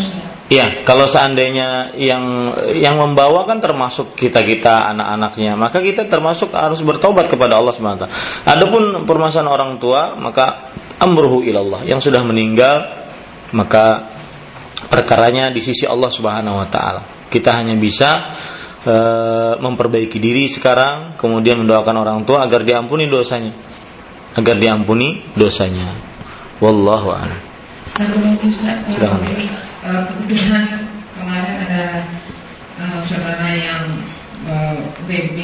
[0.51, 6.83] Iya, kalau seandainya yang yang membawa kan termasuk kita kita anak-anaknya, maka kita termasuk harus
[6.85, 8.05] bertobat kepada Allah SWT.
[8.45, 10.69] Adapun permasalahan orang tua, maka
[11.01, 12.85] amruhu ilallah yang sudah meninggal,
[13.55, 14.13] maka
[14.89, 17.01] perkaranya di sisi Allah Subhanahu Wa Taala.
[17.30, 18.34] Kita hanya bisa
[18.84, 23.53] eh, memperbaiki diri sekarang, kemudian mendoakan orang tua agar diampuni dosanya,
[24.35, 25.93] agar diampuni dosanya.
[26.61, 27.39] Wallahu a'lam.
[27.93, 29.22] Silakan.
[29.27, 30.65] eh, kebetulan
[31.14, 31.84] kemarin ada
[32.80, 33.84] eh, saudara yang
[35.07, 35.38] BB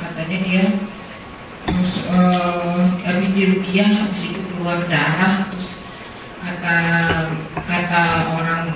[0.00, 0.64] katanya dia
[1.68, 5.44] terus eh, habis dirukiah habis itu keluar darah
[6.58, 6.76] kata
[7.70, 8.02] kata
[8.34, 8.66] orang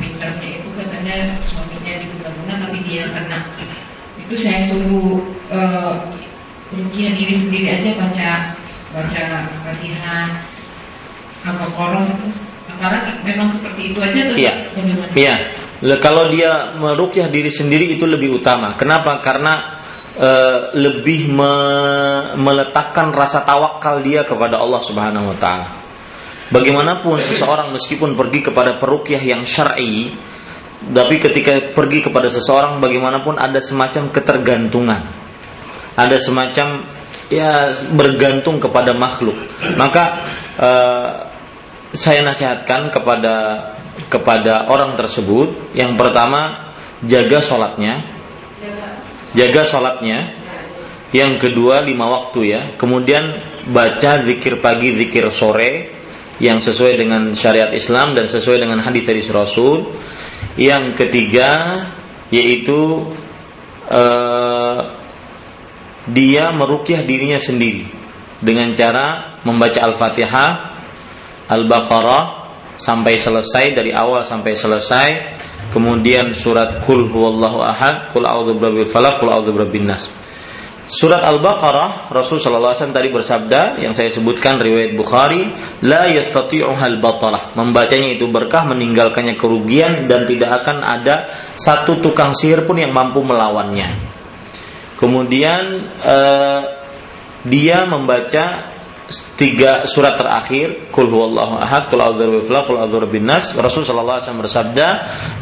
[0.00, 3.40] pinternya itu katanya suaminya diguna-guna tapi dia kena
[4.16, 5.20] itu saya suruh
[5.52, 5.94] eh,
[6.72, 8.30] rukiah diri sendiri aja baca
[8.96, 9.24] baca
[9.68, 10.28] fatihah
[11.46, 14.52] apa koroh terus apalagi memang seperti itu aja terus Iya.
[14.74, 15.12] bagaimana?
[15.14, 15.34] Iya.
[16.00, 18.74] Kalau dia merukyah diri sendiri itu lebih utama.
[18.80, 19.20] Kenapa?
[19.20, 19.78] Karena
[20.16, 25.68] eh, lebih me- meletakkan rasa tawakal dia kepada Allah Subhanahu wa taala.
[26.46, 30.14] Bagaimanapun seseorang meskipun pergi kepada perukyah yang syar'i,
[30.86, 35.02] tapi ketika pergi kepada seseorang bagaimanapun ada semacam ketergantungan.
[35.96, 36.86] Ada semacam
[37.32, 39.34] ya bergantung kepada makhluk.
[39.74, 40.04] Maka
[40.60, 41.10] eh,
[41.96, 43.34] saya nasihatkan kepada
[44.12, 48.04] kepada orang tersebut yang pertama jaga sholatnya
[49.32, 50.36] jaga sholatnya
[51.16, 53.40] yang kedua lima waktu ya kemudian
[53.72, 55.95] baca zikir pagi zikir sore
[56.36, 59.88] yang sesuai dengan syariat Islam dan sesuai dengan hadis dari Rasul
[60.60, 61.84] yang ketiga
[62.28, 63.08] yaitu
[63.88, 64.80] eh,
[66.06, 67.88] dia merukyah dirinya sendiri
[68.38, 70.50] dengan cara membaca Al-Fatihah,
[71.48, 72.24] Al-Baqarah
[72.76, 75.08] sampai selesai dari awal sampai selesai,
[75.72, 80.12] kemudian surat Qul huwallahu ahad, Qul a'udzu birabbil falaq, Qul a'udzu birabbin nas.
[80.86, 85.50] Surat Al-Baqarah Rasul sallallahu alaihi wasallam tadi bersabda yang saya sebutkan riwayat Bukhari,
[85.82, 87.58] la yastati'uhal batalah.
[87.58, 91.26] Membacanya itu berkah, meninggalkannya kerugian dan tidak akan ada
[91.58, 93.98] satu tukang sihir pun yang mampu melawannya.
[94.94, 96.60] Kemudian eh,
[97.42, 98.74] dia membaca
[99.38, 103.50] tiga surat terakhir Qul huwallahu ahad, Qul a'udzu birabbil Qul a'udzu birabbin nas.
[103.58, 104.86] Rasul sallallahu alaihi wasallam bersabda,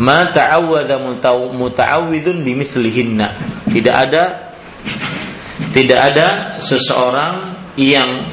[0.01, 3.29] "Ma ta'awwadha muta'aw- muta'awwidzun bimithlihinna."
[3.69, 4.25] Tidak ada
[5.70, 7.34] tidak ada seseorang
[7.78, 8.26] yang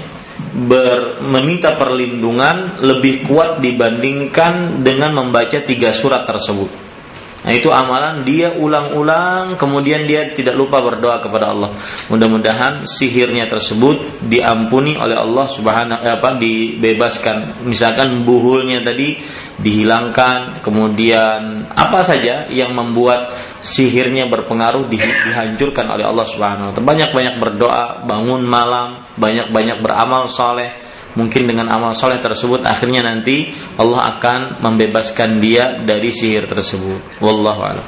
[0.66, 6.92] ber, meminta perlindungan lebih kuat dibandingkan dengan membaca tiga surat tersebut.
[7.42, 11.74] Nah itu amalan dia ulang-ulang kemudian dia tidak lupa berdoa kepada Allah.
[12.14, 17.66] Mudah-mudahan sihirnya tersebut diampuni oleh Allah Subhanahu eh, apa dibebaskan.
[17.66, 19.18] Misalkan buhulnya tadi
[19.62, 23.32] dihilangkan, kemudian apa saja yang membuat
[23.62, 26.88] sihirnya berpengaruh di- dihancurkan oleh Allah Subhanahu wa taala.
[26.90, 30.74] Banyak-banyak berdoa, bangun malam, banyak-banyak beramal soleh.
[31.12, 37.20] Mungkin dengan amal soleh tersebut akhirnya nanti Allah akan membebaskan dia dari sihir tersebut.
[37.20, 37.88] Wallahu a'lam.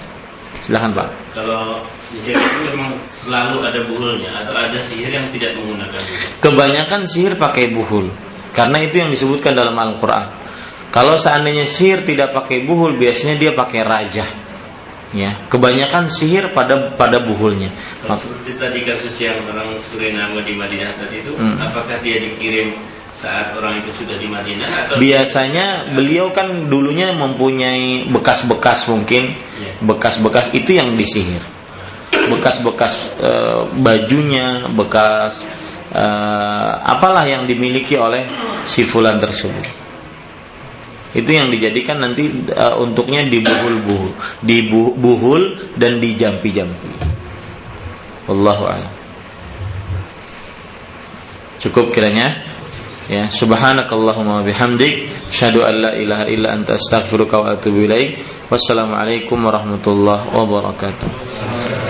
[0.59, 1.07] Silahkan Pak.
[1.31, 6.27] Kalau sihir itu memang selalu ada buhulnya atau ada sihir yang tidak menggunakan buhul.
[6.43, 8.11] Kebanyakan sihir pakai buhul.
[8.51, 10.42] Karena itu yang disebutkan dalam Al-Qur'an.
[10.93, 14.29] Kalau seandainya sihir tidak pakai buhul, biasanya dia pakai raja.
[15.13, 17.73] Ya, kebanyakan sihir pada pada buhulnya.
[18.01, 21.57] Seperti tadi kasus yang orang Suriname di Madinah tadi itu, Hmm.
[21.61, 22.77] apakah dia dikirim
[23.17, 29.73] saat orang itu sudah di Madinah atau Biasanya beliau kan dulunya mempunyai bekas-bekas mungkin, Iya.
[29.85, 31.41] bekas-bekas itu yang disihir.
[32.09, 35.45] Bekas-bekas eh, bajunya, bekas
[35.93, 38.25] eh, apalah yang dimiliki oleh
[38.65, 39.82] si fulan tersebut.
[41.13, 44.11] Itu yang dijadikan nanti eh, untuknya dibuhul-buhul,
[44.41, 45.43] dibuhul
[45.77, 46.91] dan dijampi-jampi.
[48.25, 48.93] Wallahu a'lam.
[51.61, 52.43] Cukup kiranya?
[53.11, 58.23] Ya, subhanakallahumma bihamdik, asyhadu an la ilaha illa anta astaghfiruka wa atubu ilaik.
[58.47, 61.82] Wassalamualaikum warahmatullahi wabarakatuh.